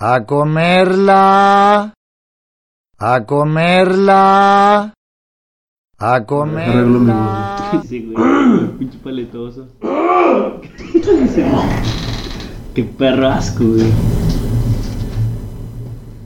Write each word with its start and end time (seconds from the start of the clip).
A 0.00 0.24
comerla. 0.24 1.92
A 2.98 3.24
comerla. 3.26 4.92
A 5.98 6.14
Arreglo 6.14 6.46
mi 6.46 7.12
comerla. 7.12 7.82
Sí, 7.86 8.00
güey. 8.14 8.68
Pinche 8.78 8.98
paletoso. 9.04 9.66
Qué 12.74 12.84
perro 12.84 13.28
asco, 13.28 13.64
güey. 13.64 13.92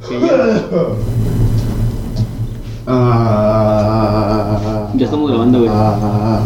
Que 0.09 0.21
ya, 0.21 0.37
Ah, 2.87 4.91
Ya 4.95 5.05
estamos 5.07 5.31
grabando, 5.31 5.59
güey. 5.61 5.71
ah, 5.73 6.41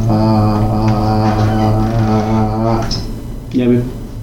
ah, 2.70 2.80
ya, 3.52 3.66
güey. 3.66 3.82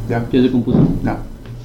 Ya. 0.10 0.26
Ya 0.32 0.42
se 0.42 0.52
compuso. 0.52 0.80
Ya. 1.04 1.18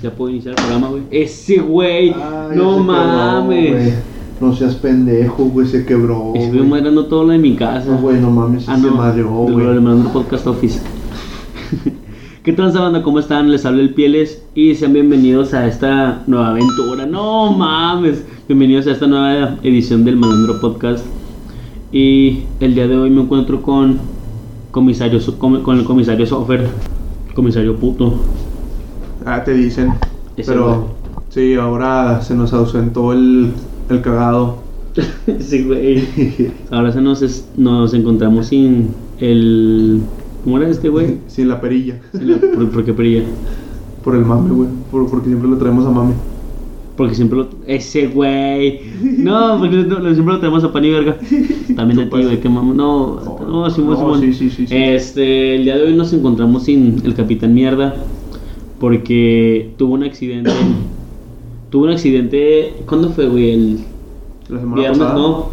Ya 0.02 0.10
puedo 0.10 0.30
iniciar 0.30 0.54
el 0.54 0.62
programa, 0.64 0.88
güey. 0.88 1.02
Ese 1.10 1.58
güey. 1.58 2.10
Ay, 2.10 2.56
no 2.56 2.76
se 2.76 2.80
mames. 2.80 3.94
No 4.40 4.54
seas 4.54 4.74
pendejo, 4.76 5.44
güey, 5.44 5.66
se 5.66 5.84
quebró. 5.84 6.32
Estuve 6.34 6.62
madreando 6.62 7.04
todo 7.06 7.24
lo 7.24 7.32
de 7.32 7.38
mi 7.38 7.54
casa. 7.54 7.90
No, 7.90 7.98
güey, 7.98 8.18
no 8.18 8.30
mames, 8.30 8.66
Ah, 8.68 8.76
se 8.76 8.86
no. 8.86 8.94
madreó, 8.94 9.44
de 9.46 9.52
güey. 9.52 9.66
lo 9.66 9.72
del 9.72 9.82
Malandro 9.82 10.10
Podcast 10.12 10.46
Office. 10.46 10.80
¿Qué 12.42 12.54
tal, 12.54 12.72
banda? 12.72 13.02
¿Cómo 13.02 13.18
están? 13.18 13.50
Les 13.50 13.66
habla 13.66 13.82
el 13.82 13.92
Pieles 13.92 14.42
y 14.54 14.74
sean 14.74 14.94
bienvenidos 14.94 15.52
a 15.52 15.66
esta 15.66 16.22
nueva 16.26 16.52
aventura. 16.52 17.04
No 17.04 17.52
mames. 17.52 18.24
Bienvenidos 18.48 18.86
a 18.86 18.92
esta 18.92 19.06
nueva 19.06 19.56
edición 19.62 20.06
del 20.06 20.16
Malandro 20.16 20.58
Podcast. 20.62 21.04
Y 21.92 22.44
el 22.60 22.74
día 22.74 22.88
de 22.88 22.96
hoy 22.96 23.10
me 23.10 23.20
encuentro 23.20 23.60
con 23.60 23.98
comisario 24.70 25.20
con 25.38 25.78
el 25.78 25.84
comisario 25.84 26.24
Sofer, 26.26 26.66
comisario 27.34 27.76
puto. 27.76 28.14
Ah, 29.24 29.42
te 29.44 29.52
dicen. 29.54 29.92
Ese 30.36 30.52
Pero, 30.52 30.88
sí, 31.28 31.54
ahora 31.54 32.20
se 32.22 32.34
nos 32.34 32.52
ausentó 32.52 33.12
el, 33.12 33.52
el 33.88 34.00
cagado. 34.00 34.56
sí, 35.38 35.62
güey. 35.64 36.04
Ahora 36.70 36.90
se 36.92 37.00
nos, 37.00 37.22
es- 37.22 37.48
nos 37.56 37.94
encontramos 37.94 38.46
sin 38.48 38.88
el 39.20 40.00
¿Cómo 40.42 40.58
era 40.58 40.68
este 40.68 40.88
güey? 40.88 41.18
Sin 41.28 41.48
la 41.48 41.60
perilla. 41.60 42.00
Sin 42.12 42.30
la- 42.32 42.38
¿Por, 42.38 42.70
por 42.70 42.84
qué 42.84 42.92
perilla? 42.92 43.22
Por 44.02 44.16
el 44.16 44.24
mame, 44.24 44.50
güey. 44.50 44.68
Por- 44.90 45.08
porque 45.10 45.26
siempre 45.28 45.48
lo 45.48 45.58
traemos 45.58 45.86
a 45.86 45.90
mame. 45.90 46.14
Porque 46.96 47.14
siempre 47.14 47.38
lo. 47.38 47.48
Ese 47.66 48.08
güey. 48.08 48.80
No, 49.18 49.58
porque 49.58 49.76
no- 49.76 50.00
no, 50.00 50.12
siempre 50.12 50.34
lo 50.34 50.40
tenemos 50.40 50.64
a 50.64 50.72
pan 50.72 50.84
y 50.84 50.90
verga. 50.90 51.16
También 51.76 52.00
a 52.00 52.04
ti, 52.10 52.22
güey. 52.22 52.40
Que 52.40 52.48
mam- 52.50 52.74
No, 52.74 53.20
no, 53.46 53.70
Simón, 53.70 53.92
No, 53.94 53.96
Simón. 53.98 54.20
sí, 54.20 54.32
sí, 54.34 54.50
sí, 54.50 54.66
sí. 54.66 54.74
Este, 54.74 55.56
el 55.56 55.64
día 55.64 55.76
de 55.76 55.84
hoy 55.84 55.94
nos 55.94 56.12
encontramos 56.12 56.64
sin 56.64 57.00
el 57.04 57.14
Capitán 57.14 57.54
Mierda. 57.54 57.94
Porque 58.80 59.70
tuvo 59.76 59.94
un 59.94 60.02
accidente. 60.04 60.50
tuvo 61.70 61.84
un 61.84 61.90
accidente. 61.90 62.72
¿Cuándo 62.86 63.10
fue, 63.10 63.26
güey? 63.28 63.52
El 63.52 63.78
La 64.48 64.58
semana 64.60 64.74
viernes, 64.80 64.98
pasada. 64.98 65.18
no. 65.18 65.48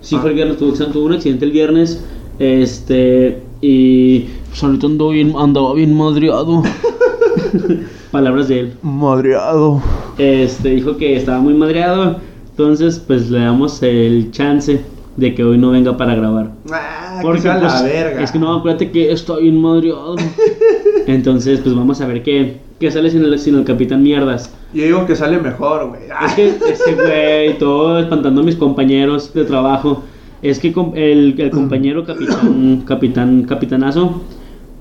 Sí, 0.00 0.14
Ah. 0.16 0.20
fue 0.20 0.30
el 0.30 0.36
viernes. 0.36 0.56
Tuvo, 0.56 0.72
tuvo 0.72 1.04
un 1.04 1.12
accidente 1.12 1.44
el 1.44 1.50
viernes. 1.52 2.02
Este. 2.38 3.42
Y. 3.60 4.20
Pues 4.48 4.64
ahorita 4.64 4.86
ando 4.86 5.10
bien, 5.10 5.34
andaba 5.36 5.74
bien 5.74 5.94
madreado. 5.96 6.62
Palabras 8.10 8.48
de 8.48 8.60
él. 8.60 8.72
Madreado. 8.82 9.82
Este 10.18 10.70
dijo 10.70 10.96
que 10.96 11.16
estaba 11.16 11.40
muy 11.40 11.54
madreado, 11.54 12.16
entonces 12.50 12.98
pues 13.06 13.30
le 13.30 13.38
damos 13.40 13.82
el 13.82 14.30
chance 14.32 14.80
de 15.16 15.34
que 15.34 15.44
hoy 15.44 15.56
no 15.58 15.70
venga 15.70 15.96
para 15.96 16.14
grabar. 16.14 16.52
Ah, 16.72 17.20
Porque 17.22 17.42
que 17.42 17.48
la 17.48 17.60
pues, 17.60 17.82
verga. 17.84 18.22
es 18.22 18.32
que 18.32 18.38
no, 18.38 18.52
acuérdate 18.54 18.90
que 18.90 19.12
estoy 19.12 19.44
bien 19.44 19.60
madreado. 19.60 20.16
entonces 21.06 21.60
pues 21.60 21.74
vamos 21.74 22.00
a 22.00 22.06
ver 22.06 22.22
qué, 22.22 22.58
qué 22.78 22.90
sale 22.90 23.10
sin 23.10 23.24
el, 23.24 23.38
sin 23.38 23.56
el 23.56 23.64
Capitán 23.64 24.02
Mierdas. 24.02 24.54
Yo 24.72 24.84
digo 24.84 25.06
que 25.06 25.16
sale 25.16 25.38
mejor, 25.38 25.88
güey. 25.88 26.02
Es 26.26 26.34
que 26.34 26.48
ese 26.48 26.94
güey, 26.94 27.58
todo 27.58 27.98
espantando 27.98 28.40
a 28.40 28.44
mis 28.44 28.56
compañeros 28.56 29.32
de 29.34 29.44
trabajo. 29.44 30.04
Es 30.42 30.58
que 30.58 30.72
el, 30.94 31.34
el 31.38 31.50
compañero 31.50 32.04
capitán, 32.04 32.82
capitán, 32.86 33.42
capitanazo, 33.42 34.22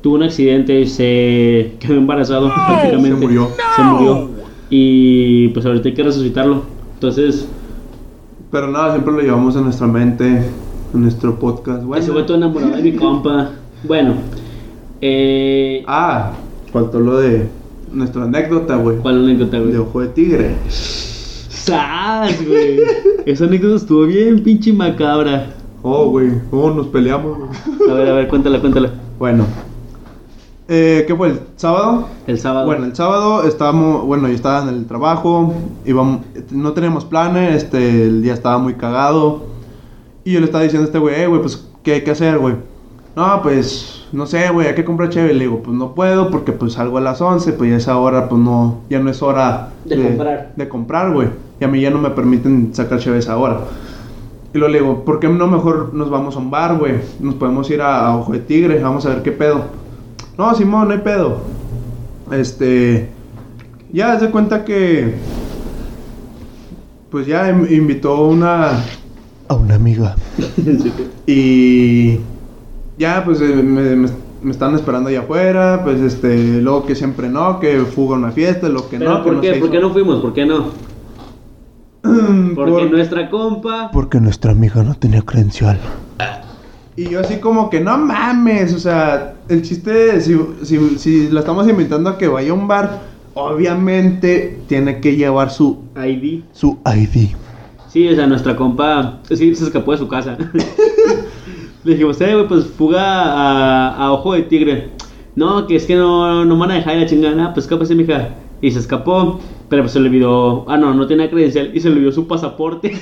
tuvo 0.01 0.15
un 0.15 0.23
accidente 0.23 0.79
y 0.79 0.87
se 0.87 1.73
quedó 1.79 1.95
embarazado 1.95 2.51
prácticamente. 2.53 3.19
Se 3.19 3.25
murió. 3.25 3.49
Se 3.75 3.81
murió. 3.81 4.29
Y 4.69 5.47
pues 5.49 5.65
ahorita 5.65 5.89
hay 5.89 5.95
que 5.95 6.03
resucitarlo. 6.03 6.63
Entonces, 6.93 7.47
Pero 8.51 8.67
nada, 8.67 8.91
siempre 8.93 9.13
lo 9.13 9.21
llevamos 9.21 9.55
en 9.55 9.63
nuestra 9.63 9.87
mente, 9.87 10.25
en 10.93 11.01
nuestro 11.01 11.37
podcast. 11.39 11.83
Bueno. 11.83 12.01
ese 12.01 12.11
güey 12.11 12.25
todo 12.25 12.37
enamorado 12.37 12.75
de 12.75 12.83
mi 12.83 12.93
compa. 12.93 13.49
Bueno, 13.85 14.13
eh, 15.01 15.83
Ah, 15.87 16.31
faltó 16.71 16.99
lo 16.99 17.17
de 17.19 17.47
nuestra 17.91 18.23
anécdota, 18.23 18.75
güey. 18.77 18.97
¿cuál 18.97 19.23
anécdota, 19.23 19.59
güey? 19.59 19.71
De 19.71 19.79
ojo 19.79 20.01
de 20.01 20.07
tigre. 20.09 20.55
¡Sas, 21.49 22.45
güey! 22.47 22.79
Esa 23.25 23.45
anécdota 23.45 23.75
estuvo 23.75 24.05
bien 24.05 24.43
pinche 24.43 24.73
macabra. 24.73 25.53
Oh, 25.81 26.09
güey, 26.09 26.29
cómo 26.49 26.71
nos 26.71 26.87
peleamos, 26.87 27.37
güey. 27.37 27.89
A 27.89 27.93
ver, 27.93 28.09
a 28.09 28.13
ver, 28.13 28.27
cuéntala, 28.27 28.59
cuéntala. 28.59 28.91
Bueno. 29.17 29.45
Eh, 30.67 31.03
¿Qué 31.07 31.15
fue? 31.15 31.29
¿El 31.29 31.39
sábado? 31.55 32.07
El 32.27 32.37
sábado. 32.39 32.65
Bueno, 32.67 32.85
el 32.85 32.95
sábado 32.95 33.43
estábamos, 33.47 34.05
bueno, 34.05 34.27
yo 34.27 34.35
estaba 34.35 34.61
en 34.61 34.69
el 34.75 34.85
trabajo, 34.85 35.53
íbamos, 35.85 36.21
no 36.51 36.73
teníamos 36.73 37.05
planes, 37.05 37.63
este, 37.63 38.03
el 38.03 38.21
día 38.21 38.33
estaba 38.33 38.59
muy 38.59 38.75
cagado. 38.75 39.45
Y 40.23 40.33
yo 40.33 40.39
le 40.39 40.45
estaba 40.45 40.63
diciendo 40.63 40.83
a 40.85 40.87
este 40.87 40.99
güey, 40.99 41.15
"Eh, 41.21 41.27
güey, 41.27 41.41
pues, 41.41 41.65
¿qué 41.81 41.93
hay 41.93 42.03
que 42.03 42.11
hacer, 42.11 42.37
güey? 42.37 42.55
No, 43.15 43.41
pues, 43.41 44.05
no 44.13 44.25
sé, 44.25 44.49
güey, 44.49 44.67
hay 44.67 44.75
que 44.75 44.85
comprar 44.85 45.09
chévere. 45.09 45.33
Le 45.33 45.45
digo, 45.45 45.61
pues 45.63 45.75
no 45.75 45.93
puedo 45.93 46.29
porque 46.31 46.51
pues 46.51 46.73
salgo 46.73 46.97
a 46.97 47.01
las 47.01 47.19
11, 47.21 47.53
pues 47.53 47.69
ya 47.69 47.77
esa 47.77 47.97
hora, 47.97 48.29
pues 48.29 48.41
no, 48.41 48.79
ya 48.89 48.99
no 48.99 49.09
es 49.09 49.21
hora 49.21 49.69
De 49.85 50.01
comprar. 50.01 50.53
De 50.55 50.69
comprar, 50.69 51.11
güey. 51.11 51.27
Y 51.59 51.63
a 51.65 51.67
mí 51.67 51.81
ya 51.81 51.89
no 51.89 51.97
me 51.99 52.09
permiten 52.11 52.69
sacar 52.73 52.99
chévere 52.99 53.19
esa 53.19 53.37
hora. 53.37 53.61
Y 54.53 54.57
luego 54.57 54.71
le 54.73 54.79
digo, 54.79 55.05
¿por 55.05 55.19
qué 55.19 55.27
no 55.27 55.47
mejor 55.47 55.93
nos 55.93 56.09
vamos 56.09 56.35
a 56.35 56.39
un 56.39 56.49
bar, 56.49 56.77
güey? 56.77 56.93
Nos 57.19 57.35
podemos 57.35 57.69
ir 57.69 57.81
a, 57.81 58.07
a 58.07 58.15
Ojo 58.17 58.31
de 58.31 58.39
Tigre, 58.39 58.81
vamos 58.81 59.05
a 59.05 59.09
ver 59.09 59.21
qué 59.21 59.31
pedo. 59.31 59.63
No, 60.37 60.55
Simón, 60.55 60.87
no 60.87 60.93
hay 60.93 61.01
pedo. 61.01 61.37
Este. 62.31 63.09
Ya, 63.91 64.13
haz 64.13 64.21
de 64.21 64.31
cuenta 64.31 64.63
que. 64.63 65.15
Pues 67.11 67.27
ya 67.27 67.49
in- 67.49 67.67
invitó 67.69 68.23
una. 68.27 68.71
A 69.47 69.53
una 69.55 69.75
amiga. 69.75 70.15
Y. 71.27 72.19
Ya, 72.99 73.23
pues 73.23 73.39
eh, 73.41 73.45
me, 73.45 73.95
me, 73.95 74.09
me 74.43 74.51
están 74.51 74.75
esperando 74.75 75.09
allá 75.09 75.21
afuera. 75.21 75.81
Pues 75.83 75.99
este. 76.01 76.61
Luego 76.61 76.85
que 76.85 76.93
siempre 76.95 77.29
no, 77.29 77.59
que 77.59 77.79
fuga 77.79 78.15
a 78.17 78.19
una 78.19 78.31
fiesta, 78.31 78.67
lo 78.69 78.87
que 78.89 78.97
Pero 78.99 79.09
no. 79.11 79.17
que 79.19 79.23
¿por 79.23 79.33
no 79.35 79.41
qué? 79.41 79.53
se 79.53 79.59
¿Por 79.61 79.71
qué 79.71 79.79
no 79.79 79.89
fuimos? 79.91 80.21
¿Por 80.21 80.33
qué 80.33 80.45
no? 80.45 80.65
Porque 82.55 82.71
Por- 82.71 82.91
nuestra 82.91 83.29
compa. 83.29 83.89
Porque 83.91 84.19
nuestra 84.19 84.51
amiga 84.51 84.83
no 84.83 84.95
tenía 84.95 85.21
credencial. 85.21 85.79
Y 86.95 87.05
yo 87.09 87.21
así 87.21 87.37
como 87.37 87.69
que 87.69 87.79
no 87.79 87.97
mames, 87.97 88.73
o 88.73 88.79
sea, 88.79 89.35
el 89.47 89.61
chiste, 89.61 90.19
si, 90.19 90.37
si, 90.63 90.97
si 90.99 91.29
la 91.29 91.39
estamos 91.39 91.65
invitando 91.69 92.09
a 92.09 92.17
que 92.17 92.27
vaya 92.27 92.51
a 92.51 92.53
un 92.53 92.67
bar, 92.67 92.99
obviamente 93.35 94.59
tiene 94.67 94.99
que 94.99 95.15
llevar 95.15 95.49
su, 95.49 95.79
ID. 95.95 96.43
su 96.51 96.77
ID. 96.85 97.29
Sí, 97.87 98.05
o 98.09 98.15
sea, 98.15 98.27
nuestra 98.27 98.57
compa. 98.57 99.19
Sí, 99.29 99.55
se 99.55 99.63
escapó 99.63 99.93
de 99.93 99.97
su 99.99 100.09
casa. 100.09 100.37
Le 101.83 101.93
dijimos, 101.93 102.19
eh, 102.21 102.33
güey, 102.33 102.47
pues 102.47 102.65
fuga 102.67 103.01
a, 103.23 103.95
a 103.95 104.11
ojo 104.11 104.33
de 104.33 104.41
tigre. 104.43 104.89
No, 105.35 105.65
que 105.67 105.75
es 105.77 105.85
que 105.85 105.95
no, 105.95 106.43
no 106.45 106.55
me 106.55 106.59
van 106.61 106.71
a 106.71 106.75
dejar 106.75 106.97
la 106.97 107.05
chingada. 107.05 107.45
Ah, 107.45 107.53
pues 107.53 107.65
escápese, 107.65 107.95
mija. 107.95 108.29
Y 108.61 108.71
se 108.71 108.79
escapó. 108.79 109.39
Pero 109.69 109.83
pues 109.83 109.93
se 109.93 109.99
le 109.99 110.09
olvidó. 110.09 110.65
Ah, 110.67 110.77
no, 110.77 110.93
no 110.93 111.07
tenía 111.07 111.29
credencial. 111.29 111.71
Y 111.73 111.79
se 111.79 111.89
le 111.89 111.95
olvidó 111.95 112.11
su 112.11 112.27
pasaporte. 112.27 112.91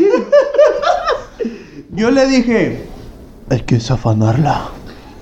Yo 1.93 2.11
le 2.11 2.27
dije, 2.27 2.85
Hay 3.49 3.61
que 3.61 3.75
desafanarla. 3.75 4.65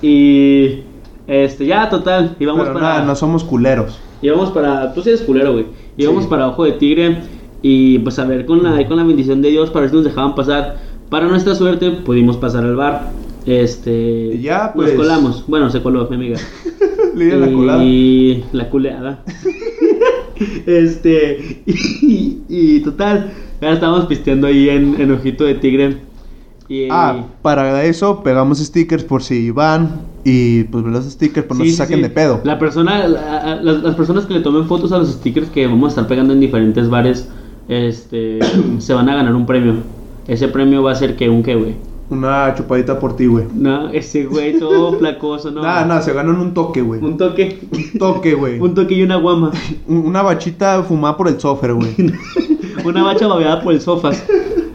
y. 0.01 0.81
Este, 1.27 1.65
ya, 1.65 1.89
total. 1.89 2.35
Íbamos 2.39 2.63
pero 2.67 2.73
para. 2.75 2.85
nada, 2.95 3.05
no 3.05 3.15
somos 3.15 3.43
culeros. 3.43 3.99
Íbamos 4.21 4.51
para. 4.51 4.93
Tú 4.93 5.01
sí 5.01 5.09
eres 5.09 5.21
culero, 5.21 5.53
güey. 5.53 5.65
Íbamos 5.97 6.23
Sí. 6.25 6.29
para 6.29 6.49
Ojo 6.49 6.65
de 6.65 6.73
Tigre. 6.73 7.19
Y 7.61 7.99
pues 7.99 8.19
a 8.19 8.25
ver, 8.25 8.45
con 8.45 8.61
la, 8.61 8.85
con 8.87 8.97
la 8.97 9.03
bendición 9.03 9.41
de 9.41 9.49
Dios, 9.49 9.69
para 9.71 9.81
ver 9.81 9.89
si 9.91 9.95
nos 9.95 10.05
dejaban 10.05 10.35
pasar. 10.35 10.77
Para 11.09 11.27
nuestra 11.27 11.55
suerte, 11.55 11.91
pudimos 11.91 12.37
pasar 12.37 12.63
al 12.63 12.75
bar. 12.75 13.09
Este. 13.45 14.39
Ya, 14.41 14.71
pues. 14.73 14.89
Nos 14.89 14.97
colamos. 14.97 15.43
Bueno, 15.47 15.69
se 15.69 15.81
coló, 15.81 16.07
mi 16.09 16.15
amiga. 16.15 16.39
Le 17.15 17.37
la 17.39 17.51
colada. 17.51 17.83
Y 17.83 18.43
la 18.51 18.69
culeada. 18.69 19.23
este. 20.65 21.63
Y, 22.01 22.39
y 22.49 22.79
total. 22.81 23.31
Ya 23.61 23.71
estábamos 23.71 24.05
pisteando 24.05 24.47
ahí 24.47 24.69
en, 24.69 24.99
en 24.99 25.11
Ojito 25.11 25.43
de 25.45 25.55
Tigre. 25.55 25.97
Y, 26.67 26.87
Ah, 26.91 27.25
para 27.41 27.83
eso 27.85 28.21
pegamos 28.23 28.57
stickers 28.59 29.03
por 29.03 29.21
si 29.23 29.51
van 29.51 30.01
y 30.23 30.63
pues 30.65 30.83
los 30.83 31.05
stickers 31.05 31.45
pues 31.47 31.57
no 31.59 31.63
Sí, 31.63 31.69
se 31.71 31.75
sí, 31.75 31.77
saquen 31.77 31.97
sí. 31.97 32.03
de 32.03 32.09
pedo. 32.09 32.41
La 32.43 32.57
persona, 32.59 33.07
la- 33.07 33.61
las 33.61 33.95
personas 33.95 34.25
que 34.25 34.33
le 34.33 34.39
tomen 34.41 34.65
fotos 34.65 34.91
a 34.91 34.97
los 34.97 35.09
stickers 35.13 35.49
que 35.49 35.67
vamos 35.67 35.85
a 35.85 35.89
estar 35.89 36.07
pegando 36.07 36.33
en 36.33 36.39
diferentes 36.39 36.89
bares, 36.89 37.29
este, 37.69 38.39
se 38.79 38.93
van 38.93 39.09
a 39.09 39.15
ganar 39.15 39.35
un 39.35 39.45
premio. 39.45 39.75
Ese 40.27 40.47
premio 40.47 40.81
va 40.83 40.91
a 40.91 40.95
ser 40.95 41.15
que 41.15 41.29
un 41.29 41.43
que, 41.43 41.55
güey. 41.55 41.75
Una 42.09 42.53
chupadita 42.55 42.99
por 42.99 43.15
ti, 43.15 43.25
güey. 43.25 43.45
No, 43.53 43.89
ese 43.89 44.25
güey 44.25 44.59
todo 44.59 44.93
flacoso, 44.99 45.49
no. 45.51 45.61
Nada, 45.63 45.85
nada, 45.85 46.01
se 46.01 46.13
ganó 46.13 46.31
en 46.31 46.39
un 46.39 46.53
toque, 46.53 46.81
güey. 46.81 47.01
Un 47.01 47.17
toque. 47.17 47.59
Un 47.71 47.99
toque, 47.99 48.33
güey. 48.35 48.59
Un 48.59 48.73
toque 48.75 48.93
y 48.95 49.03
una 49.03 49.15
guama. 49.17 49.51
Un- 49.87 50.05
Una 50.05 50.21
bachita 50.21 50.83
fumada 50.83 51.17
por 51.17 51.27
el 51.27 51.39
software, 51.39 51.73
güey. 51.73 51.95
Una 52.85 53.03
bacha 53.03 53.27
babeada 53.27 53.61
por 53.61 53.73
el 53.73 53.81
sofás. 53.81 54.23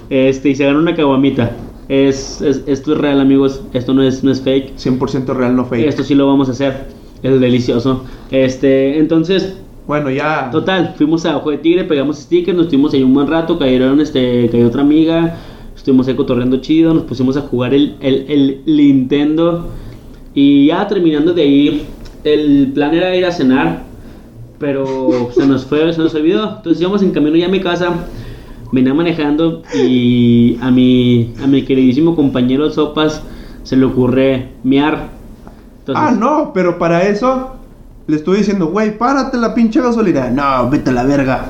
Este, 0.09 0.49
y 0.50 0.55
se 0.56 0.65
ganó 0.65 0.81
una 0.81 0.94
caguamita. 0.97 1.53
Es, 1.88 2.41
es- 2.43 2.62
esto 2.67 2.93
es 2.94 2.99
real, 2.99 3.21
amigos. 3.21 3.62
Esto 3.73 3.94
no 3.94 4.03
es, 4.03 4.25
no 4.25 4.33
es 4.33 4.41
fake. 4.43 4.76
100% 4.76 5.35
real, 5.35 5.55
no 5.55 5.65
fake. 5.65 5.87
Esto 5.87 6.03
sí 6.03 6.15
lo 6.17 6.26
vamos 6.26 6.49
a 6.49 6.53
hacer. 6.53 6.88
Es 7.23 7.38
delicioso. 7.41 8.05
Este, 8.31 8.99
entonces, 8.99 9.56
Bueno, 9.87 10.11
ya. 10.11 10.49
total, 10.50 10.94
fuimos 10.97 11.25
a 11.26 11.37
Ojo 11.37 11.50
de 11.50 11.59
Tigre, 11.59 11.85
pegamos 11.85 12.19
stickers, 12.19 12.56
nos 12.56 12.67
estuvimos 12.67 12.94
ahí 12.94 13.03
un 13.03 13.12
buen 13.15 13.26
rato, 13.29 13.59
cayeron, 13.59 14.00
este, 14.00 14.49
cayó 14.50 14.67
otra 14.69 14.81
amiga, 14.83 15.37
estuvimos 15.81 16.06
ahí 16.09 16.15
cotorreando 16.15 16.59
chido, 16.59 16.93
nos 16.93 17.05
pusimos 17.05 17.38
a 17.38 17.41
jugar 17.41 17.73
el, 17.73 17.97
el, 18.00 18.61
el 18.67 18.77
Nintendo. 18.77 19.67
Y 20.35 20.67
ya 20.67 20.87
terminando 20.87 21.32
de 21.32 21.41
ahí, 21.43 21.87
el 22.23 22.71
plan 22.75 22.93
era 22.94 23.17
ir 23.17 23.25
a 23.25 23.32
cenar, 23.32 23.85
pero 24.59 25.31
se 25.35 25.47
nos 25.47 25.65
fue, 25.65 25.91
se 25.93 26.00
nos 26.00 26.15
olvidó. 26.15 26.56
Entonces 26.59 26.82
íbamos 26.82 27.03
en 27.03 27.12
camino 27.12 27.35
ya 27.35 27.47
a 27.47 27.49
mi 27.49 27.61
casa, 27.61 27.94
venía 28.71 28.93
manejando 28.93 29.62
y 29.75 30.59
a 30.61 30.71
mi, 30.71 31.32
a 31.43 31.47
mi 31.47 31.62
queridísimo 31.62 32.15
compañero 32.15 32.71
Sopas 32.71 33.23
se 33.62 33.75
le 33.75 33.87
ocurre 33.87 34.49
miar. 34.62 35.09
Entonces, 35.79 36.05
Ah, 36.06 36.15
no, 36.15 36.53
pero 36.53 36.79
para 36.79 37.09
eso 37.09 37.53
le 38.06 38.17
estoy 38.17 38.37
diciendo, 38.38 38.67
güey, 38.67 38.99
párate 38.99 39.38
la 39.38 39.55
pinche 39.55 39.81
gasolina. 39.81 40.29
No, 40.29 40.69
vete 40.69 40.91
a 40.91 40.93
la 40.93 41.05
verga. 41.05 41.47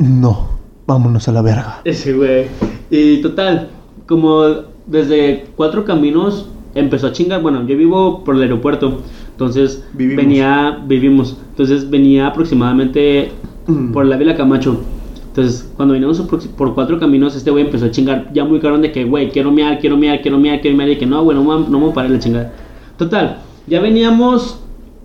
No, 0.00 0.48
vámonos 0.90 1.28
a 1.28 1.32
la 1.32 1.42
verga. 1.42 1.80
Ese 1.84 2.12
güey. 2.12 2.46
Y 2.90 3.22
total, 3.22 3.68
como 4.06 4.42
desde 4.86 5.46
cuatro 5.56 5.84
caminos 5.84 6.48
empezó 6.74 7.06
a 7.06 7.12
chingar. 7.12 7.40
Bueno, 7.42 7.66
yo 7.66 7.76
vivo 7.76 8.24
por 8.24 8.34
el 8.36 8.42
aeropuerto. 8.42 9.00
Entonces 9.32 9.84
Vivimos. 9.94 10.24
venía, 10.24 10.78
vivimos. 10.86 11.36
Entonces 11.50 11.88
venía 11.88 12.26
aproximadamente 12.26 13.30
Mm. 13.66 13.92
por 13.92 14.04
la 14.06 14.16
Vila 14.16 14.34
Camacho. 14.36 14.80
Entonces, 15.28 15.70
cuando 15.76 15.92
veníamos 15.92 16.18
por, 16.22 16.40
por 16.56 16.74
cuatro 16.74 16.98
caminos, 16.98 17.36
este 17.36 17.52
güey 17.52 17.64
empezó 17.64 17.84
a 17.86 17.90
chingar 17.92 18.32
ya 18.34 18.44
muy 18.44 18.58
cabrón 18.58 18.82
de 18.82 18.90
que, 18.90 19.04
güey, 19.04 19.30
quiero 19.30 19.52
mear, 19.52 19.78
quiero 19.78 19.96
mear, 19.96 20.20
quiero 20.20 20.38
mear, 20.38 20.60
quiero 20.60 20.76
mear. 20.76 20.90
Y 20.90 20.96
que 20.98 21.06
no, 21.06 21.22
güey, 21.22 21.36
no, 21.38 21.44
me- 21.44 21.66
no 21.68 21.78
me 21.78 21.84
voy 21.84 21.90
a 21.90 21.94
parar 21.94 22.10
la 22.10 22.18
chingada. 22.18 22.52
Total, 22.98 23.38
ya 23.68 23.80
veníamos 23.80 24.58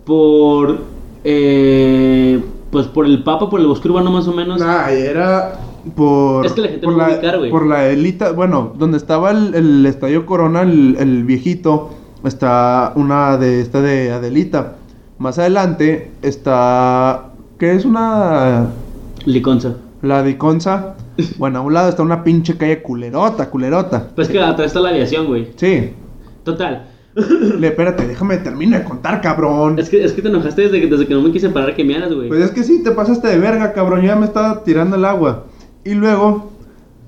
por. 0.03 0.79
Eh, 1.23 2.39
pues 2.71 2.87
por 2.87 3.05
el 3.05 3.23
Papa, 3.23 3.49
por 3.49 3.59
el 3.59 3.67
bosque 3.67 3.87
urbano 3.87 4.11
más 4.11 4.27
o 4.27 4.33
menos. 4.33 4.59
Nah, 4.59 4.89
era 4.89 5.59
por. 5.95 6.45
Es 6.45 6.53
que 6.53 6.61
la 6.61 6.67
gente 6.69 6.85
por 6.85 6.93
no 6.93 6.99
la, 6.99 7.13
ubicar, 7.13 7.37
güey. 7.37 7.51
Por 7.51 7.65
la 7.65 7.87
elita, 7.87 8.31
bueno, 8.31 8.73
donde 8.77 8.97
estaba 8.97 9.31
el, 9.31 9.53
el 9.55 9.85
estadio 9.85 10.25
Corona, 10.25 10.61
el, 10.61 10.97
el 10.99 11.23
viejito, 11.23 11.91
está 12.23 12.93
una 12.95 13.37
de 13.37 13.61
esta 13.61 13.81
de 13.81 14.11
Adelita. 14.11 14.75
Más 15.17 15.39
adelante 15.39 16.11
está. 16.21 17.31
¿Qué 17.57 17.73
es 17.73 17.85
una. 17.85 18.67
Liconza. 19.25 19.75
La 20.01 20.23
de 20.23 20.37
Conza? 20.37 20.95
Bueno, 21.37 21.59
a 21.59 21.61
un 21.61 21.73
lado 21.73 21.89
está 21.89 22.03
una 22.03 22.25
pinche 22.25 22.57
calle 22.57 22.81
culerota, 22.81 23.49
culerota. 23.49 24.09
Pues 24.15 24.27
que 24.27 24.39
atrás 24.39 24.67
está 24.67 24.81
la 24.81 24.89
aviación, 24.89 25.27
güey. 25.27 25.47
Sí. 25.55 25.91
Total. 26.43 26.87
Le, 27.59 27.67
espérate, 27.67 28.05
déjame 28.07 28.37
terminar 28.37 28.81
de 28.81 28.85
contar, 28.85 29.21
cabrón. 29.21 29.79
Es 29.79 29.89
que, 29.89 30.03
es 30.03 30.11
que 30.11 30.21
te 30.21 30.27
enojaste 30.27 30.63
desde 30.63 30.81
que, 30.81 30.87
desde 30.87 31.07
que 31.07 31.13
no 31.13 31.21
me 31.21 31.31
quise 31.31 31.49
parar 31.49 31.73
que 31.75 31.83
me 31.83 31.95
hagas, 31.95 32.13
güey. 32.13 32.27
Pues 32.27 32.41
es 32.41 32.51
que 32.51 32.63
sí, 32.63 32.83
te 32.83 32.91
pasaste 32.91 33.29
de 33.29 33.39
verga, 33.39 33.71
cabrón. 33.71 34.01
Ya 34.01 34.15
me 34.15 34.25
estaba 34.25 34.63
tirando 34.63 34.97
el 34.97 35.05
agua. 35.05 35.45
Y 35.85 35.93
luego, 35.93 36.51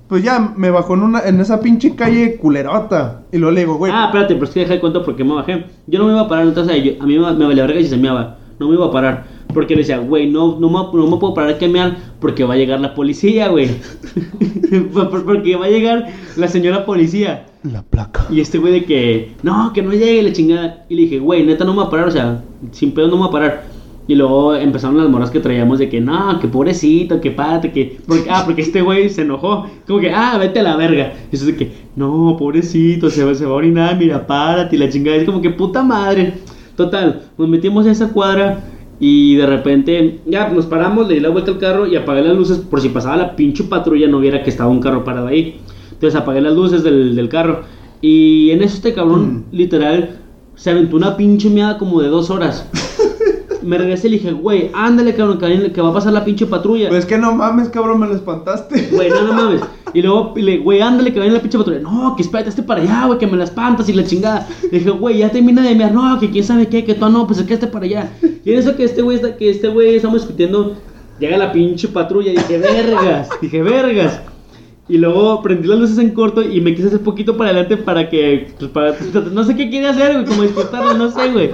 pues 0.08 0.22
ya 0.22 0.52
me 0.56 0.70
bajó 0.70 0.94
en, 0.94 1.02
una, 1.02 1.20
en 1.20 1.40
esa 1.40 1.60
pinche 1.60 1.94
calle 1.94 2.36
culerota. 2.36 3.22
Y 3.32 3.38
luego 3.38 3.52
le 3.54 3.60
digo, 3.60 3.74
güey. 3.76 3.92
ah, 3.94 4.06
espérate, 4.06 4.34
pero 4.34 4.44
es 4.46 4.50
que 4.52 4.60
deja 4.60 4.74
de 4.74 4.80
cuenta 4.80 5.02
por 5.04 5.16
qué 5.16 5.24
me 5.24 5.34
bajé. 5.34 5.66
Yo 5.86 5.98
no 5.98 6.06
me 6.06 6.12
iba 6.12 6.22
a 6.22 6.28
parar, 6.28 6.46
entonces 6.46 6.82
yo- 6.82 6.92
a 7.02 7.06
mí 7.06 7.18
me, 7.18 7.32
me 7.34 7.46
valía 7.46 7.66
verga 7.66 7.80
si 7.82 7.88
se 7.88 7.96
meaba. 7.96 8.38
No 8.58 8.68
me 8.68 8.74
iba 8.74 8.86
a 8.86 8.90
parar. 8.90 9.26
Porque 9.52 9.74
le 9.74 9.80
decía, 9.82 9.98
güey, 9.98 10.30
no, 10.30 10.58
no, 10.60 10.68
me, 10.68 10.98
no 10.98 11.06
me 11.10 11.16
puedo 11.16 11.34
parar 11.34 11.58
que 11.58 11.68
mear 11.68 11.96
porque 12.20 12.44
va 12.44 12.54
a 12.54 12.56
llegar 12.56 12.80
la 12.80 12.94
policía, 12.94 13.48
güey. 13.48 13.68
Por- 14.92 15.10
por- 15.10 15.24
porque 15.24 15.56
va 15.56 15.66
a 15.66 15.70
llegar 15.70 16.06
la 16.36 16.48
señora 16.48 16.84
policía. 16.84 17.46
La 17.64 17.82
placa. 17.82 18.26
Y 18.30 18.40
este 18.40 18.58
güey 18.58 18.72
de 18.74 18.84
que, 18.84 19.32
no, 19.42 19.72
que 19.72 19.82
no 19.82 19.92
llegue 19.92 20.22
la 20.22 20.32
chingada. 20.32 20.84
Y 20.88 20.94
le 20.94 21.02
dije, 21.02 21.18
güey, 21.18 21.44
neta 21.44 21.64
no 21.64 21.72
me 21.72 21.78
voy 21.78 21.86
a 21.86 21.90
parar, 21.90 22.08
o 22.08 22.10
sea, 22.10 22.42
sin 22.72 22.92
pedo 22.92 23.08
no 23.08 23.14
me 23.16 23.20
voy 23.22 23.28
a 23.28 23.32
parar. 23.32 23.64
Y 24.08 24.14
luego 24.14 24.54
empezaron 24.56 24.96
las 24.96 25.08
moras 25.08 25.30
que 25.30 25.38
traíamos 25.38 25.78
de 25.78 25.88
que, 25.90 26.00
no, 26.00 26.40
que 26.40 26.48
pobrecito, 26.48 27.20
que 27.20 27.30
párate, 27.30 27.70
que. 27.70 27.98
Porque, 28.08 28.28
ah, 28.30 28.42
porque 28.44 28.62
este 28.62 28.80
güey 28.82 29.10
se 29.10 29.22
enojó. 29.22 29.66
Como 29.86 30.00
que, 30.00 30.10
ah, 30.10 30.36
vete 30.38 30.58
a 30.60 30.62
la 30.64 30.76
verga. 30.76 31.12
Y 31.30 31.36
eso 31.36 31.44
de 31.46 31.54
que, 31.54 31.70
no, 31.94 32.34
pobrecito, 32.38 33.10
se, 33.10 33.22
va- 33.22 33.34
se 33.34 33.44
va 33.44 33.52
a 33.52 33.54
orinar, 33.56 33.96
mira, 33.98 34.26
párate. 34.26 34.74
Y 34.76 34.78
la 34.78 34.88
chingada 34.88 35.18
es 35.18 35.24
como 35.24 35.40
que, 35.42 35.50
puta 35.50 35.82
madre. 35.84 36.32
Total, 36.74 37.22
nos 37.36 37.48
metimos 37.48 37.86
a 37.86 37.90
esa 37.90 38.08
cuadra. 38.12 38.64
Y 38.98 39.36
de 39.36 39.46
repente, 39.46 40.20
ya 40.26 40.48
nos 40.48 40.66
paramos, 40.66 41.06
le 41.06 41.14
di 41.14 41.20
la 41.20 41.28
vuelta 41.28 41.50
al 41.52 41.58
carro 41.58 41.86
y 41.86 41.94
apagué 41.94 42.22
las 42.22 42.36
luces 42.36 42.58
por 42.58 42.80
si 42.80 42.88
pasaba 42.88 43.16
la 43.16 43.36
pinche 43.36 43.62
patrulla 43.64 44.08
no 44.08 44.18
viera 44.18 44.42
que 44.42 44.50
estaba 44.50 44.70
un 44.70 44.80
carro 44.80 45.04
parado 45.04 45.26
ahí. 45.28 45.60
Entonces 45.92 46.18
apagué 46.18 46.40
las 46.40 46.54
luces 46.54 46.82
del, 46.82 47.14
del 47.14 47.28
carro. 47.28 47.60
Y 48.00 48.50
en 48.52 48.62
eso 48.62 48.76
este 48.76 48.94
cabrón, 48.94 49.44
literal, 49.52 50.18
se 50.54 50.70
aventó 50.70 50.96
una 50.96 51.16
pinche 51.16 51.50
meada 51.50 51.76
como 51.78 52.00
de 52.00 52.08
dos 52.08 52.30
horas. 52.30 52.68
Me 53.62 53.76
regresé 53.78 54.06
y 54.06 54.10
le 54.12 54.16
dije, 54.18 54.32
güey, 54.32 54.70
ándale, 54.72 55.14
cabrón, 55.14 55.38
que, 55.38 55.80
va 55.80 55.88
a 55.90 55.92
pasar 55.92 56.12
la 56.12 56.24
pinche 56.24 56.46
patrulla. 56.46 56.88
Pues 56.88 57.04
que 57.06 57.18
no 57.18 57.34
mames, 57.34 57.68
cabrón, 57.68 58.00
me 58.00 58.06
lo 58.06 58.14
espantaste. 58.14 58.88
Güey, 58.92 59.10
no, 59.10 59.22
no 59.22 59.32
mames. 59.42 59.60
Y 59.94 60.02
luego, 60.02 60.34
le, 60.36 60.58
güey, 60.58 60.80
ándale, 60.80 61.12
que 61.12 61.18
viene 61.18 61.34
la 61.34 61.40
pinche 61.40 61.58
patrulla. 61.58 61.80
No, 61.80 62.14
que 62.16 62.22
espérate, 62.22 62.50
esté 62.50 62.62
para 62.62 62.82
allá, 62.82 63.06
güey, 63.06 63.18
que 63.18 63.26
me 63.26 63.36
la 63.36 63.44
espantas 63.44 63.88
y 63.88 63.92
la 63.92 64.04
chingada. 64.04 64.46
Le 64.70 64.78
dije, 64.78 64.90
güey, 64.90 65.18
ya 65.18 65.30
termina 65.30 65.62
de 65.62 65.74
mear. 65.74 65.92
No, 65.92 66.18
que 66.20 66.30
quién 66.30 66.44
sabe 66.44 66.68
qué, 66.68 66.84
que 66.84 66.94
tú 66.94 67.08
no, 67.08 67.26
pues 67.26 67.40
es 67.40 67.46
que 67.46 67.54
esté 67.54 67.66
para 67.66 67.84
allá. 67.86 68.10
Y 68.44 68.52
en 68.52 68.58
eso 68.58 68.76
que 68.76 68.84
este 68.84 69.02
güey, 69.02 69.16
está- 69.16 69.36
que 69.36 69.50
este 69.50 69.68
güey, 69.68 69.96
estamos 69.96 70.20
discutiendo, 70.20 70.76
llega 71.18 71.36
la 71.36 71.50
pinche 71.52 71.88
patrulla. 71.88 72.30
Y 72.32 72.36
dije, 72.36 72.58
vergas, 72.58 73.28
dije, 73.42 73.62
vergas. 73.62 74.20
Y 74.90 74.96
luego 74.96 75.42
prendí 75.42 75.68
las 75.68 75.78
luces 75.78 75.98
en 75.98 76.10
corto 76.12 76.42
y 76.42 76.60
me 76.62 76.74
quise 76.74 76.88
hacer 76.88 77.00
poquito 77.00 77.36
para 77.36 77.50
adelante 77.50 77.76
para 77.76 78.08
que, 78.08 78.54
pues 78.58 78.70
para, 78.70 78.94
no 79.32 79.44
sé 79.44 79.54
qué 79.54 79.68
quería 79.68 79.90
hacer, 79.90 80.12
güey, 80.14 80.24
como 80.24 80.42
despertarlo, 80.42 80.94
no 80.94 81.10
sé, 81.10 81.28
güey. 81.30 81.50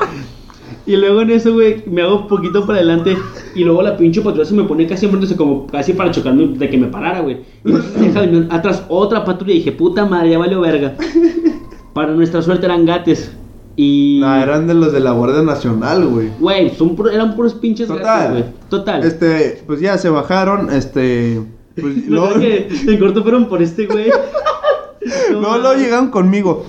Y 0.87 0.97
luego 0.97 1.23
en 1.23 1.31
eso, 1.31 1.55
güey, 1.55 1.83
me 1.87 2.03
hago 2.03 2.21
un 2.21 2.29
poquito 2.29 2.67
para 2.67 2.79
adelante 2.79 3.17
y 3.55 3.65
luego 3.65 3.83
la 3.83 3.97
pinche 3.97 4.21
patrulla 4.21 4.45
se 4.45 4.55
me 4.55 4.65
pone 4.65 4.87
casi 4.87 5.07
enfrente, 5.07 5.35
como 5.35 5.67
casi 5.67 5.95
para 5.95 6.11
chocarme 6.11 6.47
de 6.59 6.69
que 6.69 6.77
me 6.77 6.89
parara, 6.89 7.21
güey. 7.21 7.39
Y 7.65 7.73
deja 8.01 8.25
atrás 8.51 8.85
otra 8.89 9.25
patrulla 9.25 9.55
y 9.55 9.59
dije, 9.59 9.73
puta 9.73 10.05
madre, 10.05 10.31
ya 10.31 10.39
valió 10.39 10.61
verga. 10.61 10.95
Para 11.95 12.13
nuestra 12.13 12.43
suerte 12.43 12.67
eran 12.67 12.85
gates. 12.85 13.33
Y... 13.77 14.19
Nah, 14.21 14.43
eran 14.43 14.67
de 14.67 14.75
los 14.75 14.93
de 14.93 15.01
la 15.01 15.13
Guardia 15.13 15.43
Nacional, 15.43 16.07
güey. 16.07 16.29
Güey, 16.39 16.71
son 16.71 16.97
eran 17.11 17.35
puros 17.35 17.55
pinches 17.55 17.89
Total. 17.89 18.31
güey. 18.33 18.45
Total. 18.69 19.03
Este, 19.05 19.63
pues 19.67 19.81
ya 19.81 19.97
se 19.97 20.11
bajaron, 20.11 20.71
este. 20.71 21.41
Pues, 21.81 21.97
No, 22.09 22.27
luego, 22.27 22.41
que 22.41 22.69
en 22.87 22.99
corto 22.99 23.23
fueron 23.23 23.49
por 23.49 23.63
este 23.63 23.87
güey. 23.87 24.11
No, 25.33 25.59
luego 25.59 25.75
llegaron 25.75 26.09
conmigo. 26.11 26.65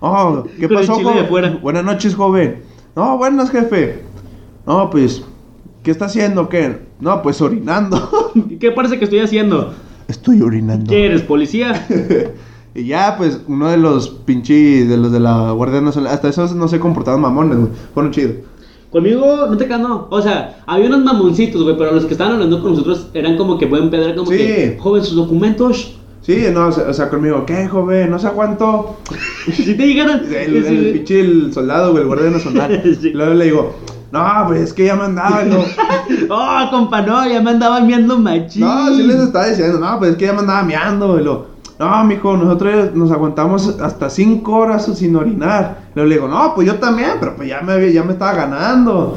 Oh, 0.00 0.44
¿qué 0.58 0.66
Con 0.66 0.78
pasó, 0.78 0.94
joven? 0.94 1.60
Buenas 1.62 1.84
noches, 1.84 2.14
joven. 2.16 2.67
No, 2.98 3.16
buenas, 3.16 3.52
jefe. 3.52 4.02
No, 4.66 4.90
pues, 4.90 5.22
¿qué 5.84 5.92
está 5.92 6.06
haciendo? 6.06 6.48
¿Qué? 6.48 6.80
No, 6.98 7.22
pues 7.22 7.40
orinando. 7.40 8.10
¿Qué 8.58 8.72
parece 8.72 8.98
que 8.98 9.04
estoy 9.04 9.20
haciendo? 9.20 9.72
Estoy 10.08 10.42
orinando. 10.42 10.90
¿Qué 10.90 11.06
eres, 11.06 11.22
policía? 11.22 11.86
y 12.74 12.86
ya, 12.86 13.14
pues, 13.16 13.40
uno 13.46 13.68
de 13.68 13.76
los 13.76 14.08
pinches, 14.08 14.88
de 14.88 14.96
los 14.96 15.12
de 15.12 15.20
la 15.20 15.52
Guardia 15.52 15.80
Nacional, 15.80 16.12
hasta 16.12 16.28
esos 16.28 16.56
no 16.56 16.66
se 16.66 16.80
comportaban 16.80 17.20
mamones, 17.20 17.58
güey. 17.58 17.70
Fueron 17.94 18.10
chidos. 18.10 18.32
Conmigo 18.90 19.46
no 19.48 19.56
te 19.56 19.68
no. 19.68 20.08
O 20.10 20.20
sea, 20.20 20.64
había 20.66 20.88
unos 20.88 21.04
mamoncitos, 21.04 21.62
güey, 21.62 21.78
pero 21.78 21.92
los 21.92 22.04
que 22.04 22.14
estaban 22.14 22.32
hablando 22.32 22.60
con 22.60 22.72
nosotros 22.72 23.10
eran 23.14 23.36
como 23.36 23.58
que 23.58 23.66
buen 23.66 23.90
pedra, 23.90 24.16
como 24.16 24.28
Sí. 24.32 24.38
que, 24.38 24.76
joven, 24.80 25.04
sus 25.04 25.14
documentos. 25.14 25.96
Sí, 26.28 26.44
no, 26.52 26.66
o 26.66 26.72
sea, 26.72 26.84
o 26.90 26.92
sea, 26.92 27.08
conmigo, 27.08 27.46
¿qué, 27.46 27.66
joven? 27.68 28.10
No 28.10 28.18
se 28.18 28.26
aguantó. 28.26 28.98
Si 29.50 29.74
te 29.74 29.82
dijeran. 29.82 30.20
El, 30.30 30.56
el 30.62 30.92
pinche 30.92 31.20
el 31.20 31.54
soldado, 31.54 31.92
güey, 31.92 32.02
el 32.02 32.06
guardia 32.06 32.28
nacional. 32.28 32.82
Sí. 33.00 33.12
Luego 33.14 33.32
le 33.32 33.44
digo, 33.46 33.74
no, 34.12 34.44
pues 34.46 34.60
es 34.60 34.72
que 34.74 34.84
ya 34.84 34.94
me 34.96 35.04
andaba. 35.04 35.42
y 35.42 35.48
luego, 35.48 35.64
Oh, 36.28 36.68
compa, 36.70 37.00
no, 37.00 37.26
ya 37.26 37.40
me 37.40 37.52
andaba 37.52 37.80
miando 37.80 38.18
machín. 38.18 38.60
no, 38.60 38.94
sí 38.94 39.04
les 39.04 39.16
estaba 39.20 39.46
diciendo, 39.46 39.78
no, 39.78 39.98
pues 39.98 40.10
es 40.10 40.16
que 40.18 40.26
ya 40.26 40.34
me 40.34 40.40
andaba 40.40 40.62
meando. 40.64 41.18
Y 41.18 41.24
luego, 41.24 41.46
no, 41.78 42.04
mijo, 42.04 42.36
nosotros 42.36 42.94
nos 42.94 43.10
aguantamos 43.10 43.80
hasta 43.80 44.10
cinco 44.10 44.54
horas 44.56 44.84
sin 44.98 45.16
orinar. 45.16 45.88
Luego 45.94 46.08
le 46.10 46.14
digo, 46.16 46.28
no, 46.28 46.54
pues 46.54 46.66
yo 46.66 46.74
también, 46.74 47.12
pero 47.20 47.36
pues 47.36 47.48
ya 47.48 47.62
me, 47.62 47.90
ya 47.90 48.02
me 48.04 48.12
estaba 48.12 48.34
ganando. 48.34 49.16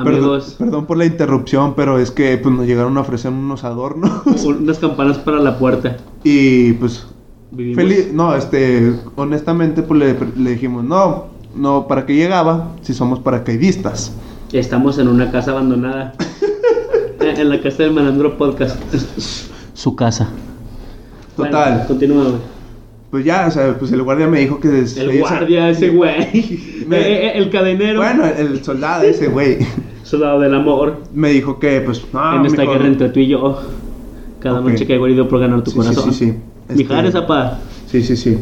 Amigos, 0.00 0.54
Perdón, 0.58 0.70
perdón 0.70 0.86
por 0.86 0.96
la 0.98 1.04
interrupción, 1.06 1.74
pero 1.74 1.98
es 1.98 2.10
que 2.10 2.36
pues 2.38 2.54
nos 2.54 2.66
llegaron 2.66 2.96
a 2.98 3.00
ofrecer 3.00 3.30
unos 3.32 3.64
adornos. 3.64 4.10
unas 4.44 4.78
campanas 4.78 5.18
para 5.18 5.38
la 5.38 5.58
puerta. 5.58 5.96
y 6.24 6.72
pues 6.74 7.06
Vivimos. 7.52 7.82
Feliz, 7.82 8.12
no, 8.12 8.34
este, 8.36 8.92
honestamente, 9.16 9.82
pues 9.82 9.98
le, 9.98 10.16
le 10.36 10.50
dijimos, 10.52 10.84
no, 10.84 11.26
no, 11.56 11.88
¿para 11.88 12.06
qué 12.06 12.14
llegaba? 12.14 12.68
Si 12.82 12.94
somos 12.94 13.18
paracaidistas. 13.18 14.12
Estamos 14.52 14.98
en 14.98 15.08
una 15.08 15.30
casa 15.30 15.50
abandonada. 15.52 16.12
En 17.20 17.50
la 17.50 17.60
casa 17.60 17.82
del 17.82 17.92
Malandro 17.92 18.38
Podcast. 18.38 18.76
Su 19.74 19.94
casa. 19.94 20.30
Total. 21.36 21.72
Bueno, 21.72 21.86
continúa, 21.86 22.22
güey. 22.24 22.34
pues 23.10 23.24
ya, 23.26 23.46
o 23.46 23.50
sea, 23.50 23.78
pues 23.78 23.92
el 23.92 24.02
guardia 24.02 24.26
me 24.26 24.40
dijo 24.40 24.58
que... 24.58 24.86
se 24.86 25.02
El 25.02 25.18
guardia, 25.20 25.68
ese 25.68 25.90
güey. 25.90 26.84
Me- 26.86 26.96
Eh, 27.00 27.26
eh, 27.26 27.32
el 27.36 27.50
cadenero. 27.50 28.00
Bueno, 28.00 28.24
el 28.24 28.64
soldado 28.64 29.02
ese 29.04 29.28
güey 29.28 29.58
Soldado 30.10 30.40
del 30.40 30.54
amor. 30.54 30.96
me 31.14 31.30
dijo 31.30 31.58
que, 31.60 31.80
pues, 31.82 32.04
no, 32.12 32.36
en 32.40 32.46
esta 32.46 32.62
guerra 32.64 32.86
entre 32.86 33.10
tú 33.10 33.20
y 33.20 33.28
yo. 33.28 33.60
Cada 34.40 34.60
noche 34.60 34.84
que 34.86 34.94
he 34.94 34.96
herido 35.00 35.28
por 35.28 35.38
ganar 35.38 35.62
tu 35.62 35.70
Sí, 35.70 35.78
sí, 35.80 35.86
corazón. 35.86 36.12
sí, 36.12 36.24
sí. 36.68 36.74
Mijares, 36.74 37.14
Este- 37.14 37.18
apa. 37.24 37.58
Sí, 37.86 38.02
sí, 38.02 38.16
sí. 38.16 38.38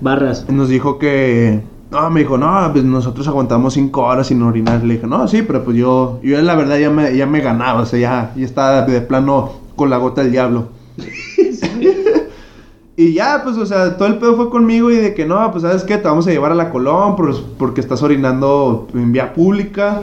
Barras. 0.00 0.46
Nos 0.50 0.68
dijo 0.68 0.98
que... 0.98 1.62
No, 1.90 2.10
me 2.10 2.20
dijo, 2.20 2.36
no, 2.36 2.68
pues 2.72 2.84
nosotros 2.84 3.26
aguantamos 3.28 3.72
cinco 3.74 4.02
horas 4.02 4.26
sin 4.26 4.42
orinar. 4.42 4.82
Le 4.84 4.94
dije, 4.94 5.06
no, 5.06 5.26
sí, 5.28 5.40
pero 5.42 5.64
pues 5.64 5.76
yo, 5.76 6.18
yo 6.22 6.38
la 6.42 6.54
verdad 6.56 6.78
ya 6.78 6.90
me, 6.90 7.16
ya 7.16 7.26
me 7.26 7.40
ganaba, 7.40 7.80
o 7.82 7.86
sea, 7.86 7.98
ya, 7.98 8.32
ya 8.36 8.44
estaba 8.44 8.82
de 8.82 9.00
plano 9.00 9.52
con 9.76 9.88
la 9.88 9.96
gota 9.98 10.22
del 10.22 10.32
diablo. 10.32 10.68
y 12.96 13.12
ya, 13.12 13.40
pues, 13.44 13.56
o 13.56 13.66
sea, 13.66 13.96
todo 13.96 14.08
el 14.08 14.16
pedo 14.16 14.36
fue 14.36 14.50
conmigo 14.50 14.90
y 14.90 14.96
de 14.96 15.14
que 15.14 15.26
no, 15.26 15.50
pues, 15.52 15.62
¿sabes 15.62 15.84
qué? 15.84 15.96
Te 15.98 16.08
vamos 16.08 16.26
a 16.26 16.30
llevar 16.30 16.52
a 16.52 16.54
la 16.56 16.70
Colón 16.70 17.14
por- 17.14 17.40
porque 17.58 17.80
estás 17.80 18.02
orinando 18.02 18.88
en 18.94 19.12
vía 19.12 19.32
pública 19.34 20.00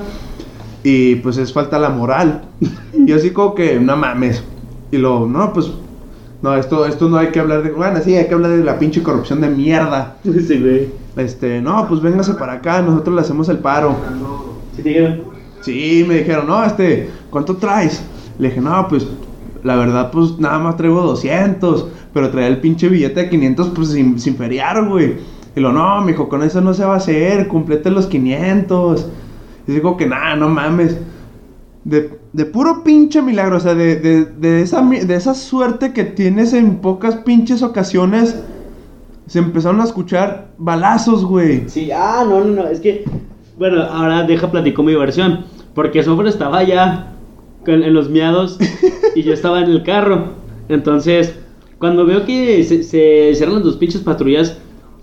y 0.83 1.15
pues 1.15 1.37
es 1.37 1.53
falta 1.53 1.79
la 1.79 1.89
moral. 1.89 2.43
y 2.93 3.11
así 3.11 3.31
como 3.31 3.55
que, 3.55 3.79
no 3.79 3.95
mames. 3.95 4.43
Y 4.91 4.97
luego, 4.97 5.25
no, 5.25 5.53
pues, 5.53 5.71
no, 6.41 6.55
esto, 6.55 6.85
esto 6.85 7.07
no 7.09 7.17
hay 7.17 7.27
que 7.27 7.39
hablar 7.39 7.63
de, 7.63 7.71
bueno, 7.71 7.99
sí, 8.03 8.15
hay 8.15 8.27
que 8.27 8.33
hablar 8.33 8.51
de 8.51 8.63
la 8.63 8.77
pinche 8.77 9.01
corrupción 9.01 9.41
de 9.41 9.49
mierda. 9.49 10.17
Güey. 10.23 10.89
Este, 11.15 11.61
no, 11.61 11.87
pues 11.87 12.01
véngase 12.01 12.33
para 12.33 12.53
acá, 12.53 12.81
nosotros 12.81 13.15
le 13.15 13.21
hacemos 13.21 13.47
el 13.49 13.59
paro. 13.59 13.95
¿Sí 14.75 14.81
te 14.81 14.89
dijeron? 14.89 15.21
Sí, 15.61 16.05
me 16.07 16.15
dijeron, 16.15 16.47
no, 16.47 16.63
este, 16.65 17.09
¿cuánto 17.29 17.55
traes? 17.55 18.03
Le 18.37 18.49
dije, 18.49 18.59
no, 18.59 18.87
pues, 18.89 19.07
la 19.63 19.75
verdad, 19.75 20.11
pues, 20.11 20.37
nada 20.39 20.59
más 20.59 20.75
traigo 20.75 21.01
200, 21.01 21.87
pero 22.13 22.29
traía 22.29 22.47
el 22.47 22.57
pinche 22.59 22.89
billete 22.89 23.21
de 23.21 23.29
500, 23.29 23.69
pues, 23.69 23.89
sin, 23.89 24.19
sin 24.19 24.35
feriar, 24.35 24.85
güey. 24.87 25.15
Y 25.55 25.59
lo, 25.59 25.71
no, 25.71 26.01
mijo, 26.01 26.27
con 26.27 26.43
eso 26.43 26.61
no 26.61 26.73
se 26.73 26.83
va 26.83 26.95
a 26.95 26.97
hacer, 26.97 27.47
complete 27.47 27.91
los 27.91 28.07
500. 28.07 29.07
Y 29.67 29.71
digo 29.73 29.97
que, 29.97 30.05
nada, 30.05 30.35
no 30.35 30.49
mames. 30.49 30.97
De, 31.83 32.17
de 32.31 32.45
puro 32.45 32.83
pinche 32.83 33.21
milagro, 33.21 33.57
o 33.57 33.59
sea, 33.59 33.75
de, 33.75 33.97
de, 33.97 34.25
de, 34.25 34.61
esa, 34.61 34.81
de 34.81 35.15
esa 35.15 35.33
suerte 35.33 35.91
que 35.93 36.03
tienes 36.05 36.53
en 36.53 36.77
pocas 36.77 37.17
pinches 37.17 37.61
ocasiones, 37.61 38.41
se 39.27 39.39
empezaron 39.39 39.81
a 39.81 39.83
escuchar 39.83 40.49
balazos, 40.57 41.25
güey. 41.25 41.67
Sí, 41.67 41.91
ah, 41.91 42.25
no, 42.27 42.39
no, 42.43 42.63
no. 42.63 42.67
Es 42.67 42.79
que. 42.79 43.03
Bueno, 43.57 43.83
ahora 43.83 44.23
deja 44.23 44.49
platico 44.49 44.81
mi 44.83 44.95
versión. 44.95 45.45
Porque 45.75 46.03
Sofre 46.03 46.29
estaba 46.29 46.59
allá 46.59 47.13
con- 47.65 47.83
en 47.83 47.93
los 47.93 48.09
miados 48.09 48.57
y 49.15 49.23
yo 49.23 49.33
estaba 49.33 49.59
en 49.61 49.69
el 49.69 49.83
carro. 49.83 50.33
Entonces, 50.69 51.35
cuando 51.79 52.05
veo 52.05 52.25
que 52.25 52.63
se, 52.63 52.83
se 52.83 53.31
cierran 53.35 53.55
las 53.55 53.63
dos 53.63 53.77
pinches 53.77 54.01
patrullas. 54.01 54.57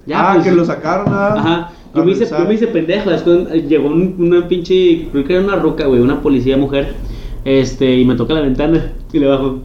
Ya, 0.07 0.31
ah, 0.31 0.35
pues, 0.35 0.47
que 0.47 0.52
lo 0.52 0.64
sacaron 0.64 1.12
a... 1.12 1.26
Ajá. 1.35 1.73
Yo 1.94 2.04
me, 2.04 2.12
hice, 2.12 2.26
yo 2.28 2.44
me 2.47 2.54
hice 2.54 2.66
pendejo. 2.68 3.11
después, 3.11 3.49
eh, 3.52 3.66
llegó 3.68 3.88
un- 3.88 4.14
una 4.18 4.47
pinche. 4.49 5.09
Creo 5.11 5.25
que 5.25 5.35
era 5.35 5.42
una 5.44 5.56
ruca, 5.56 5.87
güey. 5.87 6.00
Una 6.00 6.23
policía 6.23 6.56
mujer. 6.56 6.94
Este, 7.44 7.99
y 7.99 8.04
me 8.04 8.14
toca 8.14 8.35
la 8.35 8.40
ventana. 8.42 8.92
Y 9.12 9.18
le 9.18 9.26
bajo. 9.26 9.59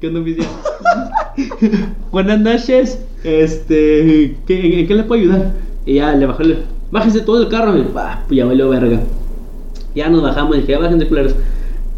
¿Qué 0.00 0.08
onda, 0.08 0.20
oficial? 0.20 0.46
Buenas 2.12 2.40
noches. 2.40 3.04
Este. 3.24 4.36
¿qué, 4.46 4.80
en, 4.80 4.86
qué 4.86 4.94
le 4.94 5.02
puedo 5.04 5.20
ayudar? 5.20 5.52
Y 5.86 5.94
ya 5.94 6.12
le 6.14 6.26
bajó. 6.26 6.42
el- 6.42 6.58
Bájense 6.90 7.20
todo 7.20 7.42
el 7.42 7.48
carro. 7.48 7.76
Y 7.78 7.82
pa, 7.82 8.24
pues 8.26 8.36
ya 8.38 8.44
valió 8.46 8.68
verga. 8.70 9.00
Ya 9.94 10.08
nos 10.08 10.22
bajamos. 10.22 10.56
Y 10.56 10.60
dije, 10.60 10.72
ya 10.72 10.78
bájense, 10.78 11.06
culeros. 11.06 11.34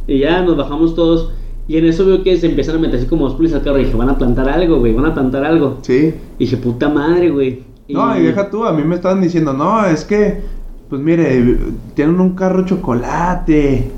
Y 0.06 0.18
ya 0.18 0.42
nos 0.42 0.56
bajamos 0.56 0.94
todos. 0.94 1.32
Y 1.68 1.76
en 1.76 1.84
eso 1.86 2.04
veo 2.04 2.22
que 2.24 2.36
se 2.36 2.46
empiezan 2.46 2.76
a 2.76 2.78
meter 2.80 2.98
así 2.98 3.06
como 3.06 3.26
los 3.26 3.34
policías 3.34 3.60
al 3.60 3.64
carro. 3.64 3.78
Y 3.78 3.84
dije, 3.84 3.96
van 3.96 4.08
a 4.08 4.18
plantar 4.18 4.48
algo, 4.48 4.78
güey. 4.80 4.92
Van 4.92 5.06
a 5.06 5.14
plantar 5.14 5.44
algo. 5.44 5.78
Sí. 5.82 6.12
Y 6.38 6.44
dije, 6.44 6.56
puta 6.56 6.88
madre, 6.88 7.30
güey. 7.30 7.60
No, 7.92 8.16
y 8.18 8.22
deja 8.22 8.50
tú, 8.50 8.64
a 8.64 8.72
mí 8.72 8.82
me 8.84 8.94
estaban 8.96 9.20
diciendo, 9.20 9.52
no, 9.52 9.84
es 9.86 10.04
que, 10.04 10.40
pues 10.88 11.00
mire, 11.02 11.56
tienen 11.94 12.20
un 12.20 12.34
carro 12.34 12.64
chocolate. 12.64 13.90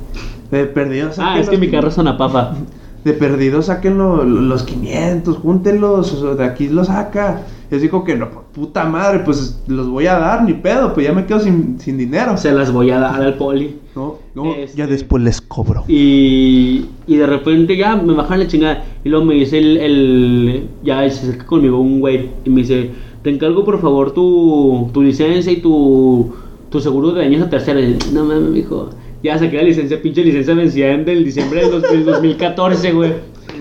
De 0.51 0.67
perdido 0.67 1.11
Ah, 1.19 1.39
es 1.39 1.49
que 1.49 1.57
mi 1.57 1.71
carro 1.71 1.89
es 1.89 1.99
una 1.99 2.17
papa. 2.19 2.55
De 3.05 3.15
perdido 3.15 3.63
saquen 3.63 3.99
lo- 3.99 4.23
lo- 4.25 4.43
los 4.43 4.63
500, 4.63 5.39
júntenlos, 5.39 6.37
de 6.39 6.45
aquí 6.45 6.69
los 6.69 6.87
saca. 6.87 7.43
Así 7.73 7.89
como 7.89 8.05
que, 8.05 8.17
no, 8.17 8.29
puta 8.55 8.85
madre, 8.85 9.21
pues 9.25 9.61
los 9.67 9.89
voy 9.89 10.07
a 10.07 10.19
dar, 10.21 10.45
ni 10.45 10.53
pedo, 10.53 10.95
pues 10.95 11.07
ya 11.09 11.13
me 11.13 11.25
quedo 11.27 11.41
sin, 11.41 11.81
sin 11.81 11.99
dinero. 11.99 12.37
Se 12.37 12.53
las 12.53 12.71
voy 12.71 12.91
a 12.93 13.01
dar 13.01 13.21
al 13.21 13.35
poli. 13.35 13.77
No, 13.97 14.19
no, 14.37 14.55
Este, 14.55 14.77
Ya 14.77 14.87
después 14.87 15.21
les 15.25 15.41
cobro. 15.41 15.83
Y, 15.89 16.85
y 17.09 17.17
de 17.17 17.27
repente 17.27 17.77
ya 17.77 17.97
me 17.97 18.13
bajan 18.13 18.39
la 18.39 18.47
chingada. 18.47 18.85
Y 19.03 19.09
luego 19.09 19.25
me 19.25 19.35
dice 19.35 19.59
el, 19.59 19.79
el- 19.79 20.69
Ya 20.85 21.01
se 21.11 21.27
acerca 21.27 21.47
conmigo 21.47 21.81
un 21.81 21.99
güey. 21.99 22.29
Y 22.45 22.51
me 22.51 22.61
dice: 22.61 22.91
Te 23.23 23.31
encargo 23.31 23.64
por 23.64 23.81
favor 23.81 24.12
tu, 24.12 24.91
tu 24.93 25.02
licencia 25.02 25.52
y 25.52 25.57
tu, 25.57 26.33
tu 26.71 26.81
seguro 26.81 27.12
de 27.12 27.23
daños 27.23 27.43
a 27.43 27.50
yo, 27.50 27.97
no 28.12 28.25
mames, 28.25 28.50
mijo. 28.50 28.91
Ya 29.23 29.38
saqué 29.38 29.57
la 29.59 29.62
licencia, 29.62 30.02
pinche 30.02 30.25
licencia 30.25 30.55
vencida 30.55 30.91
en 30.93 31.05
del 31.05 31.25
diciembre 31.25 31.61
del, 31.61 31.71
dos- 31.71 31.83
del 31.83 32.05
2014, 32.05 32.93
güey. 32.93 33.12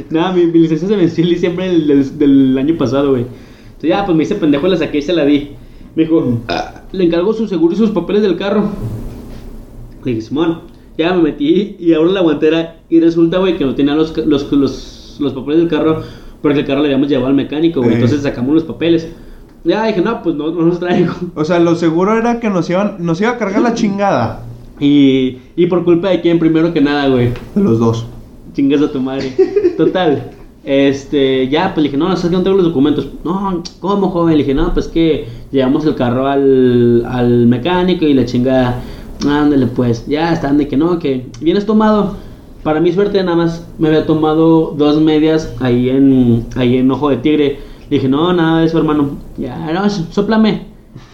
Nada, 0.09 0.31
mi, 0.31 0.45
mi 0.47 0.59
licencia 0.59 0.87
se 0.87 0.95
venció 0.95 1.23
en 1.23 1.29
diciembre 1.29 1.67
del, 1.69 1.87
del- 1.87 2.17
del 2.17 2.57
año 2.57 2.75
pasado, 2.77 3.11
güey. 3.11 3.25
Entonces 3.65 3.89
ya, 3.89 4.03
pues 4.05 4.17
me 4.17 4.23
hice 4.23 4.35
pendejo, 4.35 4.67
la 4.67 4.77
saqué 4.77 4.97
y 4.97 5.01
se 5.03 5.13
la 5.13 5.25
di. 5.25 5.49
Me 5.95 6.03
dijo: 6.03 6.39
"Ah, 6.47 6.81
Le 6.91 7.03
encargo 7.03 7.31
su 7.33 7.47
seguro 7.47 7.73
y 7.73 7.77
sus 7.77 7.91
papeles 7.91 8.23
del 8.23 8.37
carro. 8.37 8.69
Le 10.03 10.11
dije, 10.15 10.21
Simón, 10.21 10.61
ya 10.97 11.13
me 11.13 11.21
metí 11.23 11.75
y 11.79 11.93
abro 11.93 12.11
la 12.11 12.21
guantera 12.21 12.77
y 12.89 12.99
resulta, 12.99 13.37
güey, 13.37 13.57
que 13.57 13.65
no 13.65 13.75
tenía 13.75 13.93
los, 13.93 14.17
los, 14.25 14.51
los, 14.51 15.17
los 15.19 15.33
papeles 15.33 15.59
del 15.59 15.67
carro 15.69 16.01
porque 16.41 16.61
el 16.61 16.65
carro 16.65 16.79
le 16.81 16.87
habíamos 16.87 17.07
llevado 17.07 17.27
al 17.27 17.35
mecánico, 17.35 17.81
güey. 17.81 17.91
Eh. 17.91 17.95
Entonces 17.95 18.21
sacamos 18.23 18.55
los 18.55 18.63
papeles. 18.63 19.07
Ya 19.63 19.85
dije, 19.85 20.01
no, 20.01 20.23
pues 20.23 20.35
no, 20.35 20.51
no 20.51 20.61
los 20.61 20.79
traigo. 20.79 21.13
O 21.35 21.45
sea, 21.45 21.59
lo 21.59 21.75
seguro 21.75 22.17
era 22.17 22.39
que 22.39 22.49
nos 22.49 22.69
iban, 22.69 22.95
nos 22.99 23.21
iba 23.21 23.31
a 23.31 23.37
cargar 23.37 23.61
la 23.61 23.73
chingada. 23.73 24.43
Y, 24.79 25.37
y 25.55 25.67
por 25.67 25.83
culpa 25.83 26.09
de 26.09 26.21
quién, 26.21 26.39
primero 26.39 26.73
que 26.73 26.81
nada, 26.81 27.07
güey. 27.07 27.29
De 27.53 27.61
los 27.61 27.79
dos. 27.79 28.05
Chingas 28.53 28.81
a 28.81 28.91
tu 28.91 28.99
madre. 28.99 29.33
Total. 29.77 30.31
Este, 30.63 31.47
ya, 31.49 31.73
pues 31.73 31.83
le 31.83 31.89
dije, 31.89 31.97
no, 31.97 32.09
no 32.09 32.15
sé 32.15 32.29
que 32.29 32.35
no 32.35 32.43
tengo 32.43 32.57
los 32.57 32.65
documentos. 32.65 33.07
No, 33.23 33.63
¿cómo, 33.79 34.09
joven? 34.09 34.33
Le 34.33 34.39
dije, 34.39 34.53
no, 34.53 34.73
pues 34.73 34.87
que 34.87 35.27
llevamos 35.51 35.85
el 35.85 35.95
carro 35.95 36.27
al, 36.27 37.05
al 37.05 37.47
mecánico 37.47 38.05
y 38.05 38.13
la 38.13 38.25
chingada. 38.25 38.81
Ándale, 39.27 39.67
pues, 39.67 40.07
ya 40.07 40.33
están 40.33 40.57
de 40.57 40.67
que 40.67 40.77
no, 40.77 40.97
que 40.99 41.27
vienes 41.39 41.65
tomado. 41.65 42.15
Para 42.63 42.79
mi 42.79 42.91
suerte, 42.91 43.23
nada 43.23 43.37
más 43.37 43.67
me 43.79 43.87
había 43.87 44.05
tomado 44.05 44.75
dos 44.77 45.01
medias 45.01 45.51
ahí 45.59 45.89
en, 45.89 46.45
ahí 46.55 46.77
en 46.77 46.91
Ojo 46.91 47.09
de 47.09 47.17
Tigre. 47.17 47.59
Le 47.91 47.97
dije, 47.97 48.07
no, 48.07 48.31
nada 48.31 48.61
de 48.61 48.67
eso, 48.67 48.77
hermano. 48.77 49.17
Ya, 49.37 49.69
no, 49.73 49.89
sóplame. 49.89 50.61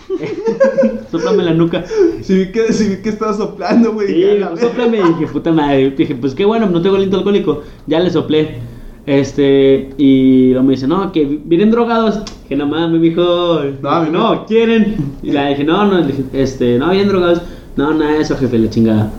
sóplame 1.12 1.44
la 1.44 1.54
nuca. 1.56 1.84
Sí 2.22 2.36
vi 2.36 2.52
que, 2.52 2.72
sí 2.72 2.88
vi 2.90 3.02
que 3.02 3.10
estaba 3.10 3.34
soplando, 3.34 3.94
güey. 3.94 4.10
Sí, 4.10 4.14
dije, 4.14 4.32
"A 4.32 4.36
la 4.36 4.50
pues, 4.52 4.62
verga". 4.62 4.76
sóplame. 4.76 4.98
Y 5.00 5.14
dije, 5.14 5.28
puta 5.34 5.52
madre. 5.52 5.90
Dije, 5.90 6.14
pues 6.14 6.36
qué 6.36 6.46
bueno, 6.46 6.68
no 6.68 6.80
tengo 6.80 6.96
aliento 6.96 7.18
alcohólico. 7.18 7.64
Ya 7.88 8.00
le 8.00 8.12
soplé. 8.12 8.60
Este, 9.08 9.90
y 9.98 10.50
luego 10.52 10.66
me 10.66 10.74
dice, 10.74 10.88
no, 10.88 11.12
que 11.12 11.26
vienen 11.46 11.72
drogados. 11.72 12.20
Dije, 12.44 12.56
no 12.56 12.68
mames, 12.68 13.02
mijo. 13.02 13.60
No, 13.82 13.90
a 13.90 14.04
mí 14.04 14.10
no, 14.12 14.36
no. 14.36 14.46
quieren. 14.46 14.98
Y 15.24 15.32
le 15.32 15.50
dije, 15.50 15.64
no, 15.64 15.84
no, 15.84 16.08
este, 16.34 16.78
no, 16.78 16.92
vienen 16.92 17.08
drogados. 17.10 17.42
No, 17.76 17.92
nada 17.92 18.12
de 18.12 18.22
eso, 18.22 18.38
jefe, 18.38 18.56
la 18.60 18.70
chingada. 18.70 19.12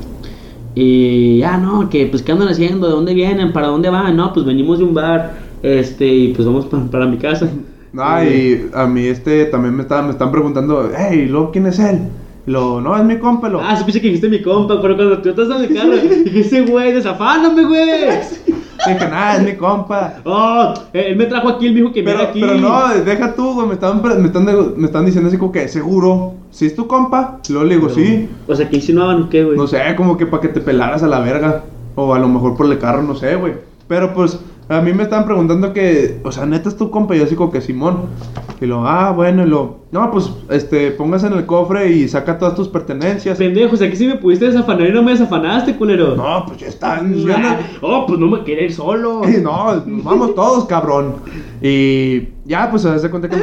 Y 0.76 1.38
ya, 1.38 1.56
no, 1.56 1.90
que 1.90 2.06
pues, 2.06 2.22
¿qué 2.22 2.30
andan 2.30 2.46
haciendo? 2.46 2.86
¿De 2.86 2.92
dónde 2.92 3.14
vienen? 3.14 3.52
¿Para 3.52 3.66
dónde 3.66 3.90
van? 3.90 4.16
No, 4.16 4.32
pues 4.32 4.46
venimos 4.46 4.78
de 4.78 4.84
un 4.84 4.94
bar. 4.94 5.47
Este, 5.62 6.06
y 6.06 6.32
pues 6.34 6.46
vamos 6.46 6.66
pa- 6.66 6.84
para 6.90 7.06
mi 7.06 7.16
casa. 7.18 7.48
No, 7.92 8.22
y 8.24 8.68
a 8.74 8.86
mí 8.86 9.06
este 9.06 9.46
también 9.46 9.74
me 9.74 9.82
estaban, 9.82 10.06
me 10.06 10.12
están 10.12 10.30
preguntando, 10.30 10.90
hey, 10.96 11.26
¿lo 11.28 11.50
quién 11.50 11.66
es 11.66 11.78
él? 11.78 12.00
Lo, 12.46 12.80
no, 12.80 12.96
es 12.96 13.04
mi 13.04 13.18
compa, 13.18 13.48
lo. 13.48 13.60
Ah, 13.60 13.76
supiste 13.76 14.00
que 14.00 14.06
dijiste 14.08 14.28
mi 14.28 14.40
compa, 14.42 14.80
pero 14.80 14.96
cuando 14.96 15.18
tú 15.20 15.28
estás 15.30 15.48
en 15.50 15.62
el 15.64 15.74
carro, 15.74 15.96
dije, 16.24 16.40
ese 16.40 16.62
güey, 16.62 16.92
desafáname, 16.92 17.64
güey. 17.64 17.80
Dije, 18.86 19.08
nada, 19.10 19.36
es 19.36 19.42
mi 19.42 19.52
compa. 19.54 20.14
Oh, 20.24 20.72
él 20.92 21.16
me 21.16 21.26
trajo 21.26 21.48
aquí, 21.48 21.66
él 21.66 21.72
me 21.74 21.80
dijo 21.80 21.92
que 21.92 22.02
Pero, 22.02 22.22
aquí. 22.22 22.40
pero 22.40 22.54
no, 22.54 22.88
deja 23.04 23.34
tú, 23.34 23.52
güey, 23.54 23.66
me 23.66 23.74
están, 23.74 24.00
me 24.00 24.26
están, 24.26 24.46
me 24.76 24.86
están 24.86 25.04
diciendo 25.04 25.28
así 25.28 25.36
como 25.36 25.50
que, 25.50 25.66
¿seguro? 25.68 26.34
¿Sí 26.52 26.66
es 26.66 26.76
tu 26.76 26.86
compa? 26.86 27.40
Luego 27.50 27.64
le 27.64 27.74
digo, 27.74 27.88
sí. 27.90 28.28
O 28.46 28.54
sea, 28.54 28.68
¿qué 28.70 28.76
insinuaban 28.76 29.22
o 29.24 29.28
qué, 29.28 29.42
güey? 29.44 29.56
No 29.58 29.66
sé, 29.66 29.80
como 29.96 30.16
que 30.16 30.26
para 30.26 30.42
que 30.42 30.48
te 30.48 30.60
pelaras 30.60 31.02
a 31.02 31.08
la 31.08 31.18
verga. 31.20 31.64
O 31.96 32.14
a 32.14 32.18
lo 32.20 32.28
mejor 32.28 32.56
por 32.56 32.66
el 32.66 32.78
carro, 32.78 33.02
no 33.02 33.16
sé, 33.16 33.34
güey. 33.34 33.54
Pero 33.88 34.14
pues, 34.14 34.38
a 34.68 34.80
mí 34.80 34.92
me 34.92 35.02
estaban 35.04 35.24
preguntando 35.24 35.72
que, 35.72 36.20
o 36.24 36.30
sea, 36.32 36.44
neta 36.46 36.68
es 36.68 36.76
tu 36.76 36.90
compa. 36.90 37.14
Y 37.14 37.18
yo 37.18 37.24
así 37.24 37.34
como 37.34 37.50
que 37.50 37.60
Simón. 37.60 38.00
Y 38.60 38.66
lo, 38.66 38.86
ah, 38.88 39.12
bueno, 39.12 39.44
y 39.44 39.48
lo, 39.48 39.78
no, 39.92 40.10
pues, 40.10 40.30
este, 40.50 40.90
póngase 40.90 41.28
en 41.28 41.34
el 41.34 41.46
cofre 41.46 41.90
y 41.92 42.08
saca 42.08 42.38
todas 42.38 42.54
tus 42.56 42.66
pertenencias. 42.68 43.38
Pendejo, 43.38 43.74
o 43.74 43.76
sea, 43.78 43.88
que 43.88 43.94
si 43.96 44.06
me 44.06 44.16
pudiste 44.16 44.46
desafanar 44.46 44.88
y 44.88 44.92
no 44.92 45.02
me 45.02 45.12
desafanaste, 45.12 45.76
culero. 45.76 46.16
No, 46.16 46.44
pues 46.46 46.58
ya 46.58 46.66
están. 46.66 47.14
Oh, 47.80 48.04
pues 48.06 48.18
no 48.18 48.26
me 48.26 48.42
quería 48.42 48.64
ir 48.64 48.72
solo. 48.74 49.22
Sí, 49.24 49.38
no, 49.42 49.82
vamos 49.86 50.34
todos, 50.34 50.64
cabrón. 50.66 51.14
Y 51.62 52.28
ya, 52.44 52.68
pues, 52.70 52.82
se 52.82 52.88
hace 52.88 53.10
cuenta 53.10 53.28
que 53.28 53.36
me, 53.36 53.42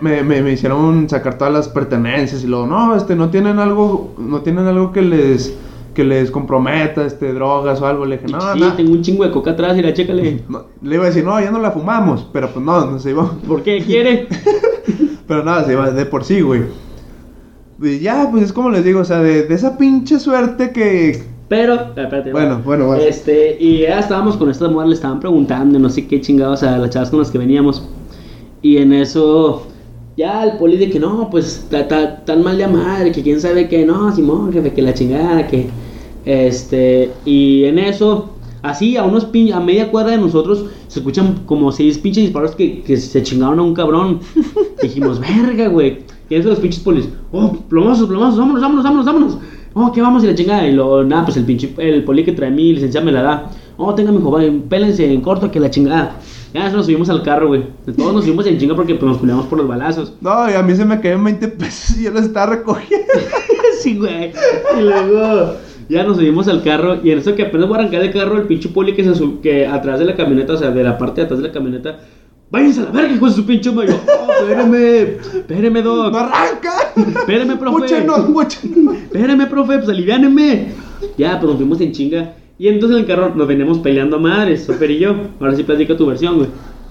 me, 0.00 0.22
me- 0.22 0.42
me 0.42 0.52
hicieron 0.52 1.08
sacar 1.08 1.38
todas 1.38 1.52
las 1.52 1.68
pertenencias 1.68 2.44
y 2.44 2.46
luego, 2.46 2.66
no, 2.66 2.94
este, 2.94 3.16
no 3.16 3.30
tienen 3.30 3.58
algo, 3.58 4.14
no 4.18 4.40
tienen 4.42 4.66
algo 4.66 4.92
que 4.92 5.02
les, 5.02 5.56
que 5.94 6.04
les 6.04 6.30
comprometa, 6.30 7.04
este, 7.04 7.32
drogas 7.32 7.80
o 7.80 7.86
algo. 7.86 8.04
Le 8.04 8.18
dije, 8.18 8.30
no, 8.30 8.40
sí, 8.54 8.60
no. 8.60 8.72
tengo 8.74 8.92
un 8.92 9.02
chingo 9.02 9.24
de 9.24 9.30
coca 9.30 9.52
atrás 9.52 9.76
y 9.76 9.82
la 9.82 9.92
chécale. 9.92 10.42
No, 10.48 10.64
Le 10.82 10.94
iba 10.94 11.04
a 11.04 11.08
decir, 11.08 11.24
no, 11.24 11.40
ya 11.40 11.50
no 11.50 11.58
la 11.58 11.70
fumamos, 11.70 12.26
pero 12.32 12.50
pues 12.50 12.64
no, 12.64 12.90
no 12.90 12.98
se 12.98 13.10
iba. 13.10 13.30
¿Por 13.46 13.62
qué 13.62 13.82
quiere? 13.82 14.28
Pero 15.26 15.44
nada, 15.44 15.64
se 15.64 15.72
iba 15.72 15.90
de 15.90 16.04
por 16.04 16.24
sí, 16.24 16.40
güey. 16.40 16.62
Y 17.80 18.00
ya, 18.00 18.28
pues 18.30 18.44
es 18.44 18.52
como 18.52 18.70
les 18.70 18.84
digo, 18.84 19.00
o 19.00 19.04
sea, 19.04 19.20
de, 19.20 19.44
de 19.44 19.54
esa 19.54 19.78
pinche 19.78 20.18
suerte 20.18 20.72
que. 20.72 21.22
Pero, 21.48 21.74
espérate. 21.74 22.32
Bueno, 22.32 22.60
bueno, 22.64 22.86
bueno. 22.86 23.02
Este, 23.02 23.56
y 23.58 23.82
ya 23.82 24.00
estábamos 24.00 24.36
con 24.36 24.50
estas 24.50 24.70
morras, 24.70 24.88
le 24.88 24.94
estaban 24.94 25.20
preguntando, 25.20 25.78
no 25.78 25.88
sé 25.88 26.06
qué 26.06 26.20
chingados 26.20 26.62
a 26.62 26.76
las 26.76 26.90
chavas 26.90 27.10
con 27.10 27.20
las 27.20 27.30
que 27.30 27.38
veníamos. 27.38 27.88
Y 28.62 28.78
en 28.78 28.92
eso, 28.92 29.66
ya 30.16 30.44
el 30.44 30.58
poli 30.58 30.76
de 30.76 30.90
que 30.90 30.98
no, 31.00 31.28
pues 31.30 31.66
ta- 31.70 31.88
ta- 31.88 32.24
tan 32.24 32.42
mal 32.42 32.58
de 32.58 32.66
madre, 32.66 33.12
que 33.12 33.22
quién 33.22 33.40
sabe 33.40 33.68
que 33.68 33.84
no, 33.84 34.14
Simón, 34.14 34.52
jefe, 34.52 34.72
que 34.72 34.82
la 34.82 34.94
chingada, 34.94 35.46
que. 35.46 35.68
Este, 36.24 37.10
y 37.24 37.64
en 37.64 37.78
eso, 37.78 38.30
así 38.62 38.96
a 38.96 39.04
unos 39.04 39.24
pin, 39.24 39.52
a 39.52 39.60
media 39.60 39.90
cuadra 39.90 40.12
de 40.12 40.18
nosotros, 40.18 40.66
se 40.86 41.00
escuchan 41.00 41.40
como 41.46 41.72
seis 41.72 41.98
pinches 41.98 42.24
disparos 42.24 42.54
que, 42.54 42.82
que 42.82 42.96
se 42.96 43.22
chingaron 43.22 43.58
a 43.58 43.62
un 43.62 43.74
cabrón. 43.74 44.20
Dijimos, 44.82 45.18
verga, 45.20 45.68
güey. 45.68 46.00
Y 46.28 46.34
eso 46.36 46.48
los 46.48 46.60
pinches 46.60 46.80
polis, 46.82 47.08
oh, 47.32 47.52
plomazos, 47.68 48.08
plomazos, 48.08 48.38
vámonos, 48.38 48.62
vámonos, 48.62 48.84
vámonos, 48.84 49.04
vámonos. 49.06 49.38
Oh, 49.74 49.90
¿qué 49.92 50.00
vamos? 50.02 50.22
Y 50.24 50.26
la 50.26 50.34
chingada. 50.34 50.66
Y 50.66 50.72
lo, 50.72 51.02
nada, 51.04 51.24
pues 51.24 51.36
el 51.36 51.44
pinche, 51.44 51.74
el 51.78 52.04
poli 52.04 52.24
que 52.24 52.32
trae 52.32 52.50
mi 52.50 52.72
licencia 52.72 53.00
me 53.00 53.12
la 53.12 53.22
da. 53.22 53.50
Oh, 53.76 53.94
tenga 53.94 54.12
mi 54.12 54.20
joven, 54.20 54.62
pélense 54.68 55.10
en 55.10 55.20
corto 55.20 55.50
que 55.50 55.58
la 55.60 55.70
chingada. 55.70 56.16
Ya 56.52 56.68
nos 56.68 56.84
subimos 56.84 57.08
al 57.08 57.22
carro, 57.22 57.48
güey. 57.48 57.64
Todos 57.96 58.12
nos 58.12 58.24
subimos 58.24 58.46
en 58.46 58.58
chinga 58.58 58.74
porque 58.76 58.94
pues, 58.94 59.10
nos 59.10 59.18
peleamos 59.18 59.46
por 59.46 59.58
los 59.58 59.66
balazos. 59.66 60.12
No, 60.20 60.50
y 60.50 60.52
a 60.52 60.62
mí 60.62 60.74
se 60.76 60.84
me 60.84 61.00
caían 61.00 61.24
20 61.24 61.48
pesos 61.48 61.98
y 61.98 62.04
yo 62.04 62.10
los 62.10 62.24
estaba 62.24 62.54
recogiendo. 62.54 63.06
sí, 63.80 63.96
güey. 63.96 64.32
Y 64.78 64.82
luego 64.82 65.54
ya 65.88 66.04
nos 66.04 66.18
subimos 66.18 66.48
al 66.48 66.62
carro 66.62 66.98
y 67.02 67.10
en 67.10 67.18
eso 67.20 67.34
que 67.34 67.44
apenas 67.44 67.66
voy 67.68 67.76
a 67.78 67.80
arrancar 67.80 68.02
del 68.02 68.12
carro, 68.12 68.36
el 68.36 68.42
pinche 68.46 68.68
poli 68.68 68.94
que 68.94 69.02
se 69.02 69.14
sub- 69.14 69.40
que 69.40 69.66
atrás 69.66 69.98
de 69.98 70.04
la 70.04 70.14
camioneta, 70.14 70.52
o 70.52 70.56
sea, 70.58 70.70
de 70.70 70.84
la 70.84 70.98
parte 70.98 71.22
de 71.22 71.24
atrás 71.24 71.40
de 71.40 71.48
la 71.48 71.52
camioneta, 71.54 71.98
váyanse 72.52 72.80
a 72.80 72.84
la 72.84 72.90
verga, 72.90 73.26
de 73.26 73.32
su 73.32 73.44
pinche 73.44 73.72
madre. 73.72 73.88
Yo, 73.88 74.00
Oh, 74.06 74.32
espéreme, 74.42 75.02
espéreme, 75.34 75.82
doc. 75.82 76.12
¡No 76.12 76.18
arranca! 76.18 76.92
Espéreme, 76.96 77.56
profe. 77.56 77.78
¡Múchenos, 77.78 78.28
múchenos! 78.28 78.96
Espéreme, 78.96 79.46
profe, 79.46 79.78
pues 79.78 79.88
aliviáneme. 79.88 80.68
Ya, 81.16 81.38
pues 81.40 81.50
nos 81.50 81.56
fuimos 81.56 81.80
en 81.80 81.92
chinga. 81.92 82.34
Y 82.58 82.68
entonces 82.68 82.96
en 82.98 83.02
el 83.02 83.08
carro 83.08 83.34
nos 83.34 83.48
veníamos 83.48 83.78
peleando 83.78 84.16
a 84.16 84.20
madres, 84.20 84.64
Sofer 84.64 84.90
y 84.90 84.98
yo. 85.00 85.14
Ahora 85.40 85.56
sí 85.56 85.64
platica 85.64 85.96
tu 85.96 86.06
versión, 86.06 86.36
güey. 86.36 86.48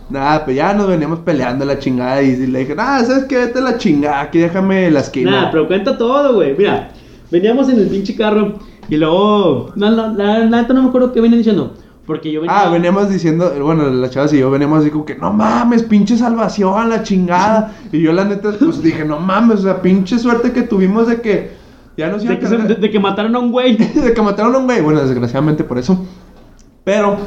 Nada, 0.09 0.43
pues 0.43 0.57
ya 0.57 0.73
nos 0.73 0.87
veníamos 0.87 1.19
peleando 1.19 1.63
la 1.63 1.79
chingada 1.79 2.21
y, 2.21 2.35
le 2.47 2.59
dije, 2.59 2.75
nada, 2.75 3.05
¿sabes 3.05 3.25
qué? 3.25 3.37
Vete 3.37 3.59
a 3.59 3.61
la 3.61 3.77
chingada, 3.77 4.21
aquí 4.21 4.39
déjame 4.39 4.91
la 4.91 4.99
esquina. 4.99 5.31
Nada, 5.31 5.51
pero 5.51 5.67
cuenta 5.67 5.97
todo, 5.97 6.33
güey. 6.33 6.53
Mira, 6.57 6.91
veníamos 7.29 7.69
en 7.69 7.79
el 7.79 7.87
pinche 7.87 8.15
carro 8.15 8.55
y 8.89 8.97
luego. 8.97 9.71
No, 9.75 9.89
no, 9.89 10.13
la 10.13 10.45
neta 10.45 10.73
no 10.73 10.83
me 10.83 10.89
acuerdo 10.89 11.13
qué 11.13 11.21
venían 11.21 11.39
diciendo. 11.39 11.73
Porque 12.05 12.31
yo 12.31 12.41
venía. 12.41 12.59
Ah, 12.61 12.69
veníamos 12.69 13.09
diciendo, 13.09 13.53
bueno, 13.63 13.89
las 13.89 14.11
chavas 14.11 14.33
y 14.33 14.39
yo 14.39 14.49
veníamos 14.49 14.81
así 14.81 14.89
como 14.89 15.05
que, 15.05 15.15
no 15.15 15.31
mames, 15.31 15.83
pinche 15.83 16.17
salvación, 16.17 16.89
la 16.89 17.03
chingada. 17.03 17.75
Y 17.91 18.01
yo 18.01 18.11
la 18.11 18.25
neta, 18.25 18.51
pues 18.59 18.81
dije, 18.81 19.05
no 19.05 19.19
mames, 19.19 19.59
o 19.59 19.63
sea, 19.63 19.81
pinche 19.81 20.17
suerte 20.19 20.51
que 20.51 20.63
tuvimos 20.63 21.07
de 21.07 21.21
que 21.21 21.51
ya 21.97 22.07
nos 22.09 22.23
iban 22.23 22.35
De 22.35 22.41
que, 22.41 22.47
se- 22.47 22.57
de- 22.57 22.75
de 22.75 22.89
que 22.89 22.99
mataron 22.99 23.35
a 23.35 23.39
un 23.39 23.51
güey. 23.51 23.75
de 23.77 24.13
que 24.13 24.21
mataron 24.21 24.55
a 24.55 24.57
un 24.57 24.65
güey. 24.65 24.81
Bueno, 24.81 25.01
desgraciadamente 25.05 25.63
por 25.63 25.77
eso. 25.77 26.03
Pero, 26.83 27.17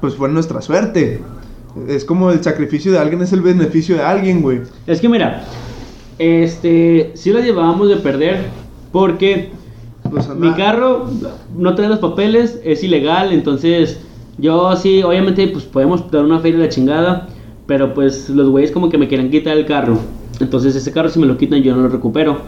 pues 0.00 0.14
fue 0.16 0.28
nuestra 0.30 0.62
suerte. 0.62 1.20
Es 1.88 2.04
como 2.04 2.30
el 2.30 2.42
sacrificio 2.42 2.90
de 2.92 2.98
alguien 2.98 3.20
es 3.22 3.32
el 3.32 3.42
beneficio 3.42 3.96
de 3.96 4.02
alguien, 4.02 4.40
güey. 4.42 4.62
Es 4.86 5.00
que 5.00 5.08
mira, 5.08 5.44
este, 6.18 7.12
sí 7.14 7.32
la 7.32 7.40
llevábamos 7.40 7.88
de 7.88 7.96
perder 7.96 8.46
porque 8.92 9.50
Pues 10.10 10.28
mi 10.30 10.52
carro 10.52 11.06
no 11.56 11.74
trae 11.74 11.88
los 11.88 11.98
papeles, 11.98 12.60
es 12.64 12.82
ilegal, 12.84 13.32
entonces 13.32 14.00
yo 14.38 14.74
sí, 14.76 15.02
obviamente 15.02 15.46
pues 15.48 15.64
podemos 15.64 16.10
dar 16.10 16.24
una 16.24 16.38
feria 16.40 16.58
de 16.58 16.64
la 16.64 16.70
chingada, 16.70 17.28
pero 17.66 17.94
pues 17.94 18.28
los 18.30 18.48
güeyes 18.48 18.70
como 18.72 18.88
que 18.88 18.98
me 18.98 19.08
quieren 19.08 19.30
quitar 19.30 19.56
el 19.56 19.66
carro. 19.66 19.98
Entonces 20.40 20.74
ese 20.74 20.92
carro 20.92 21.08
si 21.08 21.18
me 21.18 21.26
lo 21.26 21.36
quitan 21.36 21.62
yo 21.62 21.74
no 21.76 21.82
lo 21.82 21.88
recupero. 21.88 22.38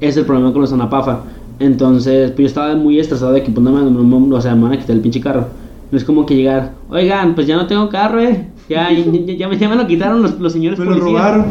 Es 0.00 0.16
el 0.16 0.24
problema 0.24 0.52
con 0.52 0.62
los 0.62 0.72
Anapafa. 0.72 1.20
Entonces, 1.60 2.30
pues 2.32 2.38
yo 2.40 2.46
estaba 2.46 2.74
muy 2.74 2.98
estresado 2.98 3.32
de 3.32 3.42
que 3.42 3.50
pues 3.52 3.62
no 3.64 3.70
me, 3.70 3.82
no 3.88 4.02
me- 4.20 4.34
o 4.36 4.40
sea, 4.40 4.54
me 4.56 4.64
van 4.64 4.72
a 4.72 4.78
quitar 4.78 4.96
el 4.96 5.02
pinche 5.02 5.20
carro. 5.20 5.46
No 5.90 5.96
es 5.98 6.04
como 6.04 6.26
que 6.26 6.34
llegar, 6.34 6.72
oigan, 6.90 7.34
pues 7.36 7.46
ya 7.46 7.56
no 7.56 7.66
tengo 7.68 7.88
carro, 7.88 8.20
eh. 8.20 8.48
Ya, 8.68 8.90
ya, 8.90 9.04
ya- 9.04 9.34
ya 9.34 9.48
me, 9.48 9.56
ya 9.58 9.68
me 9.68 9.76
lo 9.76 9.86
quitaron 9.86 10.20
los, 10.22 10.40
los 10.40 10.52
señores 10.52 10.78
Me 10.78 10.84
lo 10.86 10.92
policías. 10.92 11.12
robaron. 11.12 11.44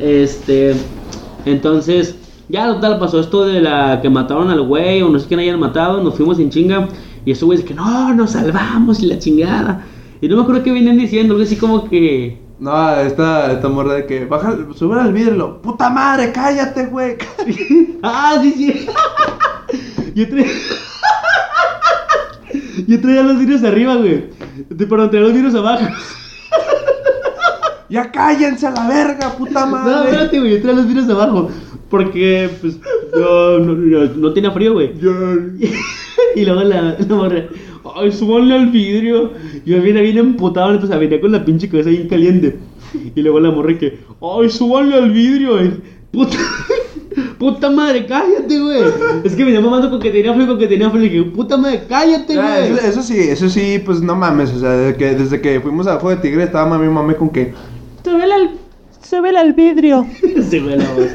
Este, 0.00 0.74
entonces, 1.44 2.16
ya 2.48 2.66
total 2.66 2.98
pasó 2.98 3.20
esto 3.20 3.44
de 3.44 3.60
la 3.60 4.00
que 4.00 4.10
mataron 4.10 4.50
al 4.50 4.62
güey 4.62 5.02
o 5.02 5.08
no 5.08 5.18
sé 5.18 5.26
quién 5.26 5.40
hayan 5.40 5.58
matado, 5.60 6.02
nos 6.02 6.14
fuimos 6.14 6.38
en 6.38 6.50
chinga 6.50 6.88
y 7.24 7.32
esos 7.32 7.44
güeyes 7.46 7.64
que 7.64 7.74
no, 7.74 8.14
nos 8.14 8.32
salvamos 8.32 9.00
y 9.02 9.06
la 9.06 9.18
chingada. 9.18 9.84
Y 10.20 10.28
no 10.28 10.36
me 10.36 10.42
acuerdo 10.42 10.62
qué 10.62 10.72
venían 10.72 10.96
diciendo, 10.96 11.34
algo 11.34 11.44
así 11.44 11.56
como 11.56 11.88
que 11.88 12.40
No, 12.58 12.94
esta, 12.96 13.52
esta 13.52 13.68
morra 13.68 13.94
de 13.94 14.06
que 14.06 14.24
baja, 14.24 14.56
sube 14.74 14.98
al 14.98 15.12
vidrio 15.12 15.60
puta 15.60 15.90
madre, 15.90 16.32
cállate, 16.32 16.86
güey. 16.86 17.16
Ah, 18.02 18.38
sí, 18.40 18.52
sí. 18.52 18.86
Yo 20.14 20.28
traía 20.28 20.46
Yo 22.86 23.00
traía 23.00 23.22
los 23.22 23.38
vidrios 23.38 23.64
arriba, 23.64 23.96
güey. 23.96 24.30
Perdón, 24.78 25.10
traía 25.10 25.26
los 25.26 25.34
vidrios 25.34 25.54
abajo. 25.54 25.84
ya 27.88 28.10
cállense 28.10 28.66
a 28.66 28.70
la 28.70 28.88
verga, 28.88 29.30
puta 29.36 29.66
No, 29.66 29.72
madre. 29.72 30.10
espérate, 30.10 30.38
güey, 30.38 30.52
yo 30.52 30.60
traía 30.62 30.76
los 30.76 30.86
vidrios 30.86 31.08
abajo. 31.10 31.50
Porque, 31.88 32.50
pues, 32.60 32.78
yo 33.16 33.58
no, 33.60 33.74
no- 33.74 34.14
no 34.16 34.32
tenía 34.32 34.50
frío, 34.50 34.72
güey. 34.74 34.92
y 36.36 36.44
luego 36.44 36.62
la, 36.64 36.96
la 36.98 37.14
morra, 37.14 37.44
ay, 37.96 38.10
súbanle 38.12 38.54
al 38.56 38.66
vidrio. 38.70 39.32
Yo 39.64 39.80
venía 39.80 40.02
bien 40.02 40.18
emputado, 40.18 40.72
entonces 40.72 40.98
venía 40.98 41.20
con 41.20 41.32
la 41.32 41.44
pinche 41.44 41.68
cabeza 41.68 41.90
bien 41.90 42.08
caliente. 42.08 42.56
Y 43.14 43.20
luego 43.22 43.38
la 43.40 43.50
morra 43.50 43.78
que, 43.78 43.98
ay, 44.20 44.50
súbanle 44.50 44.96
al 44.96 45.10
vidrio. 45.12 45.62
Y, 45.64 45.80
puta, 46.10 46.36
puta 47.38 47.70
madre, 47.70 48.04
cállate, 48.06 48.58
güey. 48.60 48.80
Es 49.24 49.34
que 49.36 49.44
venía 49.44 49.60
mamando 49.60 49.88
con 49.90 50.00
que 50.00 50.10
tenía 50.10 50.34
frío, 50.34 50.46
con 50.48 50.58
que 50.58 50.66
tenía 50.66 50.90
frío. 50.90 51.04
Y 51.04 51.08
dije, 51.08 51.22
puta 51.30 51.56
madre, 51.56 51.82
cállate, 51.88 52.34
Ya, 52.34 52.58
güey. 52.58 52.72
eso, 52.72 52.86
eso 52.86 53.02
sí, 53.02 53.16
eso 53.18 53.48
sí, 53.48 53.80
pues 53.84 54.00
no 54.02 54.16
mames, 54.16 54.50
o 54.52 54.58
sea, 54.58 54.70
desde 54.72 54.96
que, 54.98 55.04
desde 55.14 55.40
que 55.40 55.60
fuimos 55.60 55.86
a 55.86 55.98
Fuego 56.00 56.20
de 56.20 56.28
Tigre 56.28 56.44
estaba 56.44 56.66
mami 56.68 56.88
mami 56.92 57.14
con 57.14 57.30
que, 57.30 57.52
Súbele 58.04 58.34
al, 58.34 58.50
Súbele 59.02 59.38
al 59.38 59.52
vidrio. 59.52 60.04
Sí, 60.50 60.58
güey, 60.60 60.78
la 60.78 60.92
voz. 60.94 61.08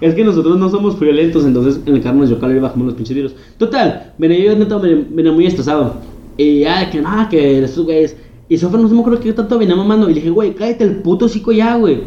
Es 0.00 0.14
que 0.14 0.24
nosotros 0.24 0.58
no 0.58 0.68
somos 0.68 0.98
violentos, 0.98 1.44
entonces 1.44 1.80
en 1.84 1.94
el 1.94 2.02
carro 2.02 2.18
nos 2.18 2.28
dio 2.28 2.38
calor 2.38 2.56
y 2.56 2.60
bajamos 2.60 2.86
los 2.86 2.94
pinches 2.94 3.16
virus. 3.16 3.34
Total, 3.58 4.12
venía 4.18 4.38
yo 4.38 4.56
neta, 4.56 4.78
venía, 4.78 5.32
muy 5.32 5.46
estresado. 5.46 5.96
Y 6.36 6.60
ya, 6.60 6.88
que 6.88 7.00
nada, 7.00 7.28
que 7.28 7.64
estos 7.64 7.84
güeyes. 7.84 8.16
Y 8.48 8.56
Sofía 8.56 8.78
no 8.78 8.88
se 8.88 8.94
me 8.94 9.00
acuerdo 9.00 9.20
que 9.20 9.32
tanto 9.32 9.58
venía 9.58 9.74
mamando. 9.74 10.08
Y 10.08 10.14
le 10.14 10.20
dije, 10.20 10.30
güey, 10.30 10.54
cállate 10.54 10.84
el 10.84 10.96
puto 11.02 11.26
hocico 11.26 11.52
ya, 11.52 11.76
güey. 11.76 11.98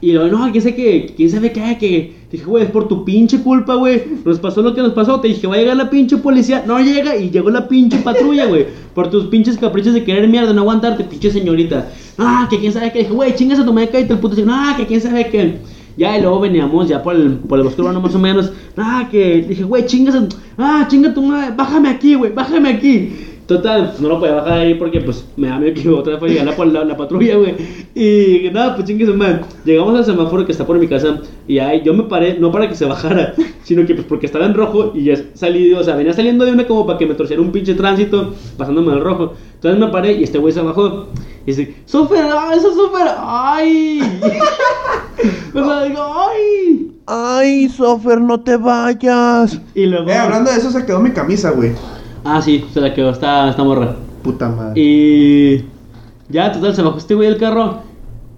Y 0.00 0.12
luego, 0.12 0.36
no, 0.36 0.52
quién 0.52 0.62
sabe 0.62 0.74
qué, 0.74 1.14
quién 1.16 1.30
sabe 1.30 1.50
qué, 1.52 1.78
que. 1.78 2.24
Dije, 2.30 2.44
güey, 2.44 2.64
es 2.64 2.70
por 2.70 2.88
tu 2.88 3.04
pinche 3.04 3.40
culpa, 3.40 3.74
güey. 3.74 4.02
Nos 4.24 4.38
pasó 4.38 4.60
lo 4.60 4.74
que 4.74 4.82
nos 4.82 4.92
pasó. 4.92 5.20
Te 5.20 5.28
dije, 5.28 5.46
va 5.46 5.54
a 5.54 5.58
llegar 5.58 5.76
la 5.76 5.88
pinche 5.88 6.16
policía. 6.16 6.64
No 6.66 6.78
llega 6.78 7.16
y 7.16 7.30
llegó 7.30 7.48
la 7.48 7.68
pinche 7.68 7.98
patrulla, 7.98 8.46
güey. 8.46 8.66
Por 8.94 9.08
tus 9.08 9.26
pinches 9.26 9.56
caprichos 9.56 9.94
de 9.94 10.04
querer 10.04 10.28
mierda, 10.28 10.52
no 10.52 10.62
aguantarte, 10.62 11.04
pinche 11.04 11.30
señorita. 11.30 11.90
Ah, 12.18 12.46
que 12.50 12.58
quién 12.58 12.72
sabe 12.72 12.92
qué. 12.92 12.98
Dije, 13.00 13.12
güey, 13.12 13.34
chingas 13.34 13.60
a 13.60 13.64
tu 13.64 13.72
madre, 13.72 13.88
cállate 13.90 14.12
el 14.12 14.18
puto. 14.18 14.36
No, 14.44 14.76
que 14.76 14.86
quién 14.86 15.00
sabe 15.00 15.28
qué. 15.30 15.58
Ya, 15.96 16.18
y 16.18 16.22
luego 16.22 16.40
veníamos 16.40 16.88
ya 16.88 17.02
por 17.02 17.14
el, 17.14 17.34
por 17.38 17.58
el 17.58 17.64
bosque 17.64 17.80
urbano 17.80 18.00
más 18.00 18.14
o 18.14 18.18
menos. 18.18 18.52
Ah, 18.76 19.08
que 19.10 19.42
dije, 19.48 19.62
güey, 19.62 19.86
chingas 19.86 20.16
ah, 20.58 20.86
chinga 20.88 21.14
tu 21.14 21.22
madre, 21.22 21.54
bájame 21.56 21.88
aquí, 21.88 22.14
güey, 22.14 22.32
bájame 22.32 22.68
aquí. 22.70 23.12
Total, 23.46 23.90
pues, 23.90 24.00
no 24.00 24.08
lo 24.08 24.18
podía 24.18 24.36
bajar 24.36 24.58
ahí 24.58 24.74
porque 24.74 25.02
pues 25.02 25.26
me 25.36 25.48
da 25.48 25.58
miedo 25.58 25.74
que 25.74 25.88
otra 25.90 26.12
vez 26.12 26.18
fuera 26.18 26.34
a 26.34 26.44
llegar 26.46 26.66
la, 26.66 26.72
la, 26.72 26.84
la 26.86 26.96
patrulla, 26.96 27.36
güey. 27.36 27.54
Y 27.94 28.48
nada, 28.50 28.74
pues 28.74 28.86
chingue 28.86 29.04
madre. 29.12 29.40
Llegamos 29.66 29.94
al 29.94 30.04
semáforo 30.04 30.46
que 30.46 30.52
está 30.52 30.66
por 30.66 30.78
mi 30.78 30.88
casa 30.88 31.20
y 31.46 31.58
ahí 31.58 31.82
yo 31.84 31.92
me 31.92 32.04
paré, 32.04 32.38
no 32.38 32.50
para 32.50 32.68
que 32.68 32.74
se 32.74 32.86
bajara, 32.86 33.34
sino 33.62 33.86
que 33.86 33.94
pues 33.94 34.06
porque 34.06 34.24
estaba 34.26 34.46
en 34.46 34.54
rojo 34.54 34.92
y 34.94 35.04
ya 35.04 35.16
salí, 35.34 35.74
o 35.74 35.84
sea, 35.84 35.94
venía 35.94 36.14
saliendo 36.14 36.46
de 36.46 36.52
una 36.52 36.66
como 36.66 36.86
para 36.86 36.98
que 36.98 37.04
me 37.04 37.14
torciera 37.14 37.42
un 37.42 37.52
pinche 37.52 37.74
tránsito 37.74 38.34
pasándome 38.56 38.92
al 38.92 39.02
rojo. 39.02 39.34
Entonces 39.56 39.78
me 39.78 39.88
paré 39.88 40.14
y 40.14 40.24
este 40.24 40.38
güey 40.38 40.54
se 40.54 40.62
bajó. 40.62 41.08
Y 41.46 41.52
dice, 41.52 41.74
¡Súper! 41.84 42.24
¡Ah, 42.24 42.52
eso 42.56 42.70
es 42.70 42.74
súper! 42.74 43.06
¡Ay! 43.18 44.00
o 45.54 45.64
sea, 45.64 45.82
digo, 45.84 46.00
¡ay! 46.02 46.90
Ay, 47.06 47.68
Sofer, 47.68 48.20
no 48.20 48.40
te 48.40 48.56
vayas. 48.56 49.60
Y 49.74 49.86
luego. 49.86 50.08
eh, 50.08 50.16
hablando 50.16 50.50
de 50.50 50.56
eso 50.56 50.70
se 50.70 50.86
quedó 50.86 51.00
mi 51.00 51.10
camisa, 51.10 51.50
güey. 51.50 51.72
Ah, 52.24 52.40
sí, 52.40 52.64
se 52.72 52.80
la 52.80 52.94
quedó 52.94 53.10
esta, 53.10 53.50
esta 53.50 53.62
morra. 53.62 53.96
Puta 54.22 54.48
madre. 54.48 54.80
Y 54.80 55.64
ya, 56.30 56.50
total, 56.50 56.74
se 56.74 56.80
bajó 56.82 56.96
este 56.96 57.14
güey 57.14 57.28
del 57.28 57.38
carro. 57.38 57.80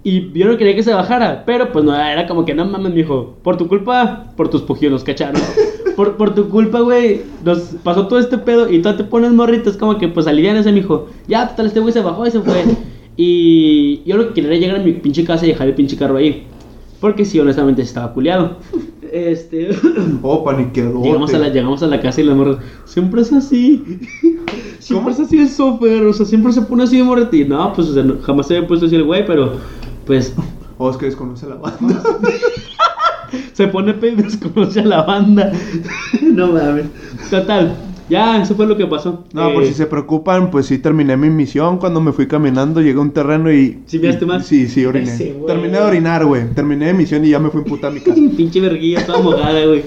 Y 0.03 0.31
yo 0.37 0.47
no 0.47 0.57
quería 0.57 0.75
que 0.75 0.83
se 0.83 0.93
bajara. 0.93 1.43
Pero 1.45 1.71
pues 1.71 1.85
no, 1.85 1.95
era 1.95 2.27
como 2.27 2.43
que 2.43 2.53
no 2.53 2.65
mames, 2.65 2.93
mijo. 2.93 3.35
Por 3.41 3.55
tu 3.55 3.69
culpa, 3.69 4.25
por 4.35 4.49
tus 4.49 4.61
pujidos 4.63 4.91
nos 4.91 5.03
cacharon. 5.03 5.41
Por, 5.97 6.15
por 6.15 6.35
tu 6.35 6.47
culpa, 6.49 6.81
güey, 6.81 7.23
nos 7.43 7.57
pasó 7.83 8.07
todo 8.07 8.19
este 8.19 8.37
pedo. 8.37 8.69
Y 8.71 8.83
tú 8.83 8.95
te 8.95 9.03
pones 9.03 9.31
morrito. 9.31 9.67
Es 9.71 9.77
como 9.77 9.97
que 9.97 10.07
pues 10.07 10.27
alivian 10.27 10.55
ese, 10.55 10.71
mijo. 10.71 11.07
Ya, 11.27 11.47
total, 11.47 11.65
este 11.65 11.79
güey 11.79 11.91
se 11.91 12.01
bajó 12.01 12.27
y 12.27 12.29
se 12.29 12.39
fue. 12.39 12.63
Y 13.17 14.03
yo 14.05 14.15
lo 14.15 14.27
que 14.27 14.33
quería 14.35 14.51
era 14.51 14.59
llegar 14.59 14.75
a 14.77 14.83
mi 14.83 14.93
pinche 14.93 15.23
casa 15.25 15.45
y 15.45 15.49
dejar 15.49 15.67
el 15.67 15.73
pinche 15.75 15.97
carro 15.97 16.17
ahí. 16.17 16.43
Porque 17.01 17.25
sí, 17.25 17.39
honestamente 17.39 17.81
estaba 17.81 18.13
culiado. 18.13 18.57
Este. 19.09 19.69
Oh, 20.21 20.43
paniqueadote. 20.43 21.07
llegamos, 21.07 21.33
a 21.33 21.39
la, 21.39 21.47
llegamos 21.47 21.81
a 21.81 21.87
la 21.87 22.01
casa 22.01 22.19
y 22.19 22.25
la 22.25 22.35
morra. 22.35 22.59
Siempre 22.83 23.21
es 23.21 23.31
así. 23.31 23.81
Siempre 24.79 24.95
¿Cómo? 24.95 25.09
es 25.11 25.19
así 25.21 25.39
el 25.39 25.47
software. 25.49 26.03
O 26.05 26.13
sea, 26.13 26.25
siempre 26.25 26.51
se 26.51 26.61
pone 26.61 26.83
así 26.83 26.97
de 26.97 27.03
morreti. 27.03 27.45
No, 27.45 27.71
pues, 27.73 27.87
o 27.87 27.93
sea, 27.93 28.03
no- 28.03 28.17
jamás 28.21 28.47
se 28.47 28.57
había 28.57 28.67
puesto 28.67 28.85
así 28.85 28.95
el 28.95 29.03
güey, 29.05 29.25
pero. 29.25 29.53
Pues. 30.05 30.33
Oh, 30.77 30.89
es 30.89 30.97
que 30.97 31.05
desconoce 31.05 31.47
la 31.47 31.55
banda. 31.55 32.03
Se 33.53 33.67
pone 33.67 33.93
pedo 33.93 34.19
y 34.19 34.23
desconoce 34.23 34.81
a 34.81 34.85
la 34.85 35.03
banda. 35.03 35.51
no 36.21 36.47
mames. 36.51 36.85
Total. 37.29 37.75
Ya, 38.09 38.41
eso 38.41 38.55
fue 38.55 38.65
lo 38.67 38.77
que 38.77 38.85
pasó. 38.87 39.25
No, 39.33 39.49
Eh, 39.49 39.53
por 39.53 39.65
si 39.65 39.73
se 39.73 39.85
preocupan, 39.85 40.49
pues 40.49 40.65
sí 40.67 40.77
terminé 40.77 41.17
mi 41.17 41.29
misión. 41.29 41.77
Cuando 41.77 41.99
me 41.99 42.11
fui 42.13 42.27
caminando, 42.27 42.79
llegué 42.81 42.97
a 42.97 43.01
un 43.01 43.11
terreno 43.11 43.51
y. 43.51 43.79
¿Sí 43.85 43.99
y- 44.01 44.25
mal? 44.25 44.43
Sí, 44.43 44.67
sí, 44.67 44.85
oriné. 44.85 45.11
Ese. 45.13 45.35
Terminé 45.45 45.77
de 45.77 45.83
orinar, 45.83 46.25
güey. 46.25 46.49
Terminé 46.53 46.87
de 46.87 46.93
misión 46.93 47.25
y 47.25 47.29
ya 47.29 47.39
me 47.39 47.49
fui 47.49 47.61
en 47.61 47.65
puta 47.67 47.87
a 47.87 47.91
mi 47.91 47.99
casa. 47.99 48.19
Pinche 48.37 48.61
verguilla 48.61 49.05
toda 49.05 49.19
mojada, 49.21 49.65
güey. 49.65 49.83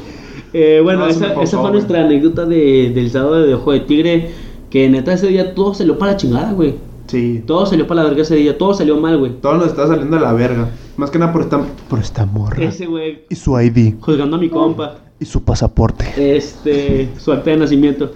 Eh, 0.52 0.80
bueno, 0.82 1.00
No, 1.00 1.06
esa, 1.06 1.28
pasó, 1.28 1.42
esa 1.42 1.60
fue 1.60 1.70
nuestra 1.72 2.04
anécdota 2.04 2.44
de, 2.44 2.90
del 2.94 3.10
sábado 3.10 3.46
de 3.46 3.54
Ojo 3.54 3.72
de 3.72 3.80
Tigre. 3.80 4.30
Que 4.68 4.88
neta 4.88 5.12
ese 5.14 5.26
día 5.28 5.54
todo 5.54 5.74
salió 5.74 5.98
para 5.98 6.12
la 6.12 6.16
chingada, 6.18 6.52
güey. 6.52 6.74
Sí. 7.06 7.42
Todo 7.44 7.66
salió 7.66 7.88
para 7.88 8.02
la 8.02 8.08
verga 8.08 8.22
ese 8.22 8.36
día, 8.36 8.56
todo 8.56 8.72
salió 8.72 8.96
mal, 9.00 9.18
güey. 9.18 9.32
Todo 9.40 9.54
nos 9.54 9.66
está 9.66 9.88
saliendo 9.88 10.16
de 10.16 10.22
la 10.22 10.32
verga. 10.32 10.68
Más 10.96 11.10
que 11.10 11.18
nada 11.18 11.32
por 11.32 11.42
esta, 11.42 11.60
por 11.88 11.98
esta 11.98 12.24
morra. 12.24 12.62
Ese 12.62 12.86
güey, 12.86 13.22
Y 13.28 13.34
su 13.34 13.58
ID. 13.60 13.94
juzgando 14.00 14.36
a 14.36 14.38
mi 14.38 14.48
compa. 14.48 14.96
Y 15.20 15.26
su 15.26 15.42
pasaporte. 15.44 16.06
Este, 16.16 17.10
su 17.18 17.30
acta 17.30 17.50
de 17.50 17.58
nacimiento. 17.58 18.10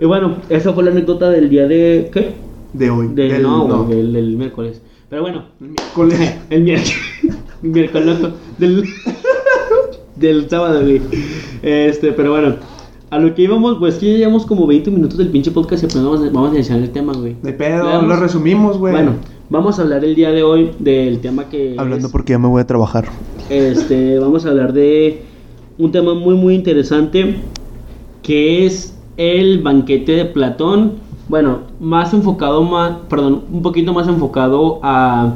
y 0.00 0.04
bueno, 0.04 0.36
esa 0.48 0.72
fue 0.72 0.82
la 0.84 0.90
anécdota 0.90 1.30
del 1.30 1.48
día 1.48 1.66
de. 1.68 2.10
¿Qué? 2.12 2.34
De 2.72 2.90
hoy. 2.90 3.08
De, 3.14 3.28
Del- 3.28 3.42
no, 3.42 3.68
no. 3.68 3.84
güey, 3.84 3.98
del, 3.98 4.12
del 4.12 4.36
miércoles. 4.36 4.82
Pero 5.08 5.22
bueno, 5.22 5.44
El 5.60 5.68
miércoles. 5.70 6.34
el 6.50 6.62
miércoles. 6.62 6.94
miércoles 7.62 8.06
loco. 8.20 8.34
Del, 8.58 8.84
del 10.16 10.48
sábado, 10.50 10.80
güey. 10.82 11.00
Este, 11.62 12.12
pero 12.12 12.32
bueno, 12.32 12.56
a 13.10 13.18
lo 13.18 13.34
que 13.34 13.42
íbamos, 13.42 13.78
pues 13.78 13.96
que 13.96 14.12
ya 14.12 14.18
llevamos 14.18 14.46
como 14.46 14.66
20 14.66 14.90
minutos 14.90 15.18
del 15.18 15.28
pinche 15.28 15.50
podcast 15.50 15.84
y 15.84 15.86
pues 15.86 16.02
vamos, 16.02 16.20
a- 16.22 16.30
vamos 16.30 16.50
a 16.52 16.54
iniciar 16.54 16.78
el 16.80 16.90
tema, 16.90 17.12
güey. 17.12 17.36
De 17.42 17.52
pedo, 17.52 18.02
lo 18.02 18.16
resumimos, 18.16 18.76
güey. 18.78 18.92
Bueno, 18.92 19.14
vamos 19.48 19.78
a 19.78 19.82
hablar 19.82 20.04
el 20.04 20.14
día 20.14 20.30
de 20.30 20.42
hoy 20.42 20.70
del 20.78 21.20
tema 21.20 21.48
que. 21.48 21.74
Hablando 21.78 22.06
es- 22.08 22.12
porque 22.12 22.32
ya 22.32 22.38
me 22.38 22.48
voy 22.48 22.60
a 22.60 22.66
trabajar. 22.66 23.06
Este, 23.48 24.18
vamos 24.18 24.46
a 24.46 24.50
hablar 24.50 24.72
de 24.72 25.22
un 25.80 25.90
tema 25.90 26.12
muy 26.14 26.34
muy 26.34 26.54
interesante 26.54 27.36
que 28.22 28.66
es 28.66 28.94
el 29.16 29.60
banquete 29.62 30.12
de 30.12 30.24
Platón. 30.26 30.92
Bueno, 31.28 31.60
más 31.80 32.12
enfocado 32.12 32.62
más, 32.62 32.98
perdón, 33.08 33.44
un 33.50 33.62
poquito 33.62 33.92
más 33.94 34.06
enfocado 34.06 34.78
a, 34.82 35.34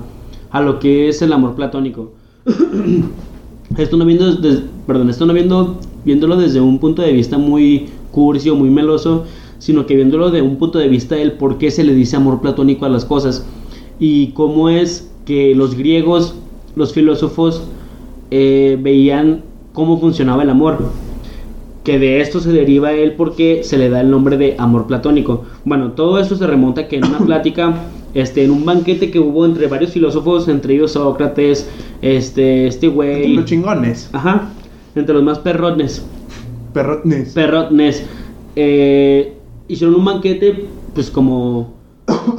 a 0.50 0.60
lo 0.60 0.78
que 0.78 1.08
es 1.08 1.22
el 1.22 1.32
amor 1.32 1.54
platónico. 1.54 2.12
esto 3.78 3.96
no 3.96 4.04
viendo 4.04 4.38
perdón, 4.86 5.08
esto 5.08 5.24
no 5.24 5.32
viendo 5.32 5.78
viéndolo 6.04 6.36
desde 6.36 6.60
un 6.60 6.78
punto 6.78 7.00
de 7.00 7.12
vista 7.12 7.38
muy 7.38 7.86
cursi 8.12 8.50
o 8.50 8.54
muy 8.54 8.68
meloso, 8.68 9.24
sino 9.58 9.86
que 9.86 9.96
viéndolo 9.96 10.30
de 10.30 10.42
un 10.42 10.56
punto 10.56 10.78
de 10.78 10.88
vista 10.88 11.14
del 11.14 11.32
por 11.32 11.56
qué 11.56 11.70
se 11.70 11.84
le 11.84 11.94
dice 11.94 12.16
amor 12.16 12.42
platónico 12.42 12.84
a 12.84 12.90
las 12.90 13.06
cosas 13.06 13.46
y 13.98 14.28
cómo 14.28 14.68
es 14.68 15.10
que 15.24 15.54
los 15.54 15.74
griegos, 15.74 16.34
los 16.76 16.92
filósofos 16.92 17.62
eh, 18.30 18.78
veían 18.82 19.42
cómo 19.74 20.00
funcionaba 20.00 20.42
el 20.42 20.48
amor. 20.50 20.78
Que 21.84 21.98
de 21.98 22.22
esto 22.22 22.40
se 22.40 22.50
deriva 22.50 22.92
el 22.94 23.12
porque 23.12 23.62
se 23.62 23.76
le 23.76 23.90
da 23.90 24.00
el 24.00 24.10
nombre 24.10 24.38
de 24.38 24.54
amor 24.58 24.86
platónico. 24.86 25.44
Bueno, 25.66 25.90
todo 25.92 26.18
esto 26.18 26.34
se 26.34 26.46
remonta 26.46 26.80
a 26.82 26.88
que 26.88 26.96
en 26.96 27.04
una 27.04 27.18
plática, 27.26 27.74
este, 28.14 28.42
en 28.44 28.52
un 28.52 28.64
banquete 28.64 29.10
que 29.10 29.20
hubo 29.20 29.44
entre 29.44 29.66
varios 29.66 29.90
filósofos, 29.90 30.48
entre 30.48 30.72
ellos 30.76 30.92
Sócrates, 30.92 31.68
este, 32.00 32.66
este 32.68 32.88
güey, 32.88 33.34
Los 33.34 33.44
chingones. 33.44 34.08
ajá, 34.14 34.48
entre 34.94 35.14
los 35.14 35.22
más 35.24 35.38
perrones, 35.40 36.06
Perrones. 36.72 37.32
perrones, 37.34 38.06
eh, 38.56 39.34
hicieron 39.68 39.96
un 39.96 40.06
banquete, 40.06 40.64
pues 40.94 41.10
como 41.10 41.74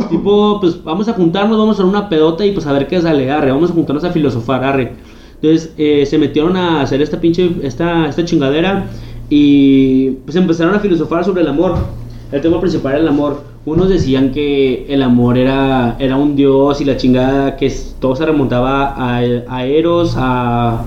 tipo, 0.09 0.59
pues 0.59 0.83
vamos 0.83 1.07
a 1.07 1.13
juntarnos, 1.13 1.57
vamos 1.57 1.75
a 1.77 1.81
hacer 1.83 1.85
una 1.85 2.09
pedota 2.09 2.45
y 2.45 2.51
pues 2.51 2.65
a 2.65 2.73
ver 2.73 2.87
qué 2.87 2.99
sale, 2.99 3.29
arre, 3.29 3.51
vamos 3.51 3.69
a 3.69 3.73
juntarnos 3.73 4.03
a 4.05 4.11
filosofar, 4.11 4.63
arre. 4.63 4.93
Entonces 5.41 5.73
eh, 5.77 6.05
se 6.05 6.17
metieron 6.17 6.55
a 6.57 6.81
hacer 6.81 7.01
esta 7.01 7.19
pinche, 7.19 7.51
esta, 7.61 8.07
esta 8.07 8.25
chingadera 8.25 8.85
y 9.29 10.11
pues 10.25 10.35
empezaron 10.35 10.75
a 10.75 10.79
filosofar 10.79 11.23
sobre 11.23 11.41
el 11.41 11.47
amor. 11.47 11.75
El 12.31 12.41
tema 12.41 12.59
principal 12.59 12.93
era 12.93 13.01
el 13.01 13.07
amor. 13.07 13.43
Unos 13.65 13.89
decían 13.89 14.31
que 14.31 14.85
el 14.87 15.01
amor 15.01 15.37
era, 15.37 15.95
era 15.99 16.17
un 16.17 16.35
dios 16.35 16.81
y 16.81 16.85
la 16.85 16.97
chingada, 16.97 17.57
que 17.57 17.71
todo 17.99 18.15
se 18.15 18.25
remontaba 18.25 18.93
a, 18.95 19.17
a 19.17 19.65
Eros, 19.65 20.13
a, 20.17 20.85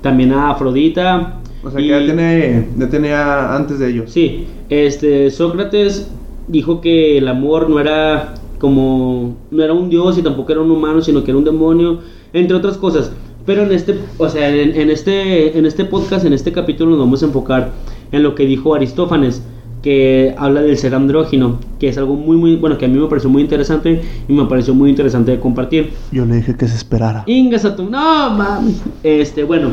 también 0.00 0.32
a 0.32 0.50
Afrodita. 0.50 1.40
O 1.62 1.70
sea 1.70 1.80
que 1.80 1.86
ya, 1.86 1.98
tiene, 1.98 2.68
ya 2.78 2.88
tenía 2.88 3.54
antes 3.54 3.78
de 3.78 3.90
ellos. 3.90 4.10
Sí, 4.10 4.46
este 4.70 5.30
Sócrates 5.30 6.08
dijo 6.46 6.80
que 6.80 7.18
el 7.18 7.28
amor 7.28 7.68
no 7.68 7.78
era 7.78 8.34
como 8.58 9.36
no 9.50 9.62
era 9.62 9.72
un 9.72 9.88
dios 9.88 10.18
y 10.18 10.22
tampoco 10.22 10.52
era 10.52 10.60
un 10.60 10.70
humano, 10.70 11.00
sino 11.02 11.22
que 11.22 11.30
era 11.30 11.38
un 11.38 11.44
demonio, 11.44 12.00
entre 12.32 12.56
otras 12.56 12.76
cosas. 12.76 13.12
Pero 13.48 13.62
en 13.62 13.72
este, 13.72 13.98
o 14.18 14.28
sea, 14.28 14.54
en, 14.54 14.76
en 14.78 14.90
este 14.90 15.56
en 15.58 15.64
este 15.64 15.86
podcast, 15.86 16.26
en 16.26 16.34
este 16.34 16.52
capítulo 16.52 16.90
nos 16.90 16.98
vamos 17.00 17.22
a 17.22 17.26
enfocar 17.26 17.70
en 18.12 18.22
lo 18.22 18.34
que 18.34 18.44
dijo 18.44 18.74
Aristófanes, 18.74 19.42
que 19.82 20.34
habla 20.36 20.60
del 20.60 20.76
ser 20.76 20.94
andrógino, 20.94 21.58
que 21.80 21.88
es 21.88 21.96
algo 21.96 22.14
muy 22.14 22.36
muy 22.36 22.56
bueno 22.56 22.76
que 22.76 22.84
a 22.84 22.88
mí 22.88 22.98
me 22.98 23.06
pareció 23.06 23.30
muy 23.30 23.40
interesante 23.40 24.02
y 24.28 24.32
me 24.34 24.44
pareció 24.44 24.74
muy 24.74 24.90
interesante 24.90 25.30
de 25.30 25.40
compartir. 25.40 25.92
Yo 26.12 26.26
le 26.26 26.36
dije 26.36 26.56
que 26.56 26.68
se 26.68 26.76
esperara. 26.76 27.24
Ingas 27.26 27.64
a 27.64 27.74
tu. 27.74 27.84
No, 27.84 28.30
mames. 28.36 28.82
Este, 29.02 29.44
bueno, 29.44 29.70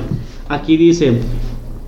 aquí 0.48 0.78
dice. 0.78 1.20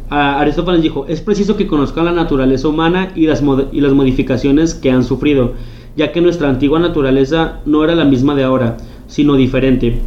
a- 0.09 0.39
Aristófanes 0.41 0.81
dijo: 0.81 1.05
Es 1.07 1.21
preciso 1.21 1.55
que 1.55 1.67
conozcan 1.67 2.03
la 2.03 2.11
naturaleza 2.11 2.67
humana 2.67 3.13
y 3.15 3.27
las, 3.27 3.41
y 3.71 3.79
las 3.79 3.93
modificaciones 3.93 4.73
que 4.75 4.91
han 4.91 5.05
sufrido, 5.05 5.53
ya 5.95 6.11
que 6.11 6.19
nuestra 6.19 6.49
antigua 6.49 6.79
naturaleza 6.81 7.59
no 7.65 7.83
era 7.85 7.95
la 7.95 8.03
misma 8.03 8.35
de 8.35 8.43
ahora, 8.43 8.75
sino 9.07 9.35
diferente. 9.35 9.99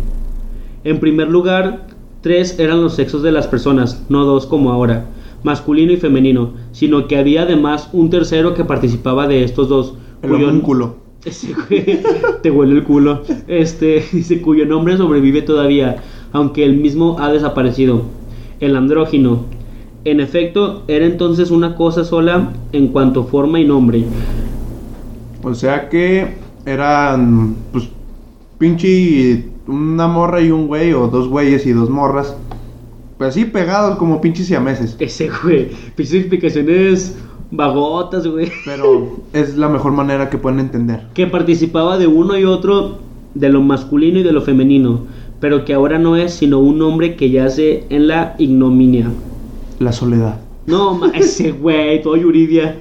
En 0.84 0.98
primer 1.00 1.28
lugar, 1.28 1.86
tres 2.22 2.58
eran 2.58 2.82
los 2.82 2.94
sexos 2.94 3.22
de 3.22 3.32
las 3.32 3.46
personas, 3.46 4.04
no 4.08 4.24
dos 4.24 4.46
como 4.46 4.70
ahora, 4.72 5.06
masculino 5.42 5.92
y 5.92 5.96
femenino, 5.96 6.52
sino 6.72 7.06
que 7.06 7.16
había 7.18 7.42
además 7.42 7.88
un 7.92 8.10
tercero 8.10 8.54
que 8.54 8.64
participaba 8.64 9.26
de 9.26 9.44
estos 9.44 9.68
dos. 9.68 9.94
El 10.22 10.30
cuyo- 10.30 10.96
ese 11.24 11.52
güey 11.68 12.00
te 12.42 12.50
huele 12.50 12.74
el 12.76 12.84
culo. 12.84 13.22
Este 13.46 14.02
dice 14.12 14.40
cuyo 14.40 14.64
nombre 14.66 14.96
sobrevive 14.96 15.42
todavía, 15.42 15.96
aunque 16.32 16.64
el 16.64 16.76
mismo 16.76 17.16
ha 17.18 17.30
desaparecido. 17.30 18.02
El 18.60 18.76
andrógino. 18.76 19.44
En 20.04 20.20
efecto, 20.20 20.82
era 20.88 21.04
entonces 21.04 21.50
una 21.50 21.74
cosa 21.74 22.04
sola 22.04 22.52
en 22.72 22.88
cuanto 22.88 23.20
a 23.20 23.24
forma 23.24 23.60
y 23.60 23.66
nombre. 23.66 24.04
O 25.42 25.54
sea 25.54 25.90
que 25.90 26.36
eran, 26.64 27.54
pues, 27.72 27.88
pinche 28.58 29.44
una 29.70 30.06
morra 30.08 30.40
y 30.40 30.50
un 30.50 30.66
güey, 30.66 30.92
o 30.92 31.08
dos 31.08 31.28
güeyes 31.28 31.66
y 31.66 31.72
dos 31.72 31.88
morras. 31.90 32.36
Pues 33.18 33.30
así 33.30 33.44
pegados 33.44 33.98
como 33.98 34.20
pinches 34.20 34.46
siameses. 34.46 34.96
Ese 34.98 35.30
güey, 35.42 35.68
pinches 35.94 36.14
explicaciones 36.14 37.16
vagotas, 37.50 38.26
güey. 38.26 38.50
Pero 38.64 39.18
es 39.32 39.56
la 39.56 39.68
mejor 39.68 39.92
manera 39.92 40.30
que 40.30 40.38
pueden 40.38 40.60
entender. 40.60 41.06
Que 41.14 41.26
participaba 41.26 41.98
de 41.98 42.06
uno 42.06 42.38
y 42.38 42.44
otro, 42.44 42.98
de 43.34 43.48
lo 43.48 43.60
masculino 43.60 44.20
y 44.20 44.22
de 44.22 44.32
lo 44.32 44.40
femenino, 44.40 45.00
pero 45.40 45.64
que 45.64 45.74
ahora 45.74 45.98
no 45.98 46.16
es 46.16 46.34
sino 46.34 46.58
un 46.60 46.80
hombre 46.82 47.16
que 47.16 47.30
yace 47.30 47.84
en 47.90 48.08
la 48.08 48.34
ignominia. 48.38 49.10
La 49.78 49.92
soledad. 49.92 50.40
No, 50.66 50.94
ma- 50.94 51.10
ese 51.14 51.52
güey, 51.60 52.02
todo 52.02 52.16
Yuridia. 52.16 52.76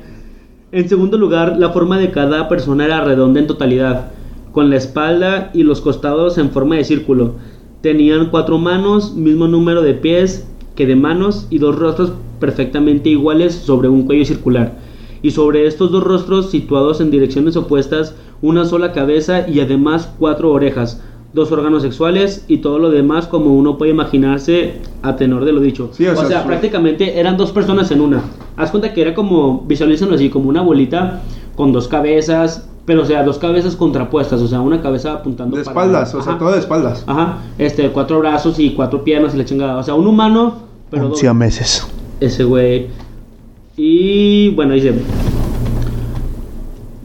En 0.71 0.87
segundo 0.87 1.17
lugar, 1.17 1.57
la 1.57 1.69
forma 1.71 1.97
de 1.97 2.11
cada 2.11 2.47
persona 2.47 2.85
era 2.85 3.03
redonda 3.03 3.39
en 3.39 3.47
totalidad, 3.47 4.11
con 4.51 4.69
la 4.69 4.77
espalda 4.77 5.51
y 5.53 5.63
los 5.63 5.81
costados 5.81 6.37
en 6.37 6.49
forma 6.51 6.75
de 6.75 6.83
círculo. 6.83 7.33
Tenían 7.81 8.29
cuatro 8.29 8.57
manos, 8.57 9.15
mismo 9.15 9.47
número 9.47 9.81
de 9.81 9.93
pies 9.93 10.47
que 10.75 10.85
de 10.85 10.95
manos 10.95 11.47
y 11.49 11.59
dos 11.59 11.77
rostros 11.77 12.13
perfectamente 12.39 13.09
iguales 13.09 13.53
sobre 13.53 13.89
un 13.89 14.03
cuello 14.03 14.25
circular. 14.25 14.77
Y 15.21 15.31
sobre 15.31 15.67
estos 15.67 15.91
dos 15.91 16.03
rostros, 16.03 16.49
situados 16.49 17.01
en 17.01 17.11
direcciones 17.11 17.57
opuestas, 17.57 18.15
una 18.41 18.65
sola 18.65 18.93
cabeza 18.93 19.47
y 19.47 19.59
además 19.59 20.13
cuatro 20.17 20.51
orejas, 20.51 21.01
dos 21.33 21.51
órganos 21.51 21.81
sexuales 21.81 22.45
y 22.47 22.57
todo 22.59 22.79
lo 22.79 22.89
demás 22.89 23.27
como 23.27 23.53
uno 23.53 23.77
puede 23.77 23.91
imaginarse 23.91 24.75
a 25.01 25.15
tenor 25.15 25.45
de 25.45 25.51
lo 25.51 25.59
dicho. 25.59 25.89
Sí, 25.91 26.07
o 26.07 26.13
o 26.13 26.15
sea, 26.15 26.27
sea, 26.27 26.45
prácticamente 26.45 27.19
eran 27.19 27.37
dos 27.37 27.51
personas 27.51 27.91
en 27.91 28.01
una. 28.01 28.23
Haz 28.55 28.71
cuenta 28.71 28.93
que 28.93 29.01
era 29.01 29.13
como, 29.13 29.65
visualízalo 29.67 30.15
así, 30.15 30.29
como 30.29 30.49
una 30.49 30.61
bolita 30.61 31.21
con 31.55 31.73
dos 31.73 31.89
cabezas, 31.89 32.69
pero 32.89 33.03
o 33.03 33.05
sea, 33.05 33.21
dos 33.21 33.37
cabezas 33.37 33.75
contrapuestas, 33.75 34.41
o 34.41 34.47
sea, 34.47 34.61
una 34.61 34.81
cabeza 34.81 35.13
apuntando 35.13 35.55
De 35.55 35.63
para- 35.63 35.73
espaldas, 35.79 36.15
o 36.15 36.23
sea, 36.23 36.31
Ajá. 36.31 36.39
todo 36.39 36.51
de 36.53 36.57
espaldas. 36.57 37.03
Ajá, 37.05 37.37
este, 37.59 37.87
cuatro 37.91 38.17
brazos 38.17 38.57
y 38.57 38.71
cuatro 38.71 39.03
piernas 39.03 39.35
y 39.35 39.37
la 39.37 39.45
chingada. 39.45 39.77
O 39.77 39.83
sea, 39.83 39.93
un 39.93 40.07
humano, 40.07 40.55
pero 40.89 41.03
Un 41.03 41.09
dos. 41.11 41.19
siameses. 41.19 41.85
Ese 42.19 42.43
güey. 42.45 42.87
Y 43.77 44.49
bueno, 44.55 44.73
dice. 44.73 44.91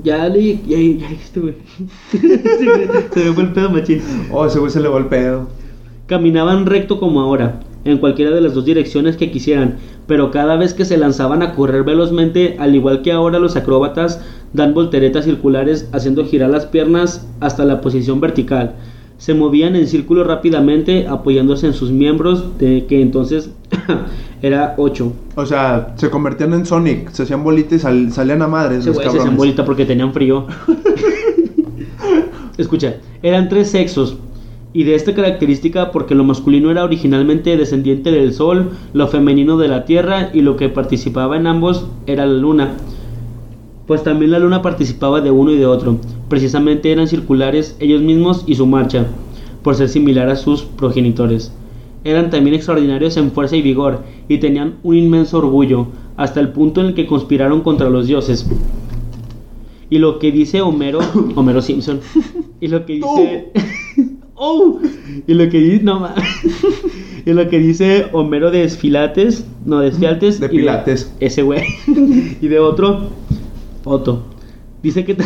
Ya 0.03 0.27
le. 0.29 0.57
Ya, 0.67 0.77
ya 0.79 1.09
dijiste, 1.11 1.41
güey. 1.41 1.55
se 2.11 3.25
me 3.25 3.33
fue 3.35 3.43
el 3.45 3.53
pedo 3.53 3.69
machín. 3.71 4.01
Oh, 4.33 4.47
ese 4.47 4.59
güey 4.59 4.71
se 4.71 4.81
le 4.81 4.89
va 4.89 4.97
el 4.99 5.07
pedo. 5.07 5.49
Caminaban 6.07 6.65
recto 6.65 6.99
como 6.99 7.21
ahora, 7.21 7.61
en 7.85 7.99
cualquiera 7.99 8.31
de 8.31 8.41
las 8.41 8.55
dos 8.55 8.65
direcciones 8.65 9.17
que 9.19 9.31
quisieran, 9.31 9.77
pero 10.07 10.31
cada 10.31 10.57
vez 10.57 10.75
que 10.75 10.85
se 10.85 10.97
lanzaban 10.99 11.43
a 11.43 11.55
correr 11.55 11.83
velozmente, 11.85 12.57
al 12.59 12.75
igual 12.75 13.03
que 13.03 13.13
ahora 13.13 13.39
los 13.39 13.57
acróbatas, 13.57 14.21
dan 14.53 14.75
volteretas 14.75 15.25
circulares 15.25 15.89
haciendo 15.93 16.25
girar 16.27 16.51
las 16.51 16.67
piernas 16.67 17.27
hasta 17.41 17.65
la 17.65 17.81
posición 17.81 18.21
vertical. 18.21 18.75
Se 19.17 19.33
movían 19.33 19.77
en 19.77 19.87
círculo 19.87 20.25
rápidamente 20.25 21.07
apoyándose 21.09 21.67
en 21.67 21.73
sus 21.73 21.91
miembros, 21.91 22.59
de 22.59 22.85
que 22.87 23.01
entonces 23.01 23.51
era 24.43 24.75
8. 24.77 25.13
O 25.37 25.47
sea, 25.47 25.95
se 25.97 26.11
convertían 26.11 26.53
en 26.53 26.67
Sonic, 26.67 27.11
se 27.11 27.23
hacían 27.23 27.43
bolitas 27.45 27.73
y 27.75 27.79
sal- 27.79 28.13
salían 28.13 28.43
a 28.43 28.49
madres 28.49 28.85
los 28.85 28.97
se 28.97 29.05
hacían 29.07 29.37
bolita 29.37 29.65
porque 29.65 29.87
tenían 29.87 30.13
frío. 30.13 30.47
Escucha, 32.59 32.97
eran 33.23 33.49
tres 33.49 33.71
sexos. 33.71 34.17
Y 34.77 34.83
de 34.83 34.97
esta 34.97 35.15
característica 35.15 35.93
porque 35.93 36.17
lo 36.17 36.25
masculino 36.25 36.69
era 36.69 36.83
originalmente 36.83 37.57
descendiente 37.57 38.11
del 38.11 38.35
sol, 38.35 38.73
lo 38.93 39.07
femenino 39.07 39.57
de 39.57 39.69
la 39.69 39.85
tierra 39.85 40.31
y 40.35 40.41
lo 40.41 40.57
que 40.57 40.69
participaba 40.69 41.37
en 41.37 41.47
ambos 41.47 41.87
era 42.09 42.27
la 42.27 42.35
luna. 42.35 42.75
Pues 43.87 44.03
también 44.03 44.33
la 44.33 44.41
luna 44.41 44.63
participaba 44.63 45.21
de 45.21 45.31
uno 45.31 45.53
y 45.53 45.59
de 45.59 45.67
otro. 45.67 45.99
Precisamente 46.29 46.91
eran 46.91 47.07
circulares 47.07 47.77
ellos 47.79 48.03
mismos 48.03 48.43
y 48.49 48.57
su 48.57 48.67
marcha, 48.67 49.07
por 49.63 49.77
ser 49.77 49.89
similar 49.89 50.29
a 50.29 50.35
sus 50.35 50.63
progenitores. 50.63 51.53
Eran 52.03 52.31
también 52.31 52.57
extraordinarios 52.57 53.17
en 53.17 53.31
fuerza 53.31 53.55
y 53.55 53.63
vigor, 53.63 54.01
y 54.29 54.39
tenían 54.39 54.79
un 54.83 54.97
inmenso 54.97 55.39
orgullo, 55.39 55.87
hasta 56.17 56.41
el 56.41 56.49
punto 56.49 56.81
en 56.81 56.89
el 56.89 56.95
que 56.95 57.07
conspiraron 57.07 57.61
contra 57.61 57.89
los 57.91 58.09
dioses. 58.09 58.51
Y 59.89 59.99
lo 59.99 60.19
que 60.19 60.33
dice 60.33 60.63
Homero, 60.63 60.99
Homero 61.37 61.63
Simpson, 61.63 62.01
y 62.61 62.67
lo 62.67 62.85
que 62.85 62.95
dice... 62.95 63.53
¡Oh! 64.47 64.79
Y 65.27 65.33
lo 65.33 65.49
que 65.49 65.59
dice... 65.59 65.83
No, 65.83 66.01
ma- 66.01 66.15
y 67.25 67.33
lo 67.33 67.49
que 67.49 67.59
dice 67.59 68.09
Homero 68.13 68.51
de 68.51 68.65
Esfilates, 68.65 69.47
no, 69.65 69.81
de. 69.81 69.91
De 70.39 70.51
Pilates. 70.51 71.11
ese 71.19 71.41
güey. 71.41 71.63
y 72.43 72.47
de 72.47 72.59
otro, 72.59 73.09
Otto. 73.85 74.27
Dice 74.83 75.03
que... 75.07 75.17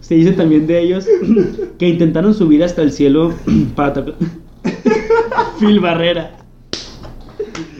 Se 0.00 0.14
dice 0.14 0.32
también 0.32 0.66
de 0.66 0.80
ellos 0.80 1.06
que 1.78 1.86
intentaron 1.86 2.32
subir 2.32 2.64
hasta 2.64 2.80
el 2.80 2.90
cielo 2.90 3.34
para 3.76 3.92
tocar... 3.92 4.14
Phil 5.60 5.80
Barrera. 5.80 6.38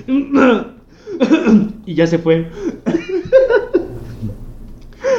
y 1.87 1.95
ya 1.95 2.07
se 2.07 2.19
fue. 2.19 2.49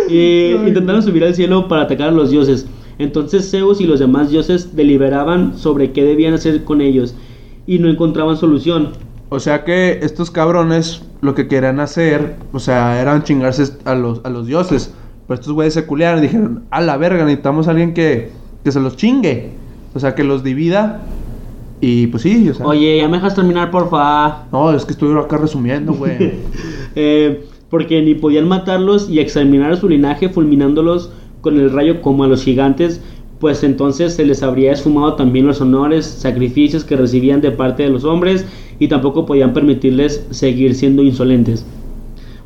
Eh, 0.10 0.62
intentaron 0.68 1.02
subir 1.02 1.24
al 1.24 1.36
cielo 1.36 1.68
para 1.68 1.84
atacar 1.84 2.10
a 2.10 2.12
los 2.12 2.30
dioses. 2.30 2.68
Entonces 3.00 3.50
Zeus 3.50 3.82
y 3.82 3.86
los 3.86 4.00
demás 4.00 4.30
dioses 4.30 4.76
deliberaban 4.76 5.58
sobre 5.58 5.92
qué 5.92 6.04
debían 6.04 6.34
hacer 6.34 6.64
con 6.64 6.82
ellos 6.82 7.16
y 7.66 7.80
no 7.80 7.90
encontraban 7.90 8.38
solución. 8.38 8.90
O 9.30 9.40
sea 9.40 9.64
que 9.64 10.00
estos 10.04 10.30
cabrones 10.30 11.02
lo 11.22 11.34
que 11.34 11.48
querían 11.48 11.80
hacer, 11.80 12.36
o 12.52 12.60
sea, 12.60 13.02
eran 13.02 13.24
chingarse 13.24 13.64
a 13.86 13.96
los, 13.96 14.22
a 14.24 14.30
los 14.30 14.46
dioses. 14.46 14.94
Pero 15.28 15.40
estos 15.40 15.54
güeyes 15.54 15.74
se 15.74 15.86
culiaron 15.86 16.20
y 16.20 16.24
dijeron, 16.24 16.64
a 16.70 16.82
la 16.82 16.98
verga, 16.98 17.24
necesitamos 17.24 17.68
a 17.68 17.72
alguien 17.72 17.94
que, 17.94 18.30
que 18.64 18.72
se 18.72 18.80
los 18.80 18.98
chingue. 18.98 19.52
O 19.96 20.00
sea, 20.00 20.16
que 20.16 20.24
los 20.24 20.44
divida. 20.44 21.02
Y 21.80 22.08
pues 22.08 22.24
sí, 22.24 22.50
o 22.50 22.54
sea. 22.54 22.66
Oye, 22.66 22.98
ya 22.98 23.08
me 23.08 23.18
dejas 23.18 23.36
terminar, 23.36 23.72
porfa. 23.72 24.44
No, 24.52 24.72
es 24.74 24.86
que 24.86 24.94
estoy 24.94 25.18
acá 25.18 25.38
resumiendo, 25.38 25.94
güey. 25.94 26.34
Eh, 26.96 27.48
porque 27.74 28.04
ni 28.04 28.14
podían 28.14 28.48
matarlos 28.48 29.10
y 29.10 29.20
exterminar 29.20 29.72
a 29.72 29.78
su 29.78 29.90
linaje 29.90 30.30
fulminándolos 30.30 31.10
con 31.42 31.60
el 31.60 31.72
rayo 31.72 32.04
como 32.04 32.24
a 32.24 32.28
los 32.28 32.44
gigantes, 32.44 33.02
pues 33.40 33.64
entonces 33.64 34.14
se 34.14 34.24
les 34.28 34.44
habría 34.44 34.74
esfumado 34.74 35.16
también 35.16 35.48
los 35.48 35.60
honores, 35.60 36.06
sacrificios 36.06 36.84
que 36.84 36.96
recibían 36.96 37.42
de 37.42 37.50
parte 37.50 37.82
de 37.82 37.90
los 37.90 38.04
hombres 38.04 38.46
y 38.78 38.90
tampoco 38.90 39.26
podían 39.26 39.54
permitirles 39.54 40.24
seguir 40.30 40.76
siendo 40.76 41.02
insolentes. 41.02 41.66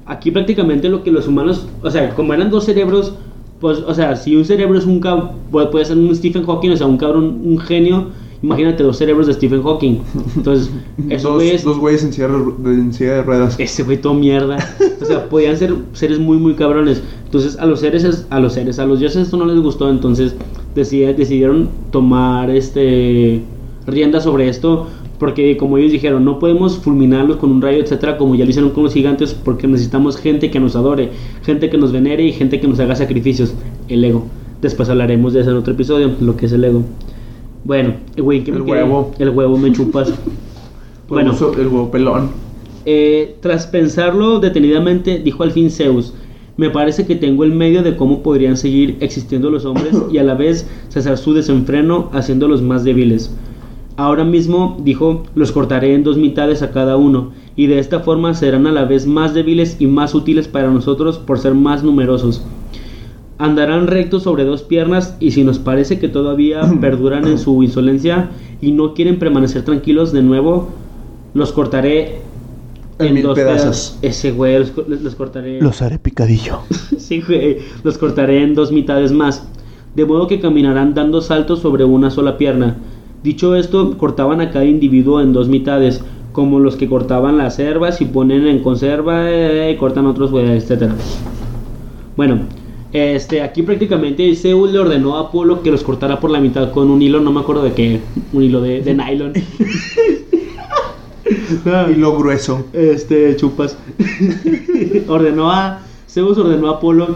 Aquí 0.06 0.32
prácticamente 0.32 0.88
lo 0.88 1.04
que 1.04 1.12
los 1.12 1.28
humanos, 1.28 1.68
o 1.84 1.92
sea, 1.92 2.16
como 2.16 2.34
eran 2.34 2.50
dos 2.50 2.64
cerebros, 2.64 3.14
pues, 3.60 3.80
o 3.80 3.94
sea, 3.94 4.16
si 4.16 4.34
un 4.34 4.46
cerebro 4.46 4.80
es 4.80 4.86
un 4.86 5.02
cabrón, 5.02 5.32
puede 5.52 5.84
ser 5.84 5.98
un 5.98 6.16
Stephen 6.16 6.46
Hawking, 6.46 6.70
o 6.70 6.78
sea, 6.78 6.88
un 6.88 6.96
cabrón, 6.96 7.42
un 7.44 7.60
genio, 7.60 8.12
imagínate 8.42 8.84
dos 8.84 8.98
cerebros 8.98 9.28
de 9.28 9.34
Stephen 9.34 9.62
Hawking. 9.64 10.00
Entonces, 10.36 10.70
esos 11.10 11.24
dos, 11.24 11.34
güeyes 11.36 11.64
dos 11.64 11.78
güeyes 11.80 12.04
en 12.04 12.12
en 12.66 12.94
silla 12.94 13.14
de 13.16 13.24
ruedas. 13.24 13.56
ese 13.60 13.84
güey 13.84 13.98
todo 14.00 14.14
mierda. 14.14 14.58
O 15.02 15.06
sea, 15.06 15.28
podían 15.30 15.58
ser 15.58 15.74
seres 15.94 16.20
muy, 16.20 16.38
muy 16.38 16.54
cabrones. 16.56 17.02
Entonces, 17.26 17.58
a 17.60 17.66
los 17.66 17.80
seres, 17.80 18.04
es- 18.04 18.26
a 18.30 18.40
los 18.40 18.54
seres, 18.54 18.80
a 18.80 18.86
los 18.86 19.00
dioses 19.00 19.24
esto 19.24 19.38
no 19.38 19.46
les 19.46 19.60
gustó. 19.62 19.90
Entonces, 19.90 20.36
decidi- 20.76 21.16
decidieron 21.16 21.70
tomar 21.92 22.50
este 22.50 23.42
rienda 23.86 24.22
sobre 24.22 24.50
esto. 24.50 24.88
Porque, 25.20 25.58
como 25.58 25.80
ellos 25.80 25.92
dijeron, 25.92 26.24
no 26.24 26.38
podemos 26.38 26.78
fulminarlos 26.78 27.38
con 27.38 27.50
un 27.50 27.60
rayo, 27.60 27.80
etcétera, 27.82 28.18
como 28.20 28.36
ya 28.36 28.44
lo 28.44 28.52
hicieron 28.52 28.70
con 28.70 28.84
los 28.84 28.94
gigantes, 28.94 29.34
porque 29.34 29.66
necesitamos 29.66 30.16
gente 30.16 30.52
que 30.52 30.60
nos 30.60 30.76
adore, 30.76 31.10
gente 31.44 31.72
que 31.72 31.78
nos 31.80 31.92
venere 31.92 32.24
y 32.24 32.34
gente 32.34 32.60
que 32.60 32.68
nos 32.68 32.80
haga 32.80 32.96
sacrificios. 32.96 33.56
El 33.88 34.04
ego. 34.06 34.26
Después 34.62 34.90
hablaremos 34.90 35.34
de 35.34 35.42
eso 35.42 35.50
en 35.50 35.58
otro 35.58 35.74
episodio, 35.74 36.12
lo 36.22 36.38
que 36.38 36.46
es 36.46 36.52
el 36.52 36.64
ego. 36.66 36.84
Bueno, 37.68 37.96
güey, 38.18 38.46
¿qué 38.46 38.54
me 38.54 38.60
El 38.60 38.64
quedé? 38.64 38.82
huevo. 38.82 39.12
El 39.20 39.30
huevo 39.32 39.58
me 39.58 39.74
chupas. 39.74 40.14
bueno. 41.10 41.36
El 41.58 41.68
huevo 41.68 41.92
pelón. 41.92 42.30
Eh, 42.86 43.36
tras 43.42 43.68
pensarlo 43.68 44.40
detenidamente, 44.40 45.20
dijo 45.20 45.44
al 45.44 45.52
fin 45.52 45.70
Zeus, 45.70 46.14
me 46.56 46.70
parece 46.70 47.06
que 47.06 47.18
tengo 47.18 47.44
el 47.44 47.52
medio 47.52 47.84
de 47.84 47.98
cómo 47.98 48.24
podrían 48.24 48.56
seguir 48.56 48.96
existiendo 49.02 49.50
los 49.50 49.66
hombres 49.66 50.02
y 50.10 50.18
a 50.18 50.24
la 50.24 50.36
vez 50.36 50.66
cesar 50.88 51.18
su 51.18 51.34
desenfreno 51.34 52.10
haciéndolos 52.14 52.62
más 52.62 52.86
débiles. 52.86 53.36
Ahora 53.98 54.24
mismo, 54.24 54.78
dijo, 54.82 55.24
los 55.36 55.52
cortaré 55.52 55.94
en 55.94 56.06
dos 56.06 56.18
mitades 56.18 56.62
a 56.62 56.72
cada 56.72 56.96
uno, 56.96 57.32
y 57.58 57.68
de 57.68 57.80
esta 57.80 58.00
forma 58.00 58.34
serán 58.34 58.66
a 58.68 58.72
la 58.72 58.86
vez 58.86 59.06
más 59.06 59.34
débiles 59.34 59.76
y 59.82 59.88
más 59.88 60.16
útiles 60.16 60.48
para 60.48 60.72
nosotros 60.72 61.18
por 61.18 61.38
ser 61.38 61.54
más 61.54 61.84
numerosos. 61.84 62.46
Andarán 63.40 63.88
rectos 63.88 64.24
sobre 64.24 64.46
dos 64.46 64.64
piernas 64.64 65.16
y 65.20 65.32
si 65.32 65.44
nos 65.44 65.60
parece 65.60 66.00
que 66.00 66.08
todavía 66.08 66.62
perduran 66.82 67.28
en 67.28 67.38
su 67.38 67.62
insolencia 67.64 68.30
y 68.62 68.72
no 68.72 68.94
quieren 68.94 69.20
permanecer 69.20 69.64
tranquilos 69.64 70.12
de 70.12 70.24
nuevo, 70.24 70.70
los 71.34 71.52
cortaré 71.52 72.20
En 72.98 73.14
mil 73.14 73.24
dos 73.24 73.38
pedazos. 73.38 73.98
Ese 74.02 74.32
güey, 74.32 74.58
los, 74.60 74.72
los 74.88 75.16
cortaré. 75.16 75.62
Los 75.62 75.82
haré 75.82 76.00
picadillo. 76.00 76.60
Sí, 76.98 77.22
güey, 77.22 77.60
los 77.86 77.98
cortaré 77.98 78.44
en 78.44 78.54
dos 78.54 78.74
mitades 78.74 79.14
más. 79.14 79.48
De 79.96 80.04
modo 80.04 80.28
que 80.28 80.42
caminarán 80.42 80.94
dando 80.94 81.22
saltos 81.22 81.60
sobre 81.60 81.86
una 81.86 82.12
sola 82.12 82.38
pierna. 82.38 82.76
Dicho 83.24 83.56
esto, 83.56 83.98
cortaban 83.98 84.42
a 84.42 84.52
cada 84.52 84.66
individuo 84.66 85.22
en 85.22 85.32
dos 85.32 85.48
mitades, 85.48 86.04
como 86.34 86.60
los 86.60 86.76
que 86.76 86.88
cortaban 86.88 87.38
las 87.38 87.60
herbas 87.60 88.02
y 88.02 88.06
ponen 88.06 88.46
en 88.46 88.62
conserva 88.62 89.32
eh, 89.32 89.72
y 89.72 89.78
cortan 89.78 90.06
otros, 90.06 90.32
güey, 90.32 90.50
etcétera. 90.50 90.94
Bueno, 92.16 92.42
este, 92.94 93.42
aquí 93.42 93.64
prácticamente 93.64 94.36
Zeus 94.36 94.72
le 94.72 94.80
ordenó 94.80 95.18
a 95.18 95.22
Apolo 95.22 95.62
que 95.62 95.72
los 95.72 95.84
cortara 95.84 96.20
por 96.20 96.32
la 96.32 96.40
mitad 96.40 96.72
con 96.72 96.90
un 96.90 97.02
hilo, 97.02 97.20
no 97.20 97.32
me 97.32 97.42
acuerdo 97.42 97.64
de 97.64 97.74
qué, 97.74 98.00
un 98.34 98.44
hilo 98.44 98.62
de, 98.62 98.82
de 98.82 98.94
nylon. 98.94 99.34
Y 101.90 101.96
lo 101.96 102.18
grueso. 102.18 102.66
Este, 102.74 103.36
chupas. 103.36 103.78
ordenó 105.08 105.52
a. 105.52 105.82
Zeus 106.10 106.38
ordenó 106.38 106.70
a 106.70 106.78
Apolo 106.78 107.16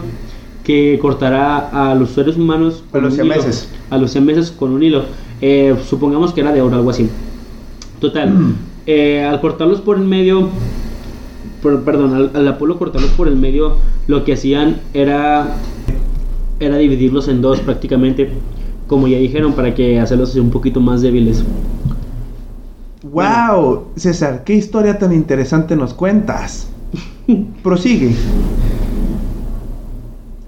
que 0.63 0.99
cortará 1.01 1.91
a 1.91 1.95
los 1.95 2.11
seres 2.11 2.35
humanos. 2.35 2.83
A 2.91 2.97
los 2.97 3.13
un 3.13 3.25
hilo. 3.25 3.33
siameses. 3.33 3.69
A 3.89 3.97
los 3.97 4.11
siameses 4.11 4.51
con 4.51 4.71
un 4.71 4.83
hilo. 4.83 5.03
Eh, 5.41 5.75
supongamos 5.87 6.33
que 6.33 6.41
era 6.41 6.51
de 6.51 6.61
oro, 6.61 6.75
algo 6.75 6.89
así. 6.89 7.09
Total. 7.99 8.33
eh, 8.85 9.23
al 9.23 9.39
cortarlos 9.41 9.81
por 9.81 9.97
el 9.97 10.03
medio. 10.03 10.49
Por- 11.61 11.81
perdón, 11.83 12.13
al, 12.15 12.31
al 12.33 12.47
Apolo 12.47 12.77
cortarlos 12.77 13.11
por 13.11 13.27
el 13.27 13.35
medio, 13.35 13.77
lo 14.07 14.23
que 14.23 14.33
hacían 14.33 14.81
era. 14.93 15.55
Era 16.59 16.77
dividirlos 16.77 17.27
en 17.27 17.41
dos 17.41 17.59
prácticamente. 17.59 18.29
Como 18.87 19.07
ya 19.07 19.17
dijeron, 19.17 19.53
para 19.53 19.73
que 19.73 19.99
hacerlos 19.99 20.35
un 20.35 20.51
poquito 20.51 20.79
más 20.79 21.01
débiles. 21.01 21.43
¡Wow! 23.03 23.85
César, 23.95 24.43
qué 24.43 24.53
historia 24.53 24.99
tan 24.99 25.11
interesante 25.13 25.75
nos 25.75 25.93
cuentas. 25.93 26.69
Prosigue. 27.63 28.11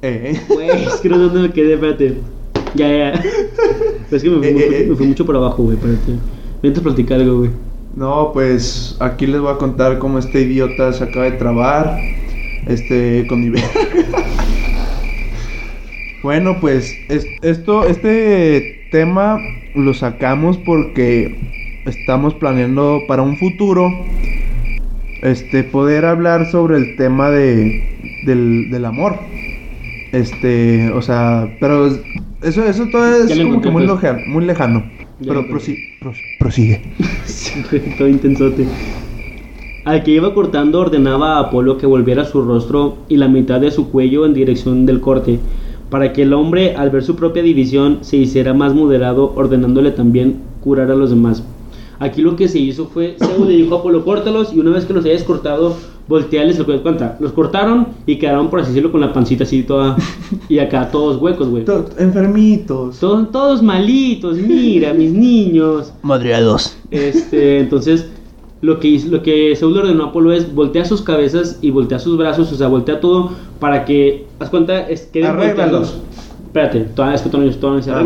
Eh, 0.02 0.40
Güey, 0.50 0.70
es 0.70 0.96
que 0.96 1.10
no 1.10 1.16
sé 1.16 1.22
dónde 1.24 1.42
me 1.48 1.52
quedé, 1.52 1.74
espérate. 1.76 2.18
Ya, 2.76 2.88
ya. 2.90 3.24
Es 4.12 4.22
que 4.22 4.30
me 4.30 4.38
fui, 4.38 4.48
Eh, 4.48 4.54
mucho, 4.54 4.66
eh, 4.66 4.82
eh. 4.84 4.88
me 4.90 4.96
fui 4.96 5.08
mucho 5.08 5.26
para 5.26 5.40
abajo, 5.40 5.64
güey, 5.64 5.76
espérate. 5.78 6.14
Mientras 6.62 6.84
platicar 6.84 7.20
algo, 7.20 7.40
güey. 7.40 7.50
No, 7.96 8.32
pues 8.34 8.98
aquí 9.00 9.28
les 9.28 9.40
voy 9.40 9.54
a 9.54 9.58
contar 9.58 10.00
cómo 10.00 10.18
este 10.20 10.42
idiota 10.42 10.92
se 10.94 11.04
acaba 11.04 11.26
de 11.26 11.34
trabar. 11.34 11.98
Este, 12.68 13.26
con 13.28 13.42
mi. 13.42 13.58
Bueno, 16.24 16.56
pues 16.62 16.98
es- 17.10 17.28
esto, 17.42 17.86
este 17.86 18.88
tema 18.92 19.38
lo 19.76 19.94
sacamos 19.94 20.58
porque 20.58 21.36
estamos 21.86 22.34
planeando 22.36 23.02
para 23.10 23.22
un 23.24 23.36
futuro 23.36 23.90
este 25.22 25.66
poder 25.66 26.06
hablar 26.06 26.50
sobre 26.50 26.78
el 26.78 26.96
tema 26.96 27.30
de 27.30 27.84
del, 28.26 28.70
del 28.72 28.86
amor. 28.86 29.18
Este, 30.14 30.92
o 30.92 31.02
sea, 31.02 31.58
pero 31.60 31.88
eso 32.42 32.64
eso 32.64 32.88
todo 32.90 33.06
es 33.26 33.30
como 33.44 33.62
que 33.62 33.70
muy, 33.70 33.86
muy 34.28 34.46
lejano. 34.46 34.84
Pero 35.28 35.48
prosi- 35.48 35.84
pros- 36.00 36.22
prosigue. 36.40 36.82
Todo 37.98 38.08
intensote. 38.08 38.66
Al 39.86 40.04
que 40.04 40.12
iba 40.12 40.34
cortando 40.34 40.80
ordenaba 40.80 41.36
a 41.38 41.40
Apolo 41.42 41.78
que 41.78 41.86
volviera 41.86 42.24
su 42.26 42.42
rostro 42.42 42.98
y 43.10 43.18
la 43.18 43.28
mitad 43.28 43.60
de 43.60 43.72
su 43.72 43.90
cuello 43.90 44.26
en 44.26 44.34
dirección 44.34 44.86
del 44.86 45.02
corte, 45.02 45.40
para 45.90 46.14
que 46.14 46.22
el 46.24 46.34
hombre 46.34 46.76
al 46.76 46.90
ver 46.90 47.04
su 47.04 47.16
propia 47.16 47.44
división 47.44 48.00
se 48.02 48.18
hiciera 48.18 48.54
más 48.54 48.74
moderado, 48.74 49.34
ordenándole 49.36 49.92
también 49.92 50.38
curar 50.62 50.90
a 50.90 50.96
los 50.96 51.10
demás. 51.10 51.44
Aquí 52.00 52.22
lo 52.22 52.36
que 52.36 52.48
se 52.48 52.60
hizo 52.60 52.88
fue, 52.88 53.16
Zeus 53.20 53.48
le 53.48 53.56
dijo 53.56 53.76
a 53.76 53.80
Apolo, 53.80 54.04
córtalos 54.04 54.54
y 54.54 54.60
una 54.60 54.72
vez 54.72 54.86
que 54.86 54.94
los 54.94 55.06
hayas 55.06 55.24
cortado, 55.24 55.76
volteales 56.08 56.58
lo 56.60 56.66
que 56.66 56.78
cuenta. 56.82 57.18
Los 57.20 57.32
cortaron 57.32 57.88
y 58.06 58.18
quedaron, 58.18 58.50
por 58.50 58.60
así 58.60 58.70
decirlo, 58.70 58.92
con 58.92 59.02
la 59.02 59.14
pancita 59.14 59.44
así 59.44 59.64
toda, 59.64 59.96
y 60.50 60.60
acá 60.60 60.90
todos 60.92 61.22
huecos, 61.22 61.48
güey. 61.50 61.66
To- 61.66 61.86
Enfermitos. 61.98 63.00
Todos, 63.00 63.32
todos 63.32 63.62
malitos, 63.64 64.38
mira, 64.38 64.94
mis 64.94 65.12
niños. 65.14 65.94
Madreados. 66.02 66.76
Este, 66.92 67.60
entonces, 67.62 68.08
lo 68.62 68.80
que, 68.80 68.88
hizo- 68.90 69.10
lo 69.10 69.22
que 69.24 69.52
le 69.72 69.80
ordenó 69.80 70.04
a 70.06 70.08
Apolo 70.08 70.32
es 70.32 70.54
voltea 70.54 70.86
sus 70.86 71.02
cabezas 71.02 71.60
y 71.62 71.70
voltea 71.72 72.00
sus 72.00 72.18
brazos, 72.18 72.52
o 72.52 72.56
sea, 72.56 72.68
voltea 72.68 73.00
todo 73.00 73.32
para 73.60 73.86
que, 73.86 74.26
haz 74.40 74.50
cuenta, 74.50 74.88
es, 74.90 75.02
queden 75.04 75.32
Arréglalos. 75.32 75.96
Espérate, 76.48 76.82
todavía 76.82 77.16
es 77.16 77.22
que 77.24 77.30
todavía 77.30 77.52
todavía 77.60 77.72
no 77.72 77.78
dice 77.78 77.92
Ah. 77.92 78.00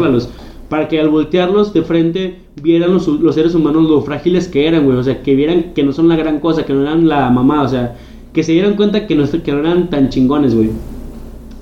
Para 0.69 0.88
que 0.88 0.99
al 0.99 1.10
voltearlos 1.10 1.73
de 1.73 1.82
frente 1.82 2.39
vieran 2.62 2.93
los, 2.93 3.08
los 3.08 3.36
seres 3.36 3.56
humanos 3.56 3.89
lo 3.89 4.01
frágiles 4.01 4.47
que 4.47 4.67
eran, 4.67 4.86
güey. 4.86 4.97
O 4.97 5.03
sea, 5.03 5.23
que 5.23 5.36
vieran 5.36 5.73
que 5.73 5.84
no 5.84 5.93
son 5.93 6.08
la 6.08 6.15
gran 6.15 6.39
cosa, 6.39 6.65
que 6.65 6.73
no 6.73 6.82
eran 6.82 7.08
la 7.08 7.30
mamá, 7.30 7.63
o 7.63 7.67
sea, 7.67 7.95
que 8.34 8.43
se 8.43 8.51
dieran 8.51 8.75
cuenta 8.75 9.08
que 9.08 9.15
no, 9.15 9.25
que 9.25 9.51
no 9.51 9.60
eran 9.60 9.89
tan 9.89 10.10
chingones, 10.10 10.53
güey. 10.53 10.69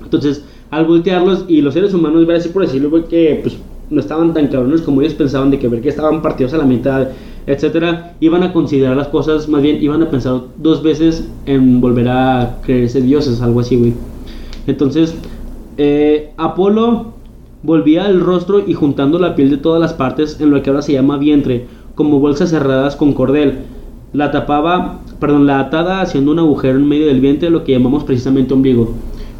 Entonces, 0.02 0.44
al 0.70 0.86
voltearlos 0.86 1.44
y 1.48 1.62
los 1.62 1.74
seres 1.74 1.94
humanos 1.94 2.26
ver 2.26 2.36
así 2.36 2.48
por 2.48 2.62
decirlo, 2.62 2.90
güey, 2.90 3.04
que 3.04 3.40
pues 3.42 3.56
no 3.90 4.00
estaban 4.00 4.34
tan 4.34 4.48
cabrones 4.48 4.82
como 4.82 5.00
ellos 5.00 5.14
pensaban 5.14 5.50
de 5.50 5.58
que 5.58 5.68
ver 5.68 5.80
que 5.80 5.88
estaban 5.88 6.22
partidos 6.22 6.54
a 6.54 6.58
la 6.58 6.64
mitad, 6.64 7.08
etcétera, 7.46 8.14
iban 8.20 8.42
a 8.42 8.52
considerar 8.52 8.96
las 8.96 9.08
cosas, 9.08 9.48
más 9.48 9.62
bien 9.62 9.82
iban 9.82 10.02
a 10.02 10.10
pensar 10.10 10.42
dos 10.58 10.82
veces 10.82 11.28
en 11.46 11.80
volver 11.80 12.08
a 12.08 12.58
creerse 12.62 13.00
dioses, 13.00 13.40
algo 13.40 13.60
así, 13.60 13.76
güey. 13.76 13.94
Entonces, 14.66 15.14
eh, 15.76 16.32
Apolo 16.36 17.14
volvía 17.66 18.06
el 18.06 18.20
rostro 18.20 18.62
y 18.64 18.74
juntando 18.74 19.18
la 19.18 19.34
piel 19.34 19.50
de 19.50 19.56
todas 19.56 19.80
las 19.80 19.92
partes 19.92 20.40
en 20.40 20.52
lo 20.52 20.62
que 20.62 20.70
ahora 20.70 20.82
se 20.82 20.92
llama 20.92 21.18
vientre, 21.18 21.66
como 21.96 22.20
bolsas 22.20 22.50
cerradas 22.50 22.94
con 22.94 23.12
cordel. 23.12 23.58
La 24.12 24.30
tapaba, 24.30 25.00
perdón, 25.18 25.46
la 25.46 25.58
atada 25.58 26.00
haciendo 26.00 26.30
un 26.30 26.38
agujero 26.38 26.78
en 26.78 26.88
medio 26.88 27.08
del 27.08 27.20
vientre, 27.20 27.50
lo 27.50 27.64
que 27.64 27.72
llamamos 27.72 28.04
precisamente 28.04 28.54
ombligo. 28.54 28.92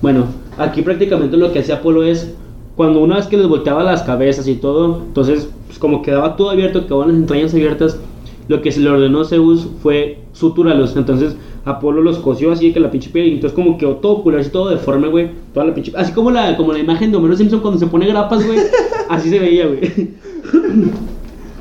Bueno, 0.03 0.25
aquí 0.59 0.83
prácticamente 0.83 1.37
lo 1.37 1.53
que 1.53 1.61
hacía 1.61 1.77
Apolo 1.77 2.03
es, 2.03 2.35
cuando 2.75 3.01
una 3.01 3.17
vez 3.17 3.29
que 3.29 3.37
les 3.37 3.47
volteaba 3.47 3.85
las 3.85 4.03
cabezas 4.03 4.49
y 4.49 4.57
todo, 4.57 5.03
entonces, 5.07 5.49
pues 5.69 5.79
como 5.79 6.03
quedaba 6.03 6.35
todo 6.35 6.51
abierto, 6.51 6.85
quedaban 6.85 7.09
las 7.09 7.17
entrañas 7.17 7.55
abiertas, 7.55 8.01
lo 8.49 8.63
que 8.63 8.73
se 8.73 8.81
le 8.81 8.91
ordenó 8.91 9.23
a 9.23 9.25
Zeus 9.25 9.69
fue 9.83 10.19
sutúralos. 10.33 10.97
Entonces, 10.97 11.37
Apolo 11.65 12.01
los 12.01 12.19
cosió 12.19 12.53
así 12.53 12.73
que 12.73 12.81
la 12.81 12.91
pinche 12.91 13.11
piel, 13.11 13.27
y 13.27 13.33
entonces 13.35 13.55
como 13.55 13.77
quedó 13.77 13.97
todo 13.97 14.23
culero, 14.23 14.41
así 14.41 14.51
todo 14.51 14.69
deforme, 14.69 15.09
güey. 15.09 15.31
Toda 15.53 15.67
la 15.67 15.75
pinche 15.75 15.93
Así 15.97 16.13
como 16.13 16.31
la, 16.31 16.57
como 16.57 16.73
la 16.73 16.79
imagen 16.79 17.11
de 17.11 17.17
Homero 17.17 17.37
Simpson 17.37 17.61
cuando 17.61 17.81
se 17.81 17.87
pone 17.87 18.07
grapas, 18.07 18.47
güey. 18.47 18.59
así 19.09 19.31
se 19.31 19.39
veía, 19.39 19.67
güey. 19.67 20.15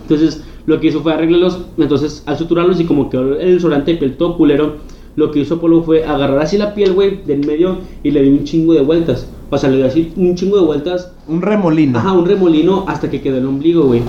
Entonces, 0.04 0.44
lo 0.68 0.80
que 0.80 0.88
hizo 0.88 1.02
fue 1.02 1.14
arreglarlos. 1.14 1.66
Entonces, 1.78 2.24
al 2.26 2.38
suturarlos 2.38 2.80
y 2.80 2.86
como 2.86 3.10
quedó 3.10 3.40
el 3.40 3.60
sobrante 3.60 3.94
de 3.94 3.98
piel 3.98 4.18
todo 4.18 4.38
culero, 4.38 4.76
lo 5.16 5.32
que 5.32 5.40
hizo 5.40 5.56
Apolo 5.56 5.82
fue 5.82 6.04
agarrar 6.04 6.40
así 6.40 6.58
la 6.58 6.76
piel, 6.76 6.94
güey, 6.94 7.24
de 7.26 7.34
en 7.34 7.48
medio 7.48 7.78
y 8.04 8.12
le 8.12 8.22
dio 8.22 8.32
un 8.32 8.44
chingo 8.44 8.74
de 8.74 8.82
vueltas. 8.82 9.28
O 9.50 9.58
sea, 9.58 9.70
le 9.70 9.78
dio 9.78 9.86
así 9.86 10.12
un 10.18 10.36
chingo 10.36 10.58
de 10.58 10.66
vueltas. 10.66 11.12
Un 11.28 11.42
remolino. 11.42 11.98
Ajá, 11.98 12.14
un 12.14 12.26
remolino 12.26 12.86
hasta 12.88 13.10
que 13.10 13.22
quedó 13.22 13.38
el 13.38 13.46
ombligo, 13.46 13.84
güey. 13.86 14.02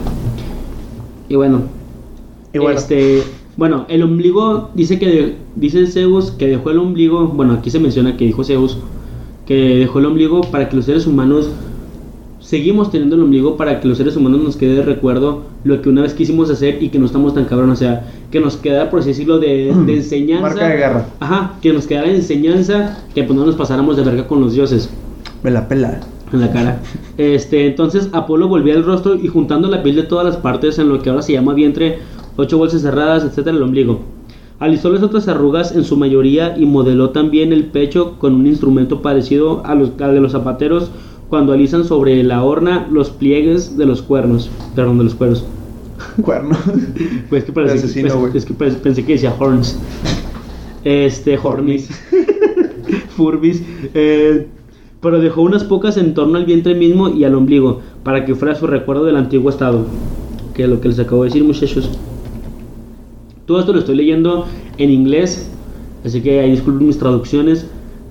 Y 1.28 1.36
bueno, 1.36 1.62
Y 2.56 2.64
bueno. 2.64 2.78
este, 2.78 3.22
bueno, 3.56 3.86
el 3.88 4.02
ombligo 4.02 4.70
dice 4.74 4.98
que 4.98 5.06
de- 5.06 5.34
dice 5.54 5.86
Zeus 5.86 6.30
que 6.32 6.46
dejó 6.48 6.70
el 6.70 6.78
ombligo, 6.78 7.26
bueno, 7.28 7.54
aquí 7.54 7.70
se 7.70 7.78
menciona 7.80 8.16
que 8.16 8.24
dijo 8.26 8.44
Zeus 8.44 8.78
que 9.46 9.54
dejó 9.78 9.98
el 10.00 10.06
ombligo 10.06 10.40
para 10.42 10.68
que 10.68 10.76
los 10.76 10.84
seres 10.86 11.06
humanos 11.06 11.50
seguimos 12.40 12.90
teniendo 12.90 13.16
el 13.16 13.22
ombligo 13.22 13.56
para 13.56 13.80
que 13.80 13.88
los 13.88 13.98
seres 13.98 14.16
humanos 14.16 14.40
nos 14.40 14.56
quede 14.56 14.74
de 14.76 14.82
recuerdo 14.82 15.42
lo 15.64 15.82
que 15.82 15.88
una 15.88 16.02
vez 16.02 16.14
quisimos 16.14 16.48
hacer 16.50 16.80
y 16.82 16.90
que 16.90 16.98
no 16.98 17.06
estamos 17.06 17.34
tan 17.34 17.44
cabrón, 17.46 17.70
o 17.70 17.76
sea, 17.76 18.08
que 18.30 18.38
nos 18.40 18.56
queda 18.56 18.88
por 18.90 19.00
así 19.00 19.08
decirlo 19.10 19.38
de, 19.38 19.72
de 19.86 19.96
enseñanza. 19.96 20.42
Marca 20.48 20.68
de 20.68 20.76
guerra. 20.76 21.06
Ajá, 21.20 21.54
que 21.60 21.72
nos 21.72 21.86
quedara 21.86 22.10
enseñanza, 22.10 23.04
que 23.14 23.24
pues 23.24 23.36
no 23.38 23.44
nos 23.46 23.56
pasáramos 23.56 23.96
de 23.96 24.04
verga 24.04 24.26
con 24.28 24.40
los 24.40 24.52
dioses 24.52 24.88
Me 25.42 25.50
la 25.50 25.66
pela. 25.66 26.00
en 26.32 26.40
la 26.40 26.52
cara. 26.52 26.80
Este, 27.18 27.66
entonces 27.66 28.08
Apolo 28.12 28.48
volvía 28.48 28.74
el 28.74 28.84
rostro 28.84 29.14
y 29.16 29.26
juntando 29.28 29.68
la 29.68 29.82
piel 29.82 29.96
de 29.96 30.02
todas 30.02 30.24
las 30.26 30.36
partes 30.36 30.78
en 30.78 30.88
lo 30.88 31.00
que 31.00 31.10
ahora 31.10 31.22
se 31.22 31.32
llama 31.32 31.54
vientre, 31.54 31.98
ocho 32.37 32.59
bolsas 32.59 32.83
cerradas, 32.83 33.25
etcétera, 33.25 33.57
el 33.57 33.62
ombligo. 33.62 34.01
Alisó 34.59 34.90
las 34.90 35.03
otras 35.03 35.29
arrugas 35.29 35.75
en 35.77 35.85
su 35.85 35.96
mayoría 35.96 36.57
y 36.57 36.64
modeló 36.64 37.11
también 37.11 37.53
el 37.53 37.66
pecho 37.66 38.18
con 38.18 38.35
un 38.35 38.46
instrumento 38.46 39.03
parecido 39.03 39.64
a 39.66 39.75
los 39.75 39.90
al 40.01 40.14
de 40.14 40.20
los 40.20 40.33
zapateros 40.33 40.90
cuando 41.29 41.53
alisan 41.53 41.85
sobre 41.85 42.22
la 42.22 42.42
horna 42.42 42.88
los 42.90 43.11
pliegues 43.11 43.77
de 43.77 43.85
los 43.85 44.01
cuernos, 44.01 44.49
perdón, 44.75 44.99
de 44.99 45.05
los 45.05 45.14
cueros. 45.14 45.44
Cuerno. 46.22 46.57
Pues 47.29 47.44
que 47.44 47.53
parece, 47.55 47.75
asesino, 47.75 48.14
pues- 48.20 48.35
es 48.35 48.44
que 48.44 48.55
pensé, 48.55 48.79
pensé 48.79 49.05
que 49.05 49.12
decía 49.14 49.35
horns. 49.38 49.79
Este, 50.85 51.37
hornis. 51.42 51.88
Furbis. 53.16 53.62
Eh, 53.94 54.46
pero 55.01 55.20
dejó 55.20 55.42
unas 55.42 55.64
pocas 55.64 55.96
en 55.96 56.14
torno 56.14 56.37
al 56.38 56.44
vientre 56.46 56.75
mismo 56.75 57.09
y 57.09 57.25
al 57.25 57.35
ombligo, 57.35 57.81
para 58.03 58.25
que 58.25 58.35
fuera 58.35 58.55
su 58.55 58.66
recuerdo 58.66 59.05
del 59.05 59.16
antiguo 59.16 59.51
estado. 59.51 59.87
Que 60.55 60.64
es 60.64 60.68
lo 60.68 60.81
que 60.81 60.88
les 60.88 60.99
acabo 60.99 61.22
de 61.22 61.29
decir, 61.29 61.44
muchachos. 61.44 61.90
Todo 63.46 63.61
esto 63.61 63.72
lo 63.72 63.78
estoy 63.78 63.96
leyendo 63.96 64.46
en 64.76 64.90
inglés, 64.90 65.48
así 66.04 66.20
que 66.20 66.40
ahí 66.40 66.50
disculpen 66.50 66.87
mis 66.88 66.98
traducciones. 66.98 67.66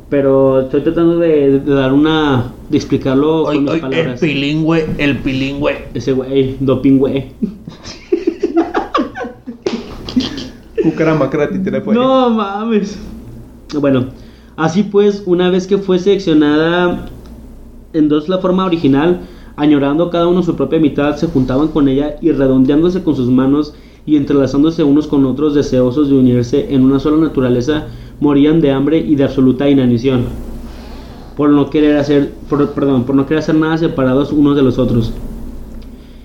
Pero 0.10 0.62
estoy 0.62 0.82
tratando 0.82 1.17
de, 1.17 1.60
de 1.60 1.74
dar 1.74 1.91
una. 1.91 2.52
de 2.69 2.78
explicarlo 2.78 3.43
Hoy, 3.43 3.56
con 3.56 3.63
mis 3.63 3.71
hoy, 3.74 3.76
el 3.78 3.82
palabras. 3.82 4.19
pilingüe, 4.19 4.86
el 4.98 5.17
pilingüe. 5.17 5.78
Ese 5.93 6.13
güey, 6.13 6.56
doping 6.60 6.98
güey. 7.00 7.26
No 11.95 12.30
mames. 12.30 12.98
Bueno, 13.80 14.06
así 14.56 14.84
pues, 14.84 15.24
una 15.26 15.50
vez 15.50 15.65
que 15.67 15.78
fue 15.80 15.98
seleccionada 16.00 17.08
en 17.93 18.08
dos 18.08 18.30
la 18.30 18.38
forma 18.38 18.65
original, 18.65 19.21
añorando 19.56 20.10
cada 20.10 20.28
uno 20.28 20.43
su 20.43 20.56
propia 20.56 20.80
mitad, 20.80 21.15
se 21.15 21.28
juntaban 21.28 21.69
con 21.69 21.88
ella 21.88 22.17
y 22.21 22.32
redondeándose 22.32 23.04
con 23.04 23.15
sus 23.15 23.30
manos 23.30 23.74
y 24.06 24.18
entrelazándose 24.18 24.84
unos 24.84 25.08
con 25.08 25.26
otros 25.26 25.54
deseosos 25.56 26.10
de 26.10 26.15
unirse 26.15 26.74
en 26.74 26.84
una 26.84 27.00
sola 27.00 27.18
naturaleza, 27.26 27.86
morían 28.20 28.62
de 28.62 28.72
hambre 28.72 29.00
y 29.00 29.15
de 29.15 29.24
absoluta 29.24 29.70
inanición. 29.70 30.26
Por 31.36 31.50
no 31.50 31.70
querer 31.70 31.98
hacer, 31.98 32.32
por- 32.50 32.72
perdón, 32.72 33.04
por 33.04 33.15
no 33.15 33.26
querer 33.26 33.39
hacer 33.39 33.56
nada 33.56 33.78
separados 33.78 34.32
unos 34.32 34.56
de 34.56 34.62
los 34.63 34.78
otros. 34.80 35.12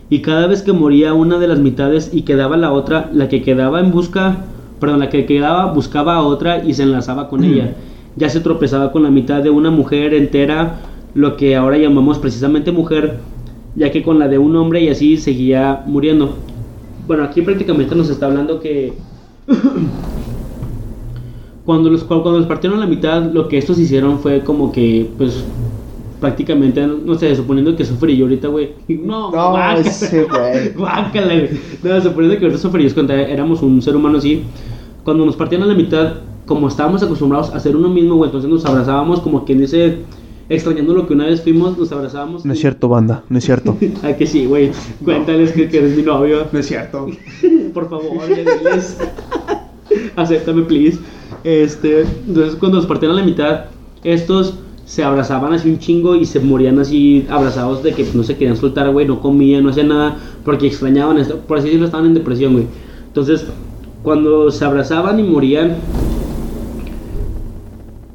Y 0.08 0.20
cada 0.22 0.46
vez 0.46 0.62
que 0.62 0.72
moría 0.72 1.14
una 1.14 1.38
de 1.38 1.48
las 1.48 1.58
mitades 1.60 2.10
y 2.12 2.22
quedaba 2.22 2.56
la 2.56 2.72
otra, 2.72 3.10
la 3.14 3.28
que 3.28 3.42
quedaba 3.42 3.80
en 3.80 3.92
busca, 3.92 4.44
perdón, 4.80 5.00
la 5.00 5.08
que 5.08 5.24
quedaba 5.26 5.72
buscaba 5.72 6.16
a 6.16 6.22
otra 6.22 6.64
y 6.64 6.74
se 6.74 6.82
enlazaba 6.82 7.28
con 7.28 7.44
ella. 7.44 7.74
Ya 8.16 8.28
se 8.28 8.40
tropezaba 8.40 8.90
con 8.90 9.04
la 9.04 9.10
mitad 9.10 9.40
de 9.40 9.50
una 9.50 9.70
mujer 9.70 10.14
entera, 10.14 10.80
lo 11.14 11.36
que 11.36 11.54
ahora 11.54 11.78
llamamos 11.78 12.18
precisamente 12.18 12.72
mujer, 12.72 13.18
ya 13.76 13.92
que 13.92 14.02
con 14.02 14.18
la 14.18 14.26
de 14.26 14.36
un 14.36 14.56
hombre 14.56 14.82
y 14.82 14.88
así 14.88 15.16
seguía 15.16 15.84
muriendo. 15.86 16.34
Bueno, 17.10 17.24
aquí 17.24 17.42
prácticamente 17.42 17.96
nos 17.96 18.08
está 18.08 18.26
hablando 18.26 18.60
que 18.60 18.92
cuando 21.66 21.90
los 21.90 22.04
cuando 22.04 22.38
los 22.38 22.46
partieron 22.46 22.78
a 22.78 22.82
la 22.82 22.86
mitad, 22.86 23.32
lo 23.32 23.48
que 23.48 23.58
estos 23.58 23.80
hicieron 23.80 24.20
fue 24.20 24.44
como 24.44 24.70
que 24.70 25.10
pues 25.18 25.44
prácticamente, 26.20 26.86
no 26.86 27.16
sé, 27.16 27.34
suponiendo 27.34 27.74
que 27.74 27.84
sufrí 27.84 28.16
yo 28.16 28.26
ahorita, 28.26 28.46
güey. 28.46 28.74
No, 28.86 29.32
No, 29.32 29.32
guácala. 29.50 29.80
ese 29.80 30.22
güey. 30.22 30.72
Guácala, 30.76 31.34
güey. 31.34 31.48
No, 31.82 32.00
suponiendo 32.00 32.38
que 32.38 32.44
ahorita 32.44 32.62
sufrí, 32.62 32.88
cuando 32.92 33.14
éramos 33.14 33.60
un 33.60 33.82
ser 33.82 33.96
humano 33.96 34.18
así, 34.18 34.44
cuando 35.02 35.26
nos 35.26 35.34
partían 35.34 35.64
a 35.64 35.66
la 35.66 35.74
mitad, 35.74 36.12
como 36.46 36.68
estábamos 36.68 37.02
acostumbrados 37.02 37.50
a 37.50 37.58
ser 37.58 37.74
uno 37.74 37.88
mismo, 37.88 38.14
güey, 38.14 38.28
entonces 38.28 38.48
nos 38.48 38.64
abrazábamos 38.64 39.18
como 39.18 39.44
quien 39.44 39.58
dice, 39.58 39.96
extrañando 40.50 40.92
lo 40.92 41.06
que 41.06 41.14
una 41.14 41.26
vez 41.26 41.40
fuimos, 41.40 41.78
nos 41.78 41.90
abrazábamos. 41.92 42.44
No 42.44 42.52
es 42.52 42.60
cierto, 42.60 42.88
banda, 42.88 43.22
no 43.28 43.38
es 43.38 43.44
cierto. 43.44 43.76
Ay, 44.02 44.14
que 44.14 44.26
sí, 44.26 44.44
güey. 44.44 44.72
Cuéntales 45.02 45.52
que, 45.52 45.68
que 45.68 45.78
eres 45.78 45.96
mi 45.96 46.02
novio. 46.02 46.46
No 46.52 46.58
es 46.58 46.66
cierto. 46.66 47.06
Por 47.72 47.88
favor, 47.88 48.26
diles. 48.26 48.98
Acéptame, 50.16 50.62
please. 50.62 50.98
Este, 51.44 52.02
entonces 52.26 52.56
cuando 52.56 52.78
nos 52.78 52.86
partían 52.86 53.12
a 53.12 53.14
la 53.14 53.24
mitad, 53.24 53.66
estos 54.04 54.54
se 54.84 55.04
abrazaban 55.04 55.52
así 55.52 55.70
un 55.70 55.78
chingo 55.78 56.16
y 56.16 56.26
se 56.26 56.40
morían 56.40 56.80
así 56.80 57.24
abrazados 57.30 57.82
de 57.84 57.92
que 57.92 58.04
no 58.12 58.24
se 58.24 58.36
querían 58.36 58.56
soltar, 58.56 58.90
güey, 58.90 59.06
no 59.06 59.20
comían, 59.20 59.62
no 59.62 59.70
hacían 59.70 59.88
nada, 59.88 60.16
porque 60.44 60.66
extrañaban 60.66 61.16
esto, 61.16 61.38
por 61.38 61.58
así 61.58 61.66
decirlo, 61.66 61.86
estaban 61.86 62.06
en 62.06 62.14
depresión, 62.14 62.54
güey. 62.54 62.66
Entonces, 63.06 63.46
cuando 64.02 64.50
se 64.50 64.64
abrazaban 64.64 65.20
y 65.20 65.22
morían, 65.22 65.76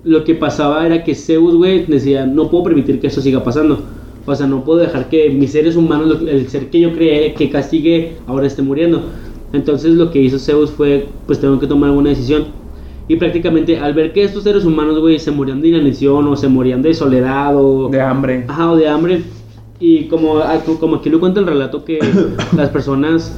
lo 0.05 0.23
que 0.23 0.35
pasaba 0.35 0.85
era 0.85 1.03
que 1.03 1.15
Zeus, 1.15 1.55
güey, 1.55 1.85
decía, 1.87 2.25
no 2.25 2.49
puedo 2.49 2.63
permitir 2.63 2.99
que 3.01 3.07
esto 3.07 3.21
siga 3.21 3.43
pasando. 3.43 3.79
O 4.25 4.35
sea, 4.35 4.47
no 4.47 4.63
puedo 4.63 4.79
dejar 4.79 5.09
que 5.09 5.29
mis 5.29 5.51
seres 5.51 5.75
humanos, 5.75 6.19
el 6.27 6.47
ser 6.47 6.69
que 6.69 6.79
yo 6.79 6.93
creé, 6.93 7.33
que 7.33 7.49
castigue, 7.49 8.13
ahora 8.27 8.47
esté 8.47 8.61
muriendo. 8.61 9.01
Entonces 9.51 9.93
lo 9.95 10.11
que 10.11 10.21
hizo 10.21 10.39
Zeus 10.39 10.71
fue, 10.71 11.07
pues 11.25 11.39
tengo 11.39 11.59
que 11.59 11.67
tomar 11.67 11.89
alguna 11.89 12.09
decisión. 12.09 12.45
Y 13.07 13.17
prácticamente 13.17 13.77
al 13.77 13.93
ver 13.93 14.13
que 14.13 14.23
estos 14.23 14.43
seres 14.43 14.65
humanos, 14.65 14.99
güey, 14.99 15.19
se 15.19 15.31
morían 15.31 15.61
de 15.61 15.67
inanición 15.69 16.27
o 16.27 16.35
se 16.35 16.47
morían 16.47 16.81
de 16.81 16.93
soledad 16.93 17.55
o... 17.55 17.89
De 17.89 18.01
hambre. 18.01 18.45
Ajá, 18.47 18.71
o 18.71 18.75
de 18.75 18.87
hambre. 18.87 19.21
Y 19.79 20.05
como, 20.05 20.39
co- 20.65 20.79
como 20.79 20.95
aquí 20.97 21.09
lo 21.09 21.19
cuenta 21.19 21.39
el 21.39 21.45
relato 21.47 21.83
que 21.85 21.99
las 22.57 22.69
personas 22.69 23.37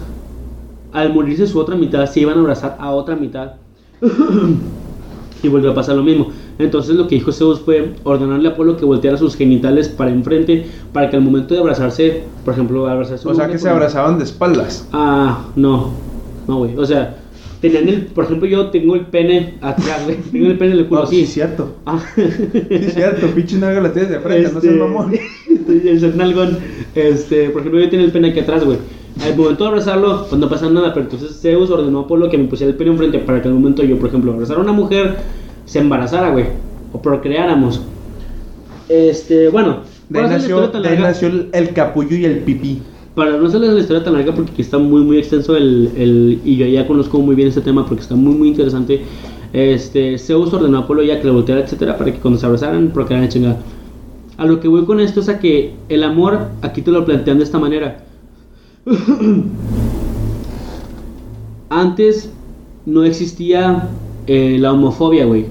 al 0.93 1.13
morirse 1.13 1.47
su 1.47 1.59
otra 1.59 1.75
mitad 1.75 2.05
se 2.05 2.21
iban 2.21 2.37
a 2.37 2.41
abrazar 2.41 2.77
a 2.79 2.91
otra 2.91 3.15
mitad. 3.15 3.53
y 5.43 5.47
volvió 5.49 5.71
a 5.71 5.75
pasar 5.75 5.95
lo 5.95 6.03
mismo. 6.03 6.29
Entonces 6.59 6.95
lo 6.95 7.07
que 7.07 7.15
dijo 7.15 7.31
Zeus 7.31 7.59
fue 7.59 7.93
ordenarle 8.03 8.49
a 8.49 8.51
Apolo 8.51 8.77
que 8.77 8.85
volteara 8.85 9.17
sus 9.17 9.35
genitales 9.35 9.87
para 9.89 10.11
enfrente 10.11 10.65
para 10.91 11.09
que 11.09 11.15
al 11.15 11.21
momento 11.21 11.53
de 11.53 11.59
abrazarse, 11.59 12.23
por 12.43 12.53
ejemplo, 12.53 12.87
abrazarse 12.87 13.27
O 13.27 13.33
sea 13.35 13.47
que 13.47 13.57
se 13.59 13.69
abrazaban 13.69 14.17
de 14.17 14.23
espaldas. 14.23 14.87
Ah, 14.91 15.45
no. 15.55 15.91
No, 16.47 16.57
güey. 16.59 16.75
O 16.77 16.85
sea, 16.85 17.17
tenían 17.61 17.87
el, 17.89 18.05
por 18.07 18.25
ejemplo, 18.25 18.47
yo 18.47 18.67
tengo 18.69 18.95
el 18.95 19.01
pene 19.01 19.55
atrás, 19.61 20.05
güey. 20.05 20.17
Tengo 20.31 20.47
el 20.47 20.57
pene 20.57 20.73
en 20.73 20.79
el 20.79 20.87
culo 20.87 21.01
No, 21.01 21.07
así. 21.07 21.17
sí, 21.17 21.21
es 21.23 21.33
cierto. 21.33 21.75
Ah. 21.85 21.99
Sí, 22.15 22.79
cierto. 22.91 23.27
Pinche 23.27 23.57
nalga 23.57 23.81
la 23.81 23.91
tienes 23.93 24.11
de 24.11 24.19
frente, 24.19 24.51
no 24.53 24.61
seas 24.61 24.73
Este, 24.73 24.79
mamón. 24.79 25.13
el 25.67 26.17
nalgón, 26.17 26.57
este, 26.95 27.49
por 27.49 27.61
ejemplo, 27.61 27.81
yo 27.81 27.89
tenía 27.89 28.05
el 28.05 28.11
pene 28.11 28.29
aquí 28.29 28.39
atrás, 28.39 28.63
güey. 28.63 28.77
Al 29.23 29.35
momento 29.35 29.63
de 29.63 29.69
abrazarlo, 29.69 30.27
pues 30.29 30.39
no 30.39 30.47
pasa 30.47 30.69
nada, 30.69 30.93
pero 30.93 31.05
entonces 31.05 31.39
Zeus 31.41 31.69
ordenó 31.71 31.99
a 31.99 32.01
Apolo 32.03 32.29
que 32.29 32.37
me 32.37 32.45
pusiera 32.45 32.71
el 32.71 32.77
pene 32.77 32.91
enfrente 32.91 33.17
para 33.19 33.41
que 33.41 33.47
al 33.47 33.55
momento 33.55 33.83
yo, 33.83 33.97
por 33.97 34.09
ejemplo, 34.09 34.31
abrazara 34.31 34.59
a 34.59 34.63
una 34.63 34.73
mujer, 34.73 35.17
se 35.67 35.79
embarazara, 35.79 36.31
güey, 36.31 36.45
o 36.91 37.01
procreáramos. 37.01 37.81
Este, 38.89 39.49
bueno, 39.49 39.81
De 40.09 40.19
ahí 40.19 40.29
nació, 40.29 40.67
de 40.69 40.89
ahí 40.89 40.97
nació 40.97 41.29
el, 41.51 41.69
capullo 41.73 42.15
y 42.17 42.25
el 42.25 42.39
pipí. 42.39 42.81
para 43.13 43.35
no 43.37 43.47
hacerles 43.47 43.73
la 43.73 43.79
historia 43.81 44.03
tan 44.03 44.13
larga 44.13 44.33
porque 44.33 44.51
aquí 44.53 44.61
está 44.61 44.77
muy 44.77 45.01
muy 45.01 45.17
extenso 45.17 45.57
el, 45.57 45.89
el- 45.97 46.39
y 46.45 46.55
yo 46.55 46.65
ya 46.67 46.85
conozco 46.87 47.19
muy 47.19 47.35
bien 47.35 47.49
este 47.49 47.59
tema 47.61 47.83
porque 47.85 48.03
está 48.03 48.15
muy 48.15 48.33
muy 48.35 48.47
interesante 48.49 49.01
este 49.53 50.17
Zeus 50.19 50.53
ordenó 50.53 50.77
a 50.77 50.81
Apolo 50.81 51.01
ya 51.03 51.17
que 51.19 51.25
le 51.25 51.31
volteara 51.31 51.61
etcétera 51.61 51.97
para 51.97 52.13
que 52.13 52.19
cuando 52.19 52.39
se 52.39 52.45
abrazaran 52.45 52.89
procrearan 52.89 53.27
chingada 53.27 53.57
a 54.37 54.45
lo 54.45 54.59
que 54.59 54.67
voy 54.67 54.85
con 54.85 54.99
esto 54.99 55.19
es 55.19 55.29
a 55.29 55.39
que 55.39 55.73
el 55.89 56.03
amor 56.03 56.47
aquí 56.61 56.81
te 56.83 56.91
lo 56.91 57.03
plantean 57.05 57.39
de 57.39 57.43
esta 57.43 57.57
manera 57.59 58.03
antes 61.69 62.29
no 62.85 63.03
existía 63.03 63.89
eh, 64.27 64.57
la 64.59 64.73
homofobia 64.73 65.25
güey 65.25 65.45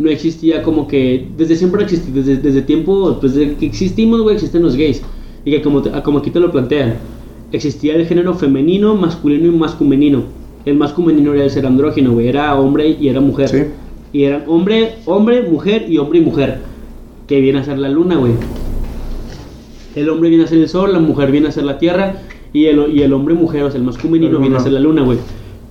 no 0.00 0.10
existía 0.10 0.62
como 0.62 0.88
que 0.88 1.26
desde 1.36 1.56
siempre 1.56 1.82
ha 1.82 1.84
existido 1.84 2.16
desde, 2.16 2.36
desde 2.36 2.62
tiempo 2.62 3.18
pues 3.20 3.34
desde 3.34 3.54
que 3.54 3.66
existimos 3.66 4.22
güey 4.22 4.34
existen 4.34 4.62
los 4.62 4.76
gays. 4.76 5.02
Y 5.44 5.50
que 5.50 5.62
como, 5.62 5.82
como 6.02 6.18
aquí 6.18 6.30
te 6.30 6.40
lo 6.40 6.50
plantean 6.50 6.96
existía 7.52 7.94
el 7.96 8.06
género 8.06 8.34
femenino 8.34 8.94
masculino 8.94 9.46
y 9.46 9.50
mascumenino. 9.50 10.24
El 10.64 10.76
mascumenino 10.76 11.34
era 11.34 11.44
el 11.44 11.50
ser 11.50 11.66
andrógino 11.66 12.12
güey 12.12 12.28
era 12.28 12.58
hombre 12.58 12.96
y 13.00 13.08
era 13.08 13.20
mujer. 13.20 13.48
Sí. 13.48 13.62
y 14.12 14.24
eran 14.24 14.44
hombre 14.46 14.94
hombre 15.06 15.42
mujer 15.42 15.86
y 15.88 15.98
hombre 15.98 16.18
y 16.18 16.22
mujer 16.22 16.58
que 17.26 17.40
viene 17.40 17.60
a 17.60 17.64
ser 17.64 17.78
la 17.78 17.88
luna 17.88 18.16
güey. 18.16 18.32
El 19.94 20.08
hombre 20.08 20.28
viene 20.28 20.44
a 20.44 20.46
ser 20.46 20.58
el 20.58 20.68
sol, 20.68 20.92
la 20.92 21.00
mujer 21.00 21.30
viene 21.30 21.48
a 21.48 21.52
ser 21.52 21.64
la 21.64 21.78
tierra 21.78 22.16
y 22.52 22.66
el, 22.66 22.96
y 22.96 23.02
el 23.02 23.12
hombre 23.12 23.34
mujer, 23.34 23.64
o 23.64 23.70
sea, 23.70 23.78
el 23.78 23.84
masculino 23.84 24.38
viene 24.38 24.56
a 24.56 24.60
ser 24.60 24.72
la 24.72 24.80
luna, 24.80 25.02
güey. 25.02 25.18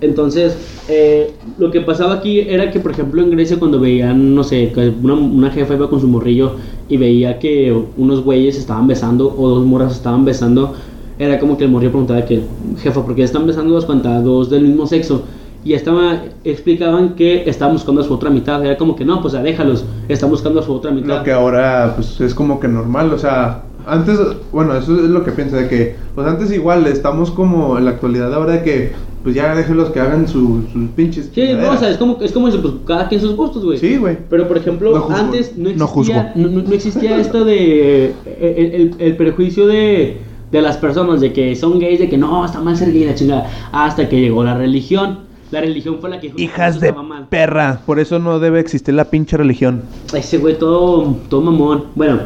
Entonces, 0.00 0.56
eh, 0.88 1.32
lo 1.58 1.70
que 1.70 1.82
pasaba 1.82 2.14
aquí 2.14 2.40
era 2.40 2.70
que, 2.70 2.80
por 2.80 2.92
ejemplo, 2.92 3.22
en 3.22 3.30
Grecia 3.30 3.58
cuando 3.58 3.78
veían, 3.78 4.34
no 4.34 4.42
sé, 4.42 4.72
que 4.72 4.92
una, 5.02 5.14
una 5.14 5.50
jefa 5.50 5.74
iba 5.74 5.90
con 5.90 6.00
su 6.00 6.08
morrillo 6.08 6.52
y 6.88 6.96
veía 6.96 7.38
que 7.38 7.70
unos 7.96 8.24
güeyes 8.24 8.56
estaban 8.56 8.86
besando 8.86 9.34
o 9.36 9.48
dos 9.48 9.66
morras 9.66 9.92
estaban 9.92 10.24
besando, 10.24 10.74
era 11.18 11.38
como 11.38 11.58
que 11.58 11.64
el 11.64 11.70
morrillo 11.70 11.90
preguntaba 11.90 12.24
que, 12.24 12.42
jefa, 12.78 13.04
¿por 13.04 13.14
qué 13.14 13.24
están 13.24 13.46
besando 13.46 13.74
dos 13.74 13.84
cuantas, 13.84 14.24
dos 14.24 14.48
del 14.48 14.62
mismo 14.62 14.86
sexo? 14.86 15.22
Y 15.62 15.74
estaba, 15.74 16.22
explicaban 16.44 17.14
que 17.14 17.46
estaban 17.46 17.74
buscando 17.74 18.00
a 18.00 18.04
su 18.04 18.14
otra 18.14 18.30
mitad. 18.30 18.64
Era 18.64 18.78
como 18.78 18.96
que 18.96 19.04
no, 19.04 19.20
pues 19.20 19.34
déjalos, 19.34 19.84
están 20.08 20.30
buscando 20.30 20.60
a 20.60 20.62
su 20.62 20.72
otra 20.72 20.90
mitad. 20.90 21.18
Lo 21.18 21.22
que 21.22 21.32
ahora 21.32 21.92
pues 21.94 22.18
es 22.22 22.34
como 22.34 22.58
que 22.58 22.68
normal, 22.68 23.12
o 23.12 23.18
sea, 23.18 23.64
antes, 23.86 24.18
bueno, 24.52 24.76
eso 24.76 24.94
es 24.96 25.10
lo 25.10 25.24
que 25.24 25.30
pienso, 25.32 25.56
de 25.56 25.68
que, 25.68 25.96
pues 26.14 26.26
antes 26.26 26.50
igual, 26.52 26.86
estamos 26.86 27.30
como 27.30 27.78
en 27.78 27.84
la 27.84 27.92
actualidad 27.92 28.32
ahora 28.34 28.52
de 28.54 28.62
que, 28.62 28.92
pues 29.22 29.34
ya 29.34 29.54
déjenlos 29.54 29.90
que 29.90 30.00
hagan 30.00 30.26
su- 30.26 30.62
sus 30.72 30.88
pinches. 30.96 31.30
Sí, 31.34 31.42
no, 31.54 31.70
o 31.72 31.76
sea, 31.76 31.90
es 31.90 31.98
como, 31.98 32.18
es 32.22 32.32
como 32.32 32.48
pues, 32.50 32.74
cada 32.86 33.06
quien 33.08 33.20
sus 33.20 33.36
gustos, 33.36 33.64
güey. 33.64 33.78
Sí, 33.78 33.96
güey. 33.98 34.16
Pero 34.30 34.48
por 34.48 34.56
ejemplo, 34.56 34.96
No 34.96 35.14
antes 35.14 35.56
no 35.58 35.70
no 35.74 35.86
juzgo. 35.86 36.14
existía, 36.14 36.32
no, 36.36 36.48
no- 36.48 36.62
no 36.62 36.72
existía 36.74 37.18
esto 37.18 37.44
de 37.44 38.14
el, 38.40 38.74
el- 38.74 38.94
el 38.98 39.16
prejuicio 39.16 39.66
de, 39.66 40.18
de 40.50 40.62
las 40.62 40.78
personas 40.78 41.20
de 41.20 41.32
que 41.34 41.54
son 41.54 41.78
gays, 41.78 41.98
de 42.00 42.08
que 42.08 42.16
no, 42.16 42.44
está 42.46 42.60
mal 42.60 42.76
ser 42.76 42.92
gay, 42.92 43.04
la 43.04 43.14
chingada. 43.14 43.46
Hasta 43.72 44.08
que 44.08 44.20
llegó 44.20 44.42
la 44.42 44.56
religión. 44.56 45.28
La 45.50 45.60
religión 45.60 45.96
fue 46.00 46.08
la 46.10 46.20
que 46.20 46.32
Hijas 46.36 46.76
eso 46.76 46.86
de 46.86 46.94
perra. 47.28 47.82
Por 47.84 47.98
eso 47.98 48.18
no 48.20 48.38
debe 48.38 48.60
existir 48.60 48.94
la 48.94 49.04
pinche 49.06 49.36
religión. 49.36 49.82
Ese 50.14 50.38
güey 50.38 50.56
todo, 50.56 51.16
todo 51.28 51.40
mamón. 51.42 51.84
Bueno, 51.96 52.20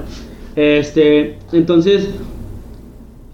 este, 0.57 1.39
entonces, 1.53 2.09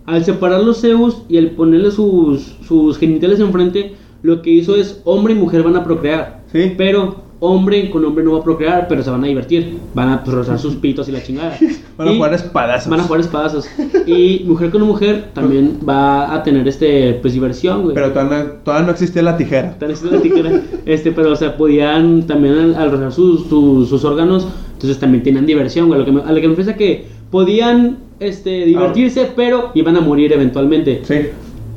al 0.07 0.25
separar 0.25 0.63
los 0.63 0.81
Zeus 0.81 1.23
y 1.29 1.39
al 1.39 1.51
ponerle 1.51 1.91
sus, 1.91 2.57
sus 2.67 2.99
genitales 2.99 3.41
enfrente, 3.41 3.95
lo 4.23 4.43
que 4.43 4.51
hizo 4.51 4.77
es 4.77 5.01
hombre 5.05 5.35
y 5.35 5.37
mujer 5.37 5.63
van 5.63 5.77
a 5.77 5.85
procrear. 5.85 6.43
Sí. 6.53 6.75
Pero 6.77 7.31
hombre 7.41 7.91
con 7.91 8.05
hombre 8.05 8.23
no 8.23 8.33
va 8.33 8.41
a 8.41 8.45
procrear, 8.45 8.87
pero 8.87 9.03
se 9.03 9.11
van 9.11 9.25
a 9.25 9.27
divertir. 9.27 9.79
Van 9.95 10.11
a 10.11 10.23
pues, 10.23 10.37
rozar 10.37 10.59
sus 10.59 10.77
pitos 10.77 11.09
y 11.09 11.13
la 11.13 11.23
chingada. 11.23 11.57
Van 11.97 12.09
a 12.09 12.15
jugar 12.15 12.33
espadazos. 12.33 12.89
Van 12.89 13.01
a 13.01 13.03
jugar 13.03 13.21
espadazos. 13.21 13.69
Y 14.07 14.45
mujer 14.47 14.71
con 14.71 14.81
mujer 14.83 15.33
también 15.35 15.79
va 15.87 16.35
a 16.35 16.43
tener 16.43 16.67
este 16.67 17.19
pues 17.21 17.35
diversión, 17.35 17.83
güey. 17.83 17.95
Pero 17.95 18.11
todavía 18.13 18.45
no, 18.45 18.51
todavía 18.65 18.87
no 18.87 18.93
existía 18.93 19.23
la 19.23 19.37
tijera. 19.37 19.73
Están 19.73 19.91
haciendo 19.91 20.17
la 20.17 20.23
tijera. 20.23 20.63
Este, 20.87 21.13
pero, 21.13 21.33
o 21.33 21.37
sea, 21.37 21.59
podían 21.59 22.27
también 22.27 22.55
al, 22.55 22.75
al 22.75 22.91
rozar 22.91 23.13
sus, 23.13 23.47
sus, 23.49 23.89
sus 23.91 24.03
órganos, 24.05 24.49
entonces 24.81 24.99
también 24.99 25.23
tenían 25.23 25.45
diversión, 25.45 25.89
güey. 25.89 25.99
Lo 26.01 26.07
que 26.07 26.13
me, 26.13 26.23
a 26.23 26.33
lo 26.33 26.41
que 26.41 26.49
me 26.49 26.55
parece 26.55 26.75
que 26.75 27.05
podían 27.31 27.99
este, 28.19 28.65
divertirse, 28.65 29.29
pero 29.37 29.73
iban 29.75 29.95
a 29.97 30.01
morir 30.01 30.33
eventualmente. 30.33 31.03
Sí. 31.05 31.17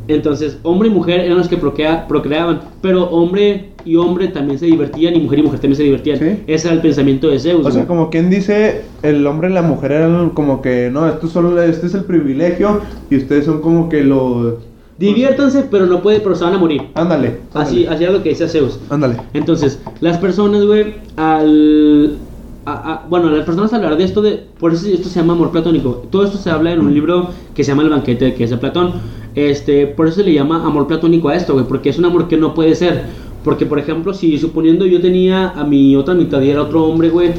Entonces, 0.07 0.57
hombre 0.63 0.87
y 0.87 0.91
mujer 0.91 1.19
eran 1.19 1.37
los 1.37 1.49
que 1.49 1.57
procrea- 1.57 2.07
procreaban, 2.07 2.61
pero 2.81 3.09
hombre 3.09 3.71
y 3.83 3.97
hombre 3.97 4.29
también 4.29 4.57
se 4.57 4.67
divertían 4.67 5.15
y 5.15 5.19
mujer 5.19 5.39
y 5.39 5.43
mujer 5.43 5.59
también 5.59 5.75
se 5.75 5.83
divertían. 5.83 6.17
Sí. 6.17 6.43
Ese 6.47 6.67
era 6.67 6.75
el 6.75 6.81
pensamiento 6.81 7.27
de 7.29 7.39
Zeus. 7.39 7.65
O 7.65 7.71
sea, 7.71 7.81
güey. 7.81 7.87
como 7.87 8.09
quien 8.09 8.29
dice, 8.29 8.83
el 9.01 9.27
hombre 9.27 9.49
y 9.49 9.53
la 9.53 9.61
mujer 9.63 9.91
eran 9.91 10.29
como 10.29 10.61
que, 10.61 10.89
no, 10.91 11.07
esto 11.09 11.27
solo, 11.27 11.61
este 11.61 11.87
es 11.87 11.93
el 11.93 12.05
privilegio 12.05 12.79
y 13.09 13.17
ustedes 13.17 13.43
son 13.43 13.59
como 13.59 13.89
que 13.89 14.01
los... 14.05 14.55
Diviértanse, 14.97 15.65
pero 15.71 15.87
no 15.87 16.01
puede, 16.01 16.19
pero 16.21 16.35
se 16.35 16.43
van 16.45 16.53
a 16.53 16.57
morir. 16.57 16.83
Ándale. 16.93 17.37
Así, 17.53 17.85
así 17.85 18.03
era 18.03 18.13
lo 18.13 18.23
que 18.23 18.29
decía 18.29 18.47
Zeus. 18.47 18.79
Ándale. 18.89 19.17
Entonces, 19.33 19.81
las 20.01 20.17
personas, 20.17 20.65
güey, 20.65 20.95
al... 21.17 22.17
a- 22.65 22.93
a- 22.93 23.07
bueno, 23.09 23.29
las 23.29 23.45
personas 23.45 23.73
hablar 23.73 23.97
de 23.97 24.03
esto, 24.03 24.21
de, 24.21 24.43
por 24.59 24.73
eso 24.73 24.87
esto 24.87 25.09
se 25.09 25.19
llama 25.19 25.33
amor 25.33 25.51
platónico. 25.51 26.03
Todo 26.09 26.23
esto 26.23 26.37
se 26.37 26.49
habla 26.49 26.71
en 26.71 26.79
un 26.79 26.93
libro 26.93 27.29
que 27.53 27.63
se 27.63 27.71
llama 27.71 27.83
El 27.83 27.89
banquete, 27.89 28.33
que 28.33 28.43
es 28.45 28.49
de 28.49 28.57
Platón. 28.57 28.93
Este, 29.35 29.87
por 29.87 30.07
eso 30.07 30.17
se 30.17 30.23
le 30.23 30.33
llama 30.33 30.65
amor 30.65 30.87
platónico 30.87 31.29
a 31.29 31.35
esto, 31.35 31.53
güey, 31.53 31.65
porque 31.65 31.89
es 31.89 31.97
un 31.99 32.05
amor 32.05 32.27
que 32.27 32.37
no 32.37 32.53
puede 32.53 32.75
ser. 32.75 33.03
Porque, 33.43 33.65
por 33.65 33.79
ejemplo, 33.79 34.13
si 34.13 34.37
suponiendo 34.37 34.85
yo 34.85 35.01
tenía 35.01 35.49
a 35.49 35.63
mi 35.65 35.95
otra 35.95 36.13
mitad 36.13 36.41
y 36.41 36.49
era 36.49 36.61
otro 36.61 36.85
hombre, 36.85 37.09
güey, 37.09 37.31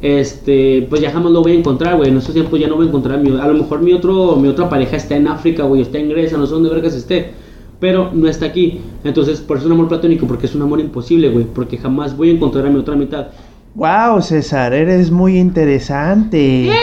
este, 0.00 0.86
pues 0.88 1.02
ya 1.02 1.10
jamás 1.10 1.32
lo 1.32 1.42
voy 1.42 1.52
a 1.52 1.54
encontrar, 1.56 1.96
güey. 1.96 2.08
En 2.08 2.16
estos 2.16 2.32
tiempos 2.34 2.58
ya 2.58 2.68
no 2.68 2.76
voy 2.76 2.86
a 2.86 2.88
encontrar 2.88 3.18
a 3.18 3.22
mi, 3.22 3.38
a 3.38 3.46
lo 3.46 3.54
mejor 3.54 3.82
mi 3.82 3.92
otro, 3.92 4.36
mi 4.36 4.48
otra 4.48 4.68
pareja 4.68 4.96
está 4.96 5.16
en 5.16 5.28
África, 5.28 5.64
güey, 5.64 5.82
está 5.82 5.98
en 5.98 6.08
Grecia, 6.08 6.38
no 6.38 6.46
sé 6.46 6.54
dónde 6.54 6.70
vergas 6.70 6.94
esté 6.94 7.32
pero 7.80 8.10
no 8.12 8.28
está 8.28 8.44
aquí. 8.44 8.78
Entonces, 9.04 9.40
por 9.40 9.56
eso 9.56 9.64
es 9.64 9.68
un 9.68 9.72
amor 9.72 9.88
platónico, 9.88 10.26
porque 10.26 10.44
es 10.44 10.54
un 10.54 10.60
amor 10.60 10.80
imposible, 10.80 11.30
güey, 11.30 11.46
porque 11.46 11.78
jamás 11.78 12.14
voy 12.14 12.28
a 12.28 12.32
encontrar 12.32 12.66
a 12.66 12.70
mi 12.70 12.78
otra 12.78 12.94
mitad. 12.94 13.28
Wow, 13.74 14.20
César, 14.20 14.72
eres 14.74 15.10
muy 15.10 15.38
interesante. 15.38 16.70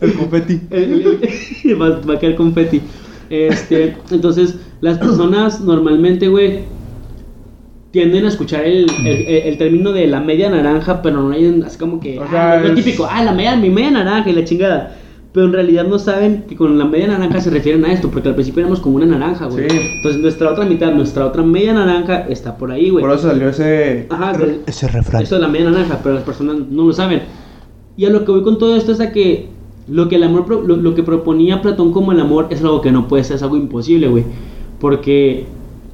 El 0.00 0.12
confeti. 0.14 0.60
El- 0.70 1.18
el- 1.64 1.80
va, 1.82 2.00
va 2.00 2.14
a 2.14 2.18
caer 2.18 2.36
confeti. 2.36 2.80
Este, 3.30 3.96
entonces, 4.10 4.56
las 4.80 4.98
personas 4.98 5.60
normalmente, 5.60 6.28
güey, 6.28 6.66
tienden 7.90 8.24
a 8.24 8.28
escuchar 8.28 8.64
el, 8.64 8.86
el, 9.04 9.26
el 9.26 9.58
término 9.58 9.92
de 9.92 10.06
la 10.06 10.20
media 10.20 10.50
naranja, 10.50 11.02
pero 11.02 11.22
no 11.22 11.32
hay 11.32 11.62
así 11.66 11.78
como 11.78 12.00
que, 12.00 12.18
O 12.18 12.24
ah, 12.30 12.60
lo 12.62 12.74
típico, 12.74 13.06
ah, 13.10 13.22
la 13.22 13.32
media, 13.32 13.56
mi 13.56 13.70
media 13.70 13.90
naranja 13.90 14.30
y 14.30 14.34
la 14.34 14.44
chingada. 14.44 14.96
Pero 15.38 15.46
en 15.46 15.52
realidad 15.52 15.86
no 15.86 16.00
saben 16.00 16.46
que 16.48 16.56
con 16.56 16.76
la 16.76 16.84
media 16.84 17.06
naranja 17.06 17.40
se 17.40 17.50
refieren 17.50 17.84
a 17.84 17.92
esto, 17.92 18.10
porque 18.10 18.28
al 18.28 18.34
principio 18.34 18.58
éramos 18.62 18.80
como 18.80 18.96
una 18.96 19.06
naranja, 19.06 19.46
güey. 19.46 19.70
Sí. 19.70 19.76
Entonces, 19.94 20.20
nuestra 20.20 20.50
otra 20.50 20.64
mitad, 20.64 20.92
nuestra 20.92 21.24
otra 21.26 21.44
media 21.44 21.72
naranja 21.74 22.26
está 22.28 22.58
por 22.58 22.72
ahí, 22.72 22.90
güey. 22.90 23.04
Por 23.04 23.14
eso 23.14 23.28
salió 23.28 23.48
ese... 23.50 24.08
Ajá, 24.10 24.32
pero- 24.36 24.52
Ese 24.66 24.88
refrán. 24.88 25.22
esto 25.22 25.36
de 25.36 25.42
la 25.42 25.46
media 25.46 25.70
naranja, 25.70 26.00
pero 26.02 26.16
las 26.16 26.24
personas 26.24 26.56
no 26.68 26.86
lo 26.86 26.92
saben. 26.92 27.22
Y 27.96 28.04
a 28.06 28.10
lo 28.10 28.24
que 28.24 28.32
voy 28.32 28.42
con 28.42 28.58
todo 28.58 28.74
esto 28.74 28.90
es 28.90 28.98
a 28.98 29.12
que 29.12 29.46
lo 29.86 30.08
que 30.08 30.16
el 30.16 30.24
amor 30.24 30.44
pro- 30.44 30.62
lo, 30.62 30.74
lo 30.74 30.96
que 30.96 31.04
proponía 31.04 31.62
Platón 31.62 31.92
como 31.92 32.10
el 32.10 32.18
amor 32.18 32.48
es 32.50 32.60
algo 32.62 32.80
que 32.80 32.90
no 32.90 33.06
puede 33.06 33.22
ser, 33.22 33.36
es 33.36 33.42
algo 33.44 33.56
imposible, 33.56 34.08
güey. 34.08 34.24
Porque 34.80 35.44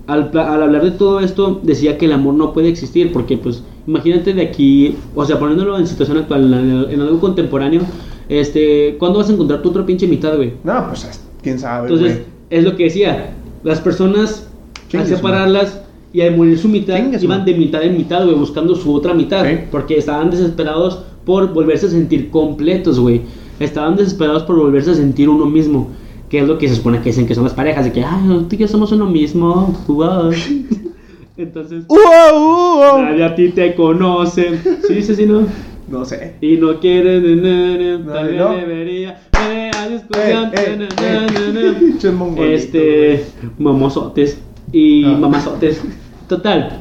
al, 0.06 0.30
al 0.38 0.62
hablar 0.62 0.84
de 0.84 0.90
todo 0.92 1.20
esto 1.20 1.60
decía 1.62 1.98
que 1.98 2.06
el 2.06 2.12
amor 2.12 2.32
no 2.32 2.54
puede 2.54 2.70
existir, 2.70 3.12
porque 3.12 3.36
pues 3.36 3.62
imagínate 3.86 4.32
de 4.32 4.40
aquí, 4.40 4.96
o 5.14 5.22
sea, 5.26 5.38
poniéndolo 5.38 5.78
en 5.78 5.86
situación 5.86 6.16
actual, 6.16 6.50
en, 6.54 6.90
en 6.94 7.00
algo 7.02 7.20
contemporáneo, 7.20 7.82
este, 8.28 8.96
¿cuándo 8.98 9.18
vas 9.18 9.28
a 9.28 9.32
encontrar 9.32 9.62
tu 9.62 9.70
otra 9.70 9.84
pinche 9.86 10.06
mitad, 10.06 10.36
güey? 10.36 10.52
No, 10.64 10.86
pues 10.88 11.04
es- 11.04 11.20
quién 11.42 11.58
sabe, 11.58 11.88
Entonces, 11.88 12.14
güey. 12.18 12.26
es 12.50 12.64
lo 12.64 12.76
que 12.76 12.84
decía, 12.84 13.34
las 13.62 13.80
personas 13.80 14.48
al 14.92 15.06
separarlas 15.06 15.80
y 16.12 16.20
al 16.20 16.36
morir 16.36 16.56
su 16.58 16.68
mitad 16.68 16.96
iban 17.20 17.44
de 17.44 17.54
mitad 17.54 17.82
en 17.82 17.96
mitad, 17.96 18.24
güey, 18.24 18.36
buscando 18.36 18.74
su 18.76 18.94
otra 18.94 19.12
mitad, 19.14 19.44
Sí. 19.44 19.56
porque 19.70 19.96
estaban 19.98 20.30
desesperados 20.30 21.00
por 21.24 21.52
volverse 21.52 21.86
a 21.86 21.90
sentir 21.90 22.30
completos, 22.30 23.00
güey. 23.00 23.22
Estaban 23.58 23.96
desesperados 23.96 24.42
por 24.44 24.56
volverse 24.56 24.92
a 24.92 24.94
sentir 24.94 25.28
uno 25.28 25.46
mismo, 25.46 25.88
que 26.28 26.38
es 26.40 26.46
lo 26.48 26.58
que 26.58 26.68
se 26.68 26.76
supone 26.76 26.98
que 26.98 27.10
dicen 27.10 27.26
que 27.26 27.34
son 27.34 27.44
las 27.44 27.54
parejas, 27.54 27.84
de 27.84 27.92
que, 27.92 28.04
ay, 28.04 28.46
tú 28.48 28.54
y 28.54 28.58
yo 28.58 28.68
somos 28.68 28.92
uno 28.92 29.06
mismo. 29.06 29.76
wow". 29.88 30.30
Entonces, 31.36 31.84
¡Uo, 31.88 31.98
uo! 31.98 33.02
nadie 33.02 33.24
a 33.24 33.34
ti 33.34 33.48
te 33.48 33.74
conoce. 33.74 34.56
Sí, 34.86 35.02
sí, 35.02 35.16
sí, 35.16 35.26
¿no? 35.26 35.40
No 35.88 36.04
sé. 36.04 36.36
Y 36.40 36.56
no 36.56 36.80
quiere, 36.80 37.20
No, 37.20 38.12
vez 38.22 38.36
no. 38.38 38.54
debería. 38.56 39.20
eh, 39.50 39.70
a 39.76 39.88
discusión, 39.88 40.50
Eh, 40.54 40.88
eh, 41.02 42.54
Este, 42.54 43.24
mamosotes 43.58 44.38
y 44.72 45.04
Ah. 45.04 45.16
mamazotes. 45.18 45.82
Total. 46.28 46.80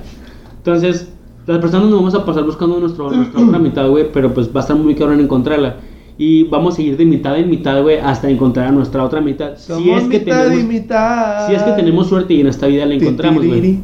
Entonces, 0.57 1.09
las 1.45 1.59
personas 1.59 1.89
nos 1.89 1.99
vamos 1.99 2.15
a 2.15 2.25
pasar 2.25 2.43
buscando 2.45 2.79
nuestro, 2.79 3.11
nuestra 3.11 3.41
otra 3.41 3.59
mitad, 3.59 3.87
güey, 3.89 4.05
pero 4.13 4.33
pues 4.33 4.47
va 4.47 4.59
a 4.59 4.63
estar 4.63 4.77
muy 4.77 4.95
cabrón 4.95 5.19
encontrarla. 5.19 5.75
Y 6.17 6.43
vamos 6.43 6.75
a 6.75 6.77
seguir 6.77 6.95
de 6.95 7.05
mitad 7.05 7.37
en 7.37 7.49
mitad, 7.49 7.81
güey, 7.81 7.97
hasta 7.97 8.29
encontrar 8.29 8.67
a 8.67 8.71
nuestra 8.71 9.03
otra 9.03 9.19
mitad. 9.19 9.57
si 9.57 9.67
Somos 9.73 10.03
es 10.03 10.07
que 10.09 10.19
mitad 10.19 10.45
y 10.45 10.49
tenemos, 10.49 10.67
mitad. 10.73 11.47
si 11.47 11.55
es 11.55 11.63
que 11.63 11.71
tenemos 11.71 12.07
suerte 12.07 12.33
y 12.35 12.41
en 12.41 12.47
esta 12.47 12.67
vida 12.67 12.85
la 12.85 12.93
encontramos, 12.93 13.45
güey. 13.45 13.79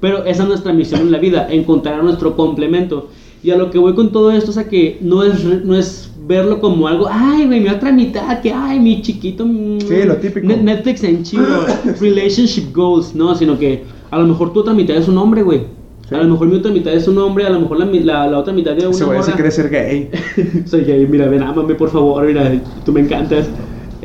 Pero 0.00 0.24
esa 0.26 0.42
es 0.42 0.48
nuestra 0.48 0.72
misión 0.74 1.00
en 1.00 1.10
la 1.10 1.18
vida, 1.18 1.48
encontrar 1.50 1.98
a 2.00 2.02
nuestro 2.02 2.36
complemento. 2.36 3.08
Y 3.42 3.50
a 3.50 3.56
lo 3.56 3.70
que 3.70 3.78
voy 3.78 3.94
con 3.94 4.10
todo 4.12 4.30
esto 4.32 4.50
es 4.50 4.56
a 4.58 4.68
que 4.68 4.98
no 5.00 5.22
es, 5.22 5.44
no 5.44 5.76
es 5.76 6.10
verlo 6.26 6.58
como 6.60 6.88
algo, 6.88 7.06
ay, 7.08 7.46
güey, 7.46 7.60
mi 7.60 7.68
otra 7.68 7.92
mitad, 7.92 8.40
que, 8.40 8.52
ay, 8.52 8.80
mi 8.80 9.00
chiquito. 9.02 9.46
mm, 9.46 9.80
Sí, 9.80 10.02
lo 10.04 10.16
típico. 10.16 10.46
Net- 10.46 10.62
Netflix 10.62 11.04
en 11.04 11.22
chingo, 11.22 11.44
relationship 12.00 12.74
goals, 12.74 13.14
no, 13.14 13.34
sino 13.34 13.58
que 13.58 13.84
a 14.10 14.18
lo 14.18 14.26
mejor 14.26 14.52
tu 14.52 14.60
otra 14.60 14.74
mitad 14.74 14.96
es 14.96 15.06
un 15.08 15.18
hombre, 15.18 15.42
güey. 15.42 15.60
Sí. 16.08 16.14
A 16.14 16.18
lo 16.22 16.28
mejor 16.30 16.48
mi 16.48 16.56
otra 16.56 16.70
mitad 16.72 16.92
es 16.92 17.06
un 17.08 17.18
hombre, 17.18 17.44
a 17.46 17.50
lo 17.50 17.60
mejor 17.60 17.78
la, 17.78 17.86
la, 17.86 18.26
la 18.28 18.38
otra 18.38 18.52
mitad 18.52 18.74
de 18.74 18.86
una 18.86 18.96
se 18.96 19.04
morra. 19.04 19.22
quiere 19.34 19.50
ser 19.50 19.68
gay. 19.70 20.08
Soy 20.66 20.82
gay, 20.82 21.06
mira, 21.06 21.28
ven, 21.28 21.42
ámame 21.42 21.74
por 21.74 21.90
favor, 21.90 22.24
mira, 22.26 22.52
tú 22.84 22.92
me 22.92 23.00
encantas. 23.00 23.48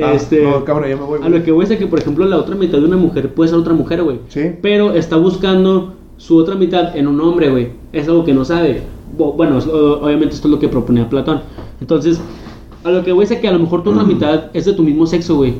Ah, 0.02 0.14
este, 0.14 0.42
no, 0.44 0.64
cabrón, 0.64 0.90
ya 0.90 0.96
me 0.96 1.04
voy, 1.04 1.20
a 1.22 1.30
lo 1.30 1.44
que 1.44 1.52
voy 1.52 1.66
es 1.66 1.72
a 1.72 1.78
que, 1.78 1.86
por 1.86 2.00
ejemplo, 2.00 2.26
la 2.26 2.38
otra 2.38 2.56
mitad 2.56 2.80
de 2.80 2.86
una 2.86 2.98
mujer 2.98 3.34
puede 3.34 3.50
ser 3.50 3.60
otra 3.60 3.74
mujer, 3.74 4.02
güey. 4.04 4.20
Sí. 4.30 4.42
Pero 4.62 4.94
está 4.94 5.18
buscando 5.18 5.94
su 6.18 6.38
otra 6.38 6.56
mitad 6.56 6.96
en 6.96 7.08
un 7.08 7.20
hombre, 7.22 7.50
güey. 7.52 7.70
Es 7.94 8.08
algo 8.08 8.24
que 8.24 8.34
no 8.34 8.46
sabe. 8.46 8.82
Bueno, 9.18 9.58
obviamente 9.58 10.36
esto 10.36 10.48
es 10.48 10.52
lo 10.54 10.60
que 10.60 10.68
proponía 10.68 11.10
Platón. 11.10 11.42
Entonces, 11.80 12.20
a 12.84 12.90
lo 12.92 13.04
que 13.04 13.12
voy 13.12 13.26
es 13.26 13.32
a 13.32 13.40
que 13.40 13.48
a 13.48 13.52
lo 13.52 13.60
mejor 13.60 13.84
tu 13.84 13.92
otra 13.92 14.04
mitad 14.04 14.46
es 14.54 14.66
de 14.66 14.74
tu 14.74 14.84
mismo 14.84 15.06
sexo, 15.06 15.36
güey. 15.36 15.54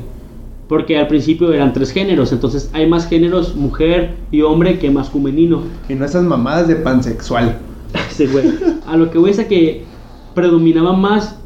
Porque 0.68 0.96
al 0.96 1.06
principio 1.06 1.52
eran 1.52 1.72
tres 1.72 1.90
géneros. 1.90 2.32
Entonces 2.32 2.70
hay 2.72 2.88
más 2.88 3.06
géneros, 3.06 3.54
mujer 3.54 4.14
y 4.30 4.40
hombre, 4.42 4.78
que 4.78 4.90
masculinino. 4.90 5.60
Y 5.88 5.94
no 5.94 6.04
esas 6.04 6.24
mamadas 6.24 6.68
de 6.68 6.76
pansexual. 6.76 7.58
Sí, 8.10 8.26
güey. 8.26 8.44
A 8.86 8.96
lo 8.96 9.10
que 9.10 9.18
voy 9.18 9.30
es 9.30 9.38
a 9.38 9.48
que 9.48 9.84
predominaba 10.34 10.92
más 10.94 11.38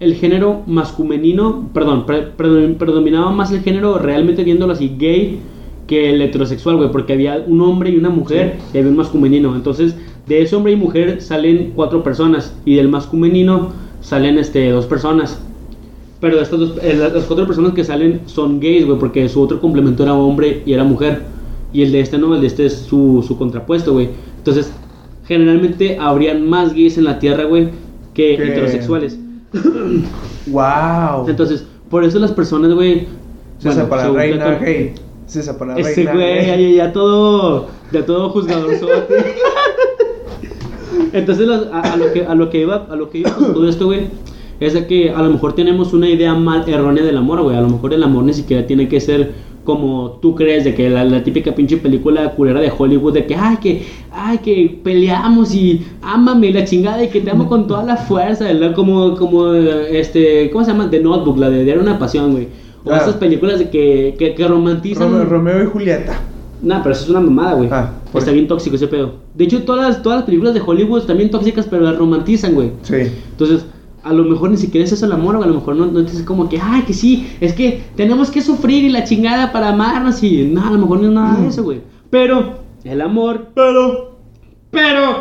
el 0.00 0.14
género 0.14 0.60
masculinino, 0.66 1.68
perdón, 1.72 2.04
pre- 2.06 2.28
predo- 2.36 2.76
predominaba 2.76 3.30
más 3.32 3.50
el 3.52 3.60
género 3.60 3.98
realmente 3.98 4.44
viéndolo 4.44 4.72
así 4.74 4.96
gay 4.98 5.38
que 5.86 6.10
el 6.10 6.20
heterosexual, 6.22 6.76
güey, 6.76 6.90
porque 6.90 7.12
había 7.14 7.42
un 7.46 7.60
hombre 7.60 7.90
y 7.90 7.96
una 7.96 8.08
mujer 8.10 8.56
y 8.72 8.78
había 8.78 8.90
un 8.90 8.96
masculinino. 8.96 9.54
Entonces, 9.54 9.96
de 10.26 10.42
ese 10.42 10.56
hombre 10.56 10.72
y 10.72 10.76
mujer 10.76 11.20
salen 11.20 11.72
cuatro 11.74 12.02
personas 12.02 12.54
y 12.64 12.76
del 12.76 12.88
masculinino 12.88 13.72
salen 14.00 14.38
este 14.38 14.70
dos 14.70 14.86
personas. 14.86 15.38
Pero 16.20 16.40
estas 16.40 16.58
dos, 16.58 16.78
eh, 16.82 16.94
las 16.94 17.24
cuatro 17.24 17.46
personas 17.46 17.74
que 17.74 17.84
salen 17.84 18.22
son 18.26 18.60
gays, 18.60 18.86
güey, 18.86 18.98
porque 18.98 19.28
su 19.28 19.42
otro 19.42 19.60
complemento 19.60 20.02
era 20.02 20.14
hombre 20.14 20.62
y 20.64 20.72
era 20.72 20.84
mujer. 20.84 21.22
Y 21.72 21.82
el 21.82 21.92
de 21.92 22.00
este 22.00 22.16
no, 22.18 22.34
el 22.34 22.40
de 22.40 22.46
este 22.46 22.66
es 22.66 22.74
su, 22.74 23.22
su 23.26 23.36
contrapuesto, 23.36 23.92
güey. 23.92 24.10
Entonces, 24.38 24.72
generalmente 25.26 25.98
habrían 26.00 26.48
más 26.48 26.72
gays 26.72 26.96
en 26.96 27.04
la 27.04 27.18
tierra, 27.18 27.44
güey, 27.44 27.68
que 28.14 28.34
heterosexuales. 28.34 29.18
Wow. 30.46 31.26
Entonces, 31.26 31.64
por 31.88 32.04
eso 32.04 32.18
las 32.18 32.32
personas, 32.32 32.74
güey. 32.74 33.06
César 33.58 33.88
bueno, 33.88 33.88
para 33.88 34.10
reina 34.10 34.58
gay. 34.58 34.94
César 35.26 35.56
para 35.56 35.74
Ese 35.78 35.94
reina 35.94 36.12
güey, 36.12 36.44
gay. 36.44 36.74
ya, 36.74 36.84
ya 36.84 36.92
todo, 36.92 37.68
ya 37.90 38.04
todo 38.04 38.28
juzgador 38.28 38.70
Entonces, 41.12 41.48
a, 41.72 41.80
a 41.80 41.96
lo 41.96 42.12
que, 42.12 42.24
a 42.26 42.34
lo 42.34 42.50
que 42.50 42.60
iba, 42.60 42.86
a 42.90 42.96
lo 42.96 43.10
que 43.10 43.18
iba 43.18 43.30
con 43.34 43.52
todo 43.54 43.68
esto, 43.68 43.86
güey, 43.86 44.08
es 44.60 44.74
de 44.74 44.86
que 44.86 45.10
a 45.10 45.22
lo 45.22 45.30
mejor 45.30 45.54
tenemos 45.54 45.92
una 45.92 46.08
idea 46.08 46.34
mal 46.34 46.64
errónea 46.68 47.04
del 47.04 47.16
amor, 47.16 47.42
güey. 47.42 47.56
A 47.56 47.60
lo 47.60 47.68
mejor 47.68 47.92
el 47.94 48.02
amor 48.02 48.24
ni 48.24 48.32
siquiera 48.34 48.66
tiene 48.66 48.88
que 48.88 49.00
ser 49.00 49.32
como 49.64 50.18
tú 50.20 50.34
crees, 50.34 50.64
de 50.64 50.74
que 50.74 50.90
la, 50.90 51.04
la 51.04 51.24
típica 51.24 51.54
pinche 51.54 51.78
película 51.78 52.32
culera 52.34 52.60
de 52.60 52.70
Hollywood, 52.76 53.14
de 53.14 53.24
que, 53.24 53.34
ay, 53.34 53.56
que, 53.62 53.86
ay, 54.12 54.36
que 54.38 54.78
peleamos 54.84 55.54
y 55.54 55.82
ámame 56.02 56.52
la 56.52 56.64
chingada 56.66 57.02
y 57.02 57.08
que 57.08 57.22
te 57.22 57.30
amo 57.30 57.48
con 57.48 57.66
toda 57.66 57.82
la 57.82 57.96
fuerza, 57.96 58.44
¿verdad? 58.44 58.74
Como, 58.74 59.16
como, 59.16 59.54
este, 59.54 60.50
¿cómo 60.50 60.64
se 60.66 60.72
llama? 60.72 60.90
The 60.90 61.00
Notebook, 61.00 61.38
la 61.38 61.48
de 61.48 61.64
de 61.64 61.78
una 61.78 61.98
Pasión, 61.98 62.32
güey. 62.32 62.48
O 62.84 62.92
Ah. 62.92 62.98
esas 62.98 63.14
películas 63.14 63.58
de 63.58 63.70
que, 63.70 64.14
que, 64.18 64.34
que 64.34 64.46
romantizan. 64.46 65.10
Romeo, 65.10 65.24
Romeo 65.24 65.62
y 65.62 65.66
Julieta. 65.66 66.20
Nah, 66.60 66.82
pero 66.82 66.94
eso 66.94 67.04
es 67.04 67.08
una 67.10 67.20
mamada, 67.20 67.54
güey. 67.54 67.70
Ah, 67.72 67.92
por 68.14 68.20
Está 68.20 68.30
eso. 68.30 68.34
bien 68.36 68.48
tóxico 68.48 68.76
ese 68.76 68.86
pedo. 68.88 69.14
De 69.34 69.44
hecho, 69.44 69.62
todas 69.64 69.86
las, 69.88 70.02
todas 70.02 70.18
las 70.20 70.24
películas 70.24 70.54
de 70.54 70.62
Hollywood 70.64 71.00
están 71.00 71.18
bien 71.18 71.30
tóxicas, 71.30 71.66
pero 71.68 71.82
las 71.82 71.98
romantizan, 71.98 72.54
güey. 72.54 72.70
Sí. 72.82 72.94
Entonces, 73.32 73.66
a 74.02 74.12
lo 74.12 74.24
mejor 74.24 74.50
ni 74.50 74.56
siquiera 74.56 74.84
es 74.84 74.92
eso 74.92 75.04
el 75.06 75.12
amor, 75.12 75.36
o 75.36 75.42
a 75.42 75.46
lo 75.46 75.54
mejor 75.54 75.76
no, 75.76 75.86
no 75.86 76.00
es 76.00 76.22
como 76.22 76.48
que, 76.48 76.58
ay, 76.60 76.82
que 76.82 76.92
sí, 76.94 77.26
es 77.40 77.52
que 77.52 77.82
tenemos 77.96 78.30
que 78.30 78.40
sufrir 78.40 78.84
y 78.84 78.88
la 78.90 79.04
chingada 79.04 79.50
para 79.52 79.70
amarnos 79.70 80.22
y 80.22 80.44
no, 80.44 80.66
a 80.66 80.70
lo 80.70 80.78
mejor 80.78 81.00
no 81.00 81.08
es 81.08 81.12
nada 81.12 81.40
de 81.40 81.48
eso, 81.48 81.62
güey. 81.64 81.80
Pero, 82.10 82.54
el 82.84 83.00
amor, 83.00 83.48
Pero. 83.54 84.16
pero, 84.70 85.16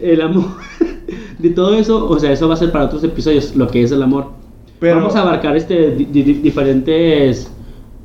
el 0.00 0.20
amor, 0.20 0.44
de 1.38 1.50
todo 1.50 1.74
eso, 1.74 2.08
o 2.08 2.18
sea, 2.18 2.32
eso 2.32 2.48
va 2.48 2.54
a 2.54 2.56
ser 2.56 2.72
para 2.72 2.86
otros 2.86 3.04
episodios, 3.04 3.54
lo 3.56 3.68
que 3.68 3.82
es 3.82 3.92
el 3.92 4.02
amor. 4.02 4.26
Pero- 4.80 4.96
Vamos 4.96 5.14
a 5.14 5.20
abarcar 5.22 5.56
este, 5.56 5.94
di- 5.94 6.06
di- 6.06 6.22
diferentes 6.34 7.51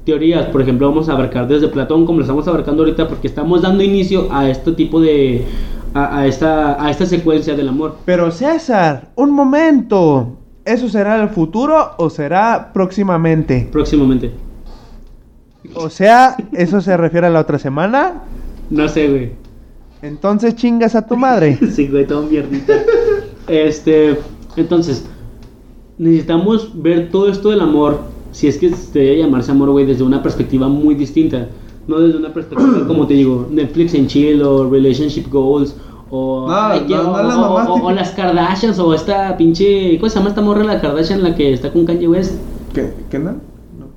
teorías, 0.07 0.45
por 0.45 0.61
ejemplo, 0.61 0.87
vamos 0.87 1.09
a 1.09 1.11
abarcar 1.11 1.49
desde 1.49 1.67
Platón, 1.67 2.05
como 2.05 2.19
lo 2.19 2.23
estamos 2.23 2.47
abarcando 2.47 2.83
ahorita, 2.83 3.09
porque 3.09 3.27
estamos 3.27 3.61
dando 3.61 3.83
inicio 3.83 4.29
a 4.31 4.49
este 4.49 4.71
tipo 4.71 5.01
de, 5.01 5.43
a, 5.93 6.19
a 6.19 6.27
esta, 6.27 6.81
a 6.81 6.89
esta 6.89 7.05
secuencia 7.05 7.55
del 7.55 7.67
amor. 7.67 7.97
Pero 8.05 8.31
César, 8.31 9.09
un 9.15 9.31
momento. 9.31 10.37
¿Eso 10.63 10.87
será 10.87 11.21
el 11.21 11.27
futuro 11.27 11.91
o 11.97 12.09
será 12.09 12.71
próximamente? 12.73 13.67
Próximamente. 13.69 14.31
O 15.73 15.89
sea, 15.89 16.37
¿eso 16.53 16.79
se 16.79 16.95
refiere 16.95 17.27
a 17.27 17.29
la 17.29 17.41
otra 17.41 17.59
semana? 17.59 18.23
No 18.69 18.87
sé, 18.87 19.09
güey. 19.09 19.31
Entonces 20.01 20.55
chingas 20.55 20.95
a 20.95 21.05
tu 21.05 21.17
madre. 21.17 21.59
Sí, 21.71 21.89
güey, 21.89 22.07
todo 22.07 22.23
mierdita. 22.23 22.75
Este, 23.49 24.17
entonces, 24.55 25.05
necesitamos 25.97 26.81
ver 26.81 27.09
todo 27.11 27.29
esto 27.29 27.49
del 27.49 27.59
amor, 27.59 28.15
si 28.38 28.47
es 28.47 28.57
que 28.57 28.69
se 28.69 28.99
debe 28.99 29.17
llamarse 29.17 29.51
amor, 29.51 29.71
güey, 29.71 29.85
desde 29.85 30.03
una 30.03 30.21
perspectiva 30.21 30.67
muy 30.67 30.93
distinta. 30.93 31.47
No 31.88 31.99
desde 31.99 32.17
una 32.19 32.33
perspectiva, 32.33 32.85
como 32.85 33.07
te 33.07 33.13
digo, 33.15 33.47
Netflix 33.49 33.93
en 33.93 34.07
chill 34.07 34.41
o 34.43 34.69
Relationship 34.69 35.27
Goals. 35.31 35.75
O, 36.09 36.45
No, 36.47 36.53
ay, 36.55 36.81
que- 36.88 36.93
no, 36.95 37.03
no 37.03 37.11
o- 37.11 37.57
las 37.57 37.67
o- 37.69 37.73
o- 37.85 37.91
las 37.91 38.11
Kardashians 38.11 38.77
o 38.79 38.93
esta 38.93 39.35
pinche. 39.38 39.97
¿Cómo 39.99 40.09
se 40.09 40.17
llama 40.17 40.29
esta 40.29 40.41
morra 40.41 40.63
la 40.63 40.79
Kardashian 40.81 41.23
la 41.23 41.33
que 41.35 41.51
está 41.53 41.71
con 41.71 41.85
Kanye 41.85 42.07
West? 42.07 42.35
¿Qué, 42.73 42.91
¿Qué 43.09 43.17
no? 43.19 43.35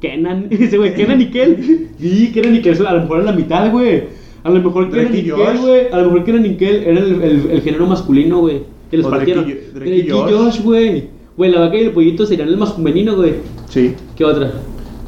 Kenan, 0.00 0.46
ese 0.50 0.78
güey, 0.78 0.94
Kenan 0.94 1.20
y 1.20 1.26
Kel. 1.26 1.88
Sí, 2.00 2.30
Kenan 2.32 2.54
y 2.56 2.62
Kel, 2.62 2.86
a 2.86 2.94
lo 2.94 3.00
mejor 3.02 3.18
era 3.18 3.26
la 3.32 3.36
mitad, 3.36 3.70
güey. 3.70 4.04
A 4.42 4.48
lo 4.50 4.60
mejor 4.62 4.90
Drake 4.90 5.08
Kenan 5.10 5.18
y 5.18 5.22
Kel, 5.44 5.58
güey. 5.58 5.80
A 5.92 5.98
lo 5.98 6.04
mejor 6.06 6.24
Kenan 6.24 6.46
y 6.46 6.54
Kel 6.56 6.76
era 6.84 6.98
el, 7.00 7.22
el, 7.22 7.50
el 7.50 7.60
género 7.60 7.86
masculino, 7.86 8.38
güey. 8.40 8.62
Que 8.90 8.96
les 8.96 9.06
partieron. 9.06 9.44
Drake 9.74 9.96
y 9.96 10.08
Josh. 10.10 10.32
Josh, 10.32 10.60
güey. 10.62 11.04
Güey, 11.36 11.50
la 11.52 11.60
vaca 11.60 11.76
y 11.76 11.80
el 11.82 11.90
pollito 11.92 12.24
serían 12.26 12.48
el 12.48 12.56
masculino, 12.56 13.14
güey. 13.16 13.34
Sí. 13.68 13.94
¿Qué 14.20 14.26
otra? 14.26 14.52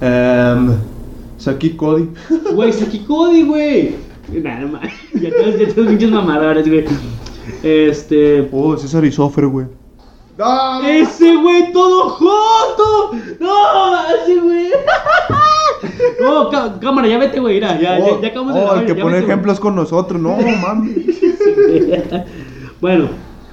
Um, 0.01 0.75
Saki 1.37 1.77
Cody. 1.77 2.09
Güey, 2.55 2.73
Saki 2.73 3.01
Cody, 3.01 3.43
güey. 3.43 3.95
Nada 4.31 4.67
más. 4.67 4.91
Ya 5.13 5.31
todos, 5.31 5.59
ya 5.59 5.69
todos 5.75 5.89
pinches 5.89 6.11
mamadores, 6.11 6.67
güey. 6.67 6.87
Este. 7.63 8.49
Oh, 8.51 8.75
César 8.79 9.05
y 9.05 9.13
Sofer, 9.13 9.49
güey. 9.49 9.67
¡Ah! 10.39 10.81
Ese 10.89 11.37
güey 11.37 11.71
todo 11.75 12.09
joto. 12.09 13.11
No, 13.39 14.15
ese 14.15 14.41
güey. 14.41 14.71
No, 16.19 16.49
cá- 16.49 16.79
cámara, 16.81 17.07
ya 17.07 17.19
vete, 17.19 17.39
güey. 17.39 17.57
Mira, 17.57 17.79
ya, 17.79 17.99
oh, 18.01 18.15
ya, 18.15 18.21
ya 18.23 18.29
acabamos 18.29 18.55
de 18.55 18.61
oh, 18.61 18.65
grabar, 18.65 18.83
el 18.83 18.87
que 18.87 18.95
pone 18.95 19.19
ejemplos 19.19 19.61
con 19.61 19.75
nosotros. 19.75 20.23
No, 20.23 20.39
mames. 20.39 20.97
bueno, 22.81 23.09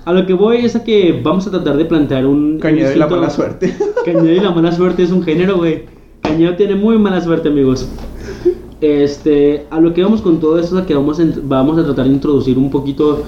a 0.05 0.13
lo 0.13 0.25
que 0.25 0.33
voy 0.33 0.57
es 0.57 0.75
a 0.75 0.83
que 0.83 1.19
vamos 1.23 1.47
a 1.47 1.51
tratar 1.51 1.77
de 1.77 1.85
plantear 1.85 2.25
un. 2.25 2.53
un 2.53 2.59
Cañedo 2.59 2.93
y 2.93 2.95
la 2.95 3.07
mala 3.07 3.29
suerte. 3.29 3.75
Cañedo 4.05 4.31
y 4.31 4.39
la 4.39 4.51
mala 4.51 4.71
suerte 4.71 5.03
es 5.03 5.11
un 5.11 5.23
género, 5.23 5.57
güey. 5.57 5.83
Cañedo 6.21 6.55
tiene 6.55 6.75
muy 6.75 6.97
mala 6.97 7.21
suerte, 7.21 7.49
amigos. 7.49 7.87
Este, 8.81 9.65
a 9.69 9.79
lo 9.79 9.93
que 9.93 10.03
vamos 10.03 10.21
con 10.21 10.39
todo 10.39 10.57
esto 10.59 10.77
es 10.77 10.83
a 10.83 10.85
que 10.85 10.95
vamos 10.95 11.19
a, 11.19 11.23
vamos 11.43 11.77
a 11.77 11.83
tratar 11.83 12.05
de 12.05 12.13
introducir 12.13 12.57
un 12.57 12.69
poquito 12.69 13.23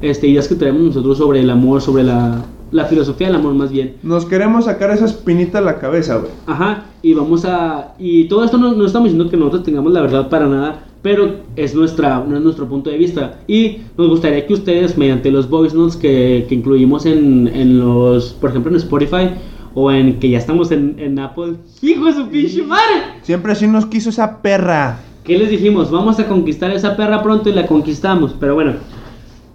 este, 0.00 0.26
ideas 0.26 0.48
que 0.48 0.56
traemos 0.56 0.82
nosotros 0.82 1.18
sobre 1.18 1.40
el 1.40 1.50
amor, 1.50 1.80
sobre 1.80 2.02
la 2.02 2.44
la 2.70 2.84
filosofía 2.86 3.28
del 3.28 3.36
amor 3.36 3.54
más 3.54 3.70
bien. 3.70 3.96
Nos 4.02 4.24
queremos 4.24 4.64
sacar 4.64 4.90
esa 4.90 5.04
espinita 5.04 5.58
de 5.58 5.64
la 5.64 5.78
cabeza, 5.78 6.16
güey. 6.16 6.30
Ajá, 6.46 6.86
y 7.02 7.14
vamos 7.14 7.44
a... 7.44 7.94
Y 7.98 8.24
todo 8.24 8.44
esto 8.44 8.58
no, 8.58 8.72
no 8.74 8.86
estamos 8.86 9.08
diciendo 9.08 9.30
que 9.30 9.36
nosotros 9.36 9.64
tengamos 9.64 9.92
la 9.92 10.02
verdad 10.02 10.28
para 10.28 10.48
nada, 10.48 10.85
pero 11.02 11.36
es, 11.56 11.74
nuestra, 11.74 12.24
no 12.26 12.36
es 12.36 12.42
nuestro 12.42 12.66
punto 12.68 12.90
de 12.90 12.98
vista. 12.98 13.38
Y 13.46 13.78
nos 13.96 14.08
gustaría 14.08 14.46
que 14.46 14.54
ustedes, 14.54 14.96
mediante 14.98 15.30
los 15.30 15.48
voice 15.48 15.76
notes 15.76 15.96
que, 15.96 16.46
que 16.48 16.54
incluimos 16.54 17.06
en, 17.06 17.48
en 17.48 17.78
los, 17.78 18.32
por 18.40 18.50
ejemplo, 18.50 18.70
en 18.72 18.76
Spotify, 18.78 19.30
o 19.74 19.92
en 19.92 20.18
que 20.18 20.30
ya 20.30 20.38
estamos 20.38 20.70
en, 20.72 20.96
en 20.98 21.18
Apple, 21.18 21.54
¡hijo 21.82 22.06
de 22.06 22.12
su 22.14 22.26
pinche 22.28 22.62
madre! 22.62 22.82
Siempre 23.22 23.52
así 23.52 23.66
nos 23.66 23.86
quiso 23.86 24.08
esa 24.10 24.40
perra. 24.40 25.00
¿Qué 25.22 25.36
les 25.38 25.50
dijimos? 25.50 25.90
Vamos 25.90 26.18
a 26.18 26.26
conquistar 26.26 26.70
esa 26.70 26.96
perra 26.96 27.22
pronto 27.22 27.50
y 27.50 27.52
la 27.52 27.66
conquistamos. 27.66 28.34
Pero 28.40 28.54
bueno, 28.54 28.72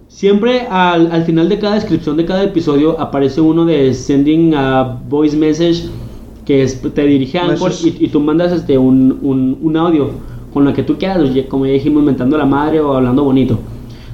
siempre 0.07 0.67
al, 0.69 1.11
al 1.11 1.23
final 1.23 1.49
de 1.49 1.59
cada 1.59 1.75
descripción 1.75 2.17
de 2.17 2.25
cada 2.25 2.43
episodio 2.43 2.99
aparece 2.99 3.41
uno 3.41 3.65
de 3.65 3.93
sending 3.93 4.53
a 4.53 4.83
voice 5.09 5.35
message 5.35 5.85
que 6.45 6.63
es- 6.63 6.81
te 6.81 7.05
dirige 7.05 7.39
a 7.39 7.45
Anchor 7.45 7.71
y, 7.83 8.05
y 8.05 8.07
tú 8.09 8.19
mandas 8.19 8.51
este, 8.51 8.77
un, 8.77 9.17
un, 9.21 9.57
un 9.61 9.77
audio 9.77 10.11
con 10.53 10.65
lo 10.65 10.73
que 10.73 10.83
tú 10.83 10.97
quieras, 10.97 11.21
como 11.49 11.65
ya 11.65 11.73
dijimos, 11.73 12.03
mentando 12.03 12.37
la 12.37 12.45
madre 12.45 12.79
o 12.79 12.93
hablando 12.93 13.23
bonito. 13.23 13.59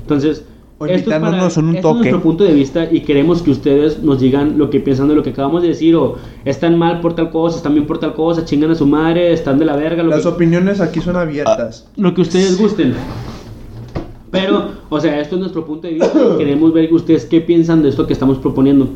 Entonces, 0.01 0.45
esto 0.85 1.11
es, 1.11 1.19
para, 1.19 1.37
en 1.37 1.65
un 1.65 1.75
es 1.75 1.83
nuestro 1.83 2.21
punto 2.21 2.43
de 2.43 2.53
vista 2.53 2.87
y 2.91 3.01
queremos 3.01 3.41
que 3.41 3.49
ustedes 3.49 4.03
nos 4.03 4.19
digan 4.19 4.59
lo 4.59 4.69
que 4.69 4.79
piensan 4.79 5.07
de 5.07 5.15
lo 5.15 5.23
que 5.23 5.31
acabamos 5.31 5.63
de 5.63 5.69
decir 5.69 5.95
o 5.95 6.17
están 6.45 6.77
mal 6.77 7.01
por 7.01 7.15
tal 7.15 7.31
cosa, 7.31 7.57
están 7.57 7.73
bien 7.73 7.87
por 7.87 7.97
tal 7.97 8.13
cosa, 8.13 8.45
chingan 8.45 8.69
a 8.69 8.75
su 8.75 8.85
madre, 8.85 9.33
están 9.33 9.57
de 9.57 9.65
la 9.65 9.75
verga, 9.75 10.03
lo 10.03 10.11
Las 10.11 10.21
que, 10.21 10.27
opiniones 10.27 10.79
aquí 10.79 11.01
son 11.01 11.15
abiertas. 11.15 11.87
lo 11.97 12.13
que 12.13 12.21
ustedes 12.21 12.59
gusten. 12.59 12.93
Pero, 14.29 14.69
o 14.89 14.99
sea, 14.99 15.19
esto 15.19 15.35
es 15.35 15.39
nuestro 15.41 15.65
punto 15.65 15.87
de 15.87 15.95
vista 15.95 16.13
y 16.35 16.37
queremos 16.37 16.71
ver 16.71 16.93
ustedes 16.93 17.25
qué 17.25 17.41
piensan 17.41 17.81
de 17.81 17.89
esto 17.89 18.05
que 18.05 18.13
estamos 18.13 18.37
proponiendo. 18.37 18.87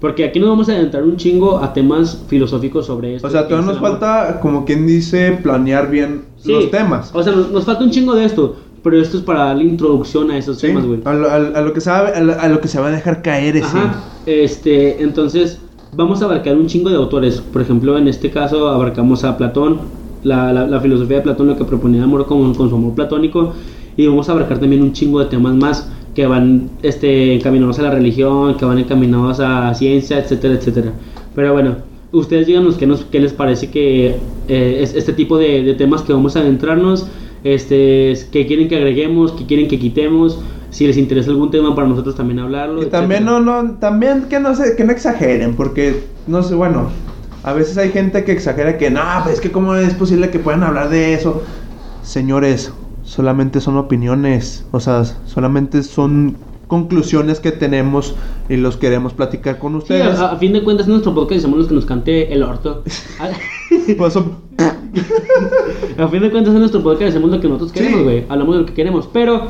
Porque 0.00 0.24
aquí 0.24 0.40
nos 0.40 0.48
vamos 0.48 0.68
a 0.68 0.72
adentrar 0.72 1.04
un 1.04 1.16
chingo 1.16 1.58
a 1.58 1.72
temas 1.72 2.24
filosóficos 2.26 2.86
sobre 2.86 3.16
esto. 3.16 3.28
O 3.28 3.30
sea, 3.30 3.42
que 3.42 3.50
todavía 3.50 3.72
nos 3.72 3.80
falta, 3.80 4.40
como 4.40 4.64
quien 4.64 4.86
dice, 4.86 5.38
planear 5.42 5.90
bien 5.90 6.29
Sí, 6.42 6.52
los 6.52 6.70
temas. 6.70 7.10
O 7.14 7.22
sea, 7.22 7.32
nos, 7.34 7.50
nos 7.50 7.64
falta 7.64 7.84
un 7.84 7.90
chingo 7.90 8.14
de 8.14 8.24
esto. 8.24 8.56
Pero 8.82 8.98
esto 8.98 9.18
es 9.18 9.22
para 9.22 9.44
darle 9.44 9.64
introducción 9.64 10.30
a 10.30 10.38
esos 10.38 10.58
Sí, 10.58 10.68
temas, 10.68 10.86
güey. 10.86 11.00
a, 11.04 11.12
lo, 11.12 11.28
a 11.30 11.34
a 11.36 11.60
lo 11.60 11.72
que 11.74 11.82
sabe, 11.82 12.12
a 12.14 12.20
lo, 12.22 12.40
a 12.40 12.48
lo 12.48 12.60
que 12.62 12.68
se 12.68 12.80
va 12.80 12.86
a 12.86 12.90
dejar 12.90 13.20
caer 13.20 13.54
ese. 13.58 13.66
Ajá. 13.66 13.94
Este, 14.24 15.02
entonces, 15.02 15.58
vamos 15.94 16.22
a 16.22 16.24
abarcar 16.24 16.56
un 16.56 16.66
chingo 16.66 16.88
de 16.88 16.96
autores. 16.96 17.42
Por 17.42 17.60
ejemplo, 17.60 17.98
en 17.98 18.08
este 18.08 18.30
caso 18.30 18.68
abarcamos 18.68 19.22
a 19.24 19.36
Platón, 19.36 19.80
la, 20.22 20.50
la- 20.54 20.66
la 20.66 20.80
filosofía 20.80 21.18
de 21.18 21.22
Platón, 21.24 21.48
lo 21.48 21.56
que 21.58 21.64
proponía 21.64 22.02
amor 22.04 22.24
con, 22.24 22.54
con 22.54 22.70
su 22.70 22.76
amor 22.76 22.94
platónico. 22.94 23.52
Y 23.98 24.06
vamos 24.06 24.30
a 24.30 24.32
abarcar 24.32 24.58
también 24.58 24.80
un 24.82 24.94
chingo 24.94 25.20
de 25.20 25.26
temas 25.26 25.54
más 25.56 25.90
que 26.14 26.26
van 26.26 26.70
este, 26.82 27.34
encaminados 27.34 27.78
a 27.80 27.82
la 27.82 27.90
religión, 27.90 28.56
que 28.56 28.64
van 28.64 28.78
encaminados 28.78 29.40
a 29.40 29.74
ciencia, 29.74 30.18
etcétera, 30.20 30.54
etcétera. 30.54 30.92
Pero 31.34 31.52
bueno, 31.52 31.76
ustedes 32.12 32.46
díganos 32.46 32.76
qué, 32.76 32.86
nos, 32.86 33.04
qué 33.04 33.20
les 33.20 33.32
parece 33.32 33.70
que 33.70 34.16
eh, 34.48 34.78
es 34.82 34.94
este 34.94 35.12
tipo 35.12 35.38
de, 35.38 35.62
de 35.62 35.74
temas 35.74 36.02
que 36.02 36.12
vamos 36.12 36.36
a 36.36 36.40
adentrarnos, 36.40 37.06
este, 37.44 38.14
qué 38.32 38.46
quieren 38.46 38.68
que 38.68 38.76
agreguemos, 38.76 39.32
qué 39.32 39.46
quieren 39.46 39.68
que 39.68 39.78
quitemos, 39.78 40.38
si 40.70 40.86
les 40.86 40.96
interesa 40.96 41.30
algún 41.30 41.50
tema 41.50 41.74
para 41.74 41.88
nosotros 41.88 42.14
también 42.14 42.38
hablarlo. 42.38 42.82
Y 42.82 42.86
también 42.86 43.24
etcétera. 43.24 43.40
no, 43.40 43.62
no, 43.62 43.74
también 43.78 44.24
que 44.28 44.40
no 44.40 44.54
se, 44.54 44.76
que 44.76 44.84
no 44.84 44.92
exageren, 44.92 45.54
porque 45.54 46.04
no 46.26 46.42
sé, 46.42 46.54
bueno, 46.54 46.90
a 47.42 47.52
veces 47.52 47.78
hay 47.78 47.90
gente 47.90 48.24
que 48.24 48.32
exagera 48.32 48.76
que 48.76 48.90
no, 48.90 49.00
pues 49.22 49.36
es 49.36 49.40
que 49.40 49.50
cómo 49.50 49.74
es 49.74 49.94
posible 49.94 50.30
que 50.30 50.38
puedan 50.38 50.62
hablar 50.62 50.90
de 50.90 51.14
eso. 51.14 51.42
Señores, 52.02 52.72
solamente 53.02 53.60
son 53.60 53.76
opiniones, 53.76 54.64
o 54.72 54.80
sea, 54.80 55.04
solamente 55.04 55.82
son 55.82 56.36
conclusiones 56.70 57.40
que 57.40 57.50
tenemos 57.52 58.14
y 58.48 58.56
los 58.56 58.76
queremos 58.78 59.12
platicar 59.12 59.58
con 59.58 59.72
Sí, 59.72 59.78
ustedes. 59.78 60.18
a, 60.18 60.32
a 60.32 60.36
fin 60.36 60.52
de 60.54 60.62
cuentas, 60.62 60.86
en 60.86 60.92
nuestro 60.92 61.12
podcast 61.14 61.42
somos 61.42 61.58
los 61.58 61.68
que 61.68 61.74
nos 61.74 61.84
cante 61.84 62.32
el 62.32 62.42
orto. 62.44 62.82
A, 63.18 63.28
Por 63.98 64.08
eso- 64.08 64.36
a 65.98 66.08
fin 66.08 66.22
de 66.22 66.30
cuentas, 66.30 66.54
en 66.54 66.60
nuestro 66.60 66.82
podcast 66.82 67.10
hacemos 67.10 67.30
lo 67.30 67.40
que 67.40 67.48
nosotros 67.48 67.72
queremos, 67.72 67.98
Sí. 67.98 68.04
güey. 68.04 68.24
Hablamos 68.28 68.54
de 68.54 68.60
lo 68.62 68.66
que 68.66 68.72
queremos, 68.74 69.08
pero 69.12 69.42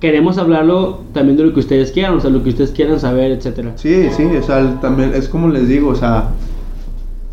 queremos 0.00 0.36
hablarlo 0.38 1.00
también 1.12 1.36
de 1.36 1.44
lo 1.44 1.54
que 1.54 1.60
ustedes 1.60 1.90
quieran, 1.92 2.14
o 2.16 2.20
sea, 2.20 2.30
lo 2.30 2.42
que 2.42 2.50
ustedes 2.50 2.72
quieran 2.72 3.00
saber, 3.00 3.30
etcétera. 3.32 3.72
Sí, 3.76 4.08
sí, 4.14 4.24
o 4.24 4.42
sea, 4.42 4.80
también 4.80 5.12
es 5.14 5.28
como 5.28 5.48
les 5.48 5.66
digo, 5.68 5.88
o 5.90 5.94
sea, 5.94 6.30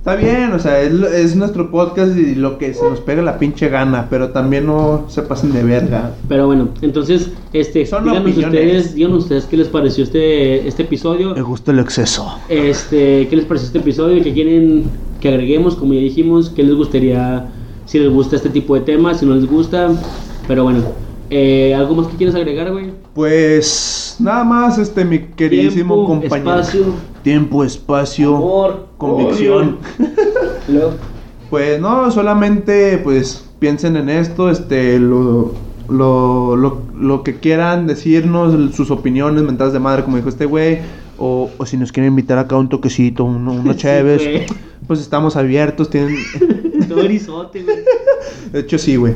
está 0.01 0.15
bien, 0.15 0.51
o 0.51 0.57
sea, 0.59 0.81
es, 0.81 0.91
lo- 0.91 1.07
es 1.07 1.35
nuestro 1.35 1.69
podcast 1.69 2.17
y 2.17 2.33
lo 2.35 2.57
que 2.57 2.73
se 2.73 2.83
nos 2.89 2.99
pega 2.99 3.21
la 3.21 3.37
pinche 3.37 3.69
gana, 3.69 4.07
pero 4.09 4.29
también 4.29 4.65
no 4.65 5.05
se 5.07 5.21
pasen 5.21 5.53
de 5.53 5.63
verga. 5.63 6.11
Pero 6.27 6.47
bueno, 6.47 6.69
entonces, 6.81 7.29
este, 7.53 7.85
Son 7.85 8.03
díganos 8.03 8.23
opiniones. 8.31 8.59
ustedes, 8.61 8.95
díganos 8.95 9.23
ustedes 9.23 9.45
qué 9.45 9.57
les 9.57 9.67
pareció 9.67 10.03
este, 10.03 10.67
este 10.67 10.83
episodio. 10.83 11.35
gusta 11.45 11.71
el 11.71 11.79
exceso. 11.79 12.27
Este, 12.49 13.27
¿qué 13.29 13.35
les 13.35 13.45
pareció 13.45 13.67
este 13.67 13.77
episodio? 13.79 14.23
¿Qué 14.23 14.33
quieren 14.33 14.85
que 15.19 15.29
agreguemos? 15.29 15.75
Como 15.75 15.93
ya 15.93 15.99
dijimos, 16.01 16.49
¿qué 16.49 16.63
les 16.63 16.73
gustaría? 16.75 17.47
Si 17.85 17.99
les 17.99 18.09
gusta 18.09 18.35
este 18.37 18.49
tipo 18.49 18.73
de 18.75 18.81
temas, 18.81 19.19
si 19.19 19.25
no 19.25 19.35
les 19.35 19.45
gusta. 19.45 19.89
Pero 20.47 20.63
bueno, 20.63 20.79
eh, 21.29 21.75
¿algo 21.75 21.93
más 21.95 22.07
que 22.07 22.15
quieres 22.17 22.33
agregar, 22.35 22.71
güey? 22.71 22.85
Pues 23.13 24.15
nada 24.19 24.43
más, 24.43 24.77
este, 24.77 25.03
mi 25.03 25.19
queridísimo 25.19 25.95
Tiempo, 25.95 26.07
compañero. 26.07 26.59
espacio, 26.61 26.93
Tiempo, 27.23 27.63
espacio, 27.63 28.35
amor, 28.37 28.87
convicción. 28.97 29.77
Pues 31.49 31.81
no, 31.81 32.09
solamente 32.11 32.97
pues 32.99 33.43
piensen 33.59 33.97
en 33.97 34.07
esto, 34.09 34.49
este, 34.49 34.97
lo, 34.99 35.53
lo, 35.89 36.55
lo, 36.55 36.83
lo 36.97 37.23
que 37.23 37.39
quieran 37.39 37.87
decirnos, 37.87 38.73
sus 38.73 38.89
opiniones, 38.89 39.43
mentadas 39.43 39.73
de 39.73 39.79
madre, 39.79 40.03
como 40.05 40.15
dijo 40.15 40.29
este 40.29 40.45
güey, 40.45 40.79
o, 41.17 41.49
o 41.57 41.65
si 41.65 41.75
nos 41.75 41.91
quieren 41.91 42.13
invitar 42.13 42.37
acá 42.37 42.55
a 42.55 42.59
un 42.59 42.69
toquecito, 42.69 43.25
uno- 43.25 43.73
chéves, 43.75 44.47
pues 44.87 45.01
estamos 45.01 45.35
abiertos, 45.35 45.89
tienen... 45.89 46.15
todo 46.87 47.01
güey. 47.63 47.79
De 48.53 48.59
hecho 48.61 48.77
sí, 48.77 48.95
güey. 48.95 49.15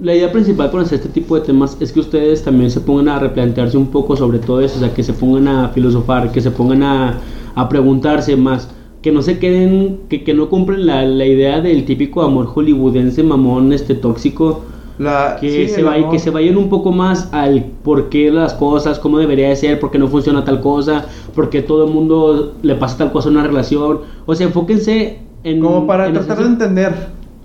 La 0.00 0.14
idea 0.14 0.30
principal 0.30 0.70
con 0.70 0.80
hacer 0.80 0.96
este 0.98 1.08
tipo 1.08 1.34
de 1.36 1.40
temas 1.42 1.76
es 1.80 1.92
que 1.92 2.00
ustedes 2.00 2.42
también 2.44 2.70
se 2.70 2.80
pongan 2.80 3.08
a 3.08 3.18
replantearse 3.18 3.78
un 3.78 3.86
poco 3.86 4.16
sobre 4.16 4.38
todo 4.38 4.60
eso, 4.60 4.76
o 4.76 4.80
sea, 4.80 4.92
que 4.92 5.02
se 5.02 5.12
pongan 5.14 5.48
a 5.48 5.68
filosofar, 5.70 6.30
que 6.32 6.40
se 6.40 6.50
pongan 6.50 6.82
a, 6.82 7.20
a 7.54 7.68
preguntarse 7.68 8.36
más, 8.36 8.68
que 9.00 9.10
no 9.12 9.22
se 9.22 9.38
queden, 9.38 10.00
que, 10.08 10.22
que 10.24 10.34
no 10.34 10.48
cumplen 10.50 10.86
la, 10.86 11.04
la 11.04 11.24
idea 11.26 11.60
del 11.60 11.84
típico 11.84 12.22
amor 12.22 12.46
hollywoodense 12.46 13.22
mamón, 13.22 13.72
este 13.72 13.94
tóxico, 13.94 14.62
La, 14.98 15.36
que, 15.40 15.50
sí, 15.50 15.74
se 15.74 15.82
vaya- 15.82 16.08
que 16.10 16.18
se 16.18 16.30
vayan 16.30 16.56
un 16.58 16.68
poco 16.68 16.92
más 16.92 17.28
al 17.32 17.64
por 17.82 18.08
qué 18.10 18.30
las 18.30 18.54
cosas, 18.54 18.98
cómo 18.98 19.18
debería 19.18 19.48
de 19.48 19.56
ser, 19.56 19.80
por 19.80 19.90
qué 19.90 19.98
no 19.98 20.08
funciona 20.08 20.44
tal 20.44 20.60
cosa, 20.60 21.06
por 21.34 21.48
qué 21.50 21.62
todo 21.62 21.86
el 21.86 21.90
mundo 21.92 22.54
le 22.62 22.74
pasa 22.74 22.98
tal 22.98 23.12
cosa 23.12 23.28
en 23.30 23.36
una 23.36 23.46
relación, 23.46 24.00
o 24.26 24.34
sea, 24.34 24.46
enfóquense 24.46 25.20
en... 25.42 25.60
Como 25.60 25.86
para 25.86 26.06
en 26.06 26.12
tratar 26.14 26.36
de 26.36 26.42
hacer- 26.42 26.52
entender 26.52 26.94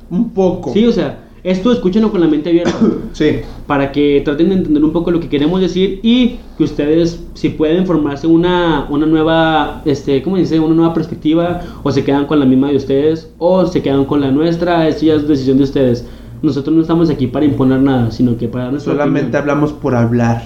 un 0.09 0.29
poco. 0.29 0.71
Sí, 0.73 0.85
o 0.85 0.91
sea, 0.91 1.28
esto 1.43 1.71
escúchenlo 1.71 2.11
con 2.11 2.21
la 2.21 2.27
mente 2.27 2.49
abierta. 2.49 2.73
Sí. 3.13 3.37
para 3.67 3.91
que 3.91 4.21
traten 4.23 4.49
de 4.49 4.55
entender 4.55 4.83
un 4.83 4.91
poco 4.91 5.09
lo 5.11 5.19
que 5.19 5.27
queremos 5.29 5.59
decir 5.61 5.99
y 6.03 6.37
que 6.57 6.63
ustedes 6.63 7.23
si 7.33 7.49
pueden 7.49 7.85
formarse 7.85 8.27
una, 8.27 8.87
una 8.89 9.05
nueva 9.05 9.81
este 9.85 10.21
cómo 10.21 10.37
dice 10.37 10.59
una 10.59 10.75
nueva 10.75 10.93
perspectiva 10.93 11.61
o 11.83 11.91
se 11.91 12.03
quedan 12.03 12.25
con 12.25 12.39
la 12.39 12.45
misma 12.45 12.69
de 12.69 12.77
ustedes 12.77 13.29
o 13.39 13.65
se 13.65 13.81
quedan 13.81 14.05
con 14.05 14.21
la 14.21 14.31
nuestra 14.31 14.87
eso 14.87 15.05
ya 15.05 15.15
es 15.15 15.27
decisión 15.27 15.57
de 15.57 15.63
ustedes 15.63 16.05
nosotros 16.41 16.73
no 16.75 16.81
estamos 16.81 17.09
aquí 17.09 17.27
para 17.27 17.45
imponer 17.45 17.79
nada 17.81 18.11
sino 18.11 18.37
que 18.37 18.47
para 18.47 18.69
nuestra 18.71 18.93
Solamente 18.93 19.27
opinión. 19.27 19.41
hablamos 19.41 19.73
por 19.73 19.95
hablar. 19.95 20.43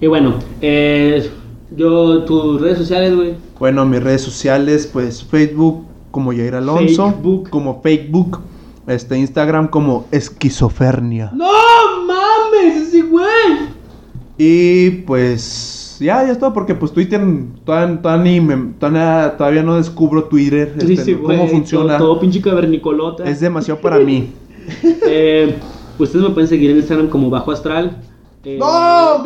y 0.00 0.06
bueno 0.06 0.34
eh, 0.60 1.28
yo 1.76 2.22
tus 2.24 2.60
redes 2.60 2.78
sociales 2.78 3.16
güey 3.16 3.34
Bueno, 3.58 3.84
mis 3.86 4.02
redes 4.02 4.20
sociales, 4.22 4.88
pues 4.92 5.22
Facebook 5.24 5.84
como 6.10 6.30
Jair 6.32 6.54
Alonso, 6.56 7.10
Facebook. 7.10 7.48
como 7.50 7.80
Facebook, 7.82 8.40
este 8.86 9.18
Instagram 9.18 9.68
como 9.68 10.06
esquizofrenia. 10.10 11.30
no 11.34 11.50
mames 12.06 12.88
ese 12.88 13.02
güey 13.02 13.26
Y 14.38 14.90
pues 15.06 15.96
ya, 16.00 16.24
ya 16.24 16.32
es 16.32 16.38
todo, 16.38 16.52
porque 16.52 16.74
pues 16.74 16.90
Twitter 16.92 17.20
todavía, 17.64 18.00
todavía, 18.02 18.42
me- 18.42 18.72
todavía, 18.78 19.34
todavía 19.36 19.62
no 19.62 19.76
descubro 19.76 20.24
Twitter, 20.24 20.72
este, 20.76 20.86
Dice, 20.86 21.14
cómo 21.14 21.26
güey, 21.36 21.48
funciona. 21.48 21.96
todo, 21.98 22.08
todo 22.12 22.20
pinche 22.20 22.40
cavernicolota 22.40 23.24
Es 23.24 23.40
demasiado 23.40 23.80
para 23.80 23.98
mí. 23.98 24.30
Eh, 25.06 25.56
ustedes 25.98 26.24
me 26.24 26.30
pueden 26.30 26.48
seguir 26.48 26.70
en 26.70 26.76
Instagram 26.78 27.08
como 27.08 27.28
Bajo 27.30 27.50
Astral. 27.52 27.96
Eh, 28.44 28.56
¡No! 28.58 29.18
¡No 29.18 29.24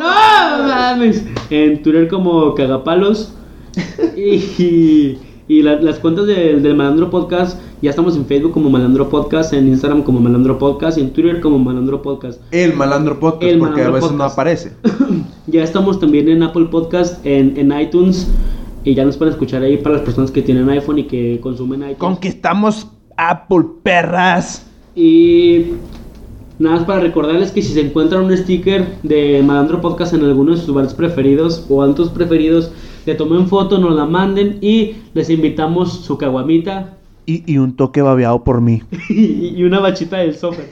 mames! 0.67 1.23
En 1.51 1.81
Twitter 1.83 2.07
como 2.07 2.53
Cagapalos. 2.55 3.33
y 4.17 5.17
y 5.47 5.61
la- 5.61 5.79
las 5.79 5.99
cuentas 5.99 6.25
de- 6.27 6.59
del 6.59 6.75
Malandro 6.75 7.09
Podcast. 7.09 7.59
Ya 7.79 7.91
estamos 7.91 8.15
en 8.15 8.25
Facebook 8.25 8.53
como 8.53 8.71
Malandro 8.71 9.07
Podcast, 9.07 9.53
en 9.53 9.67
Instagram 9.67 10.01
como 10.01 10.19
Malandro 10.19 10.57
Podcast 10.57 10.97
y 10.97 11.01
en 11.01 11.11
Twitter 11.11 11.39
como 11.41 11.59
Malandro 11.59 12.01
Podcast. 12.01 12.41
El 12.51 12.73
malandro 12.73 13.19
podcast, 13.19 13.43
El 13.43 13.59
porque 13.59 13.83
a 13.83 13.91
veces 13.91 14.11
no 14.13 14.23
aparece. 14.23 14.73
Ya 15.45 15.63
estamos 15.63 15.99
también 15.99 16.27
en 16.27 16.41
Apple 16.41 16.65
Podcast, 16.65 17.23
en, 17.23 17.55
en 17.55 17.79
iTunes. 17.79 18.27
Y 18.83 18.95
ya 18.95 19.05
nos 19.05 19.15
pueden 19.15 19.33
escuchar 19.33 19.61
ahí 19.61 19.77
para 19.77 19.95
las 19.95 20.03
personas 20.03 20.31
que 20.31 20.41
tienen 20.41 20.67
iPhone 20.69 20.97
y 20.97 21.03
que 21.03 21.39
consumen 21.39 21.81
iTunes. 21.81 21.99
Conquistamos 21.99 22.87
Apple, 23.15 23.63
perras. 23.83 24.65
Y 24.95 25.67
nada 26.57 26.77
más 26.77 26.85
para 26.85 26.99
recordarles 26.99 27.51
que 27.51 27.61
si 27.61 27.73
se 27.73 27.81
encuentran 27.81 28.25
un 28.25 28.35
sticker 28.35 28.87
de 29.03 29.43
Malandro 29.45 29.81
Podcast 29.81 30.15
en 30.15 30.23
alguno 30.25 30.53
de 30.53 30.57
sus 30.57 30.73
bares 30.73 30.95
preferidos 30.95 31.65
o 31.69 31.83
altos 31.83 32.09
preferidos, 32.09 32.71
le 33.05 33.13
tomen 33.13 33.47
foto, 33.47 33.77
nos 33.77 33.95
la 33.95 34.05
manden 34.05 34.57
y 34.61 34.95
les 35.13 35.29
invitamos 35.29 35.93
su 35.93 36.17
caguamita 36.17 36.96
Y, 37.27 37.43
y 37.45 37.57
un 37.59 37.75
toque 37.75 38.01
babeado 38.01 38.43
por 38.43 38.61
mí. 38.61 38.81
y 39.09 39.53
y 39.57 39.63
una 39.63 39.79
bachita 39.79 40.17
del 40.17 40.35
software. 40.35 40.69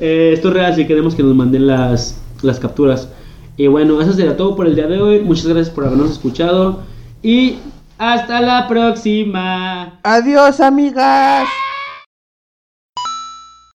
Eh, 0.00 0.30
esto 0.32 0.48
es 0.48 0.54
real, 0.54 0.74
si 0.74 0.86
queremos 0.86 1.14
que 1.14 1.22
nos 1.22 1.34
manden 1.36 1.66
las, 1.66 2.18
las 2.42 2.58
capturas. 2.58 3.08
Y 3.56 3.66
bueno, 3.68 4.00
eso 4.00 4.12
será 4.12 4.36
todo 4.36 4.56
por 4.56 4.66
el 4.66 4.74
día 4.74 4.86
de 4.86 5.00
hoy. 5.00 5.20
Muchas 5.20 5.46
gracias 5.46 5.70
por 5.74 5.84
habernos 5.84 6.10
escuchado. 6.10 6.80
Y 7.22 7.58
hasta 7.98 8.40
la 8.40 8.66
próxima. 8.66 10.00
Adiós, 10.02 10.58
amigas. 10.60 11.46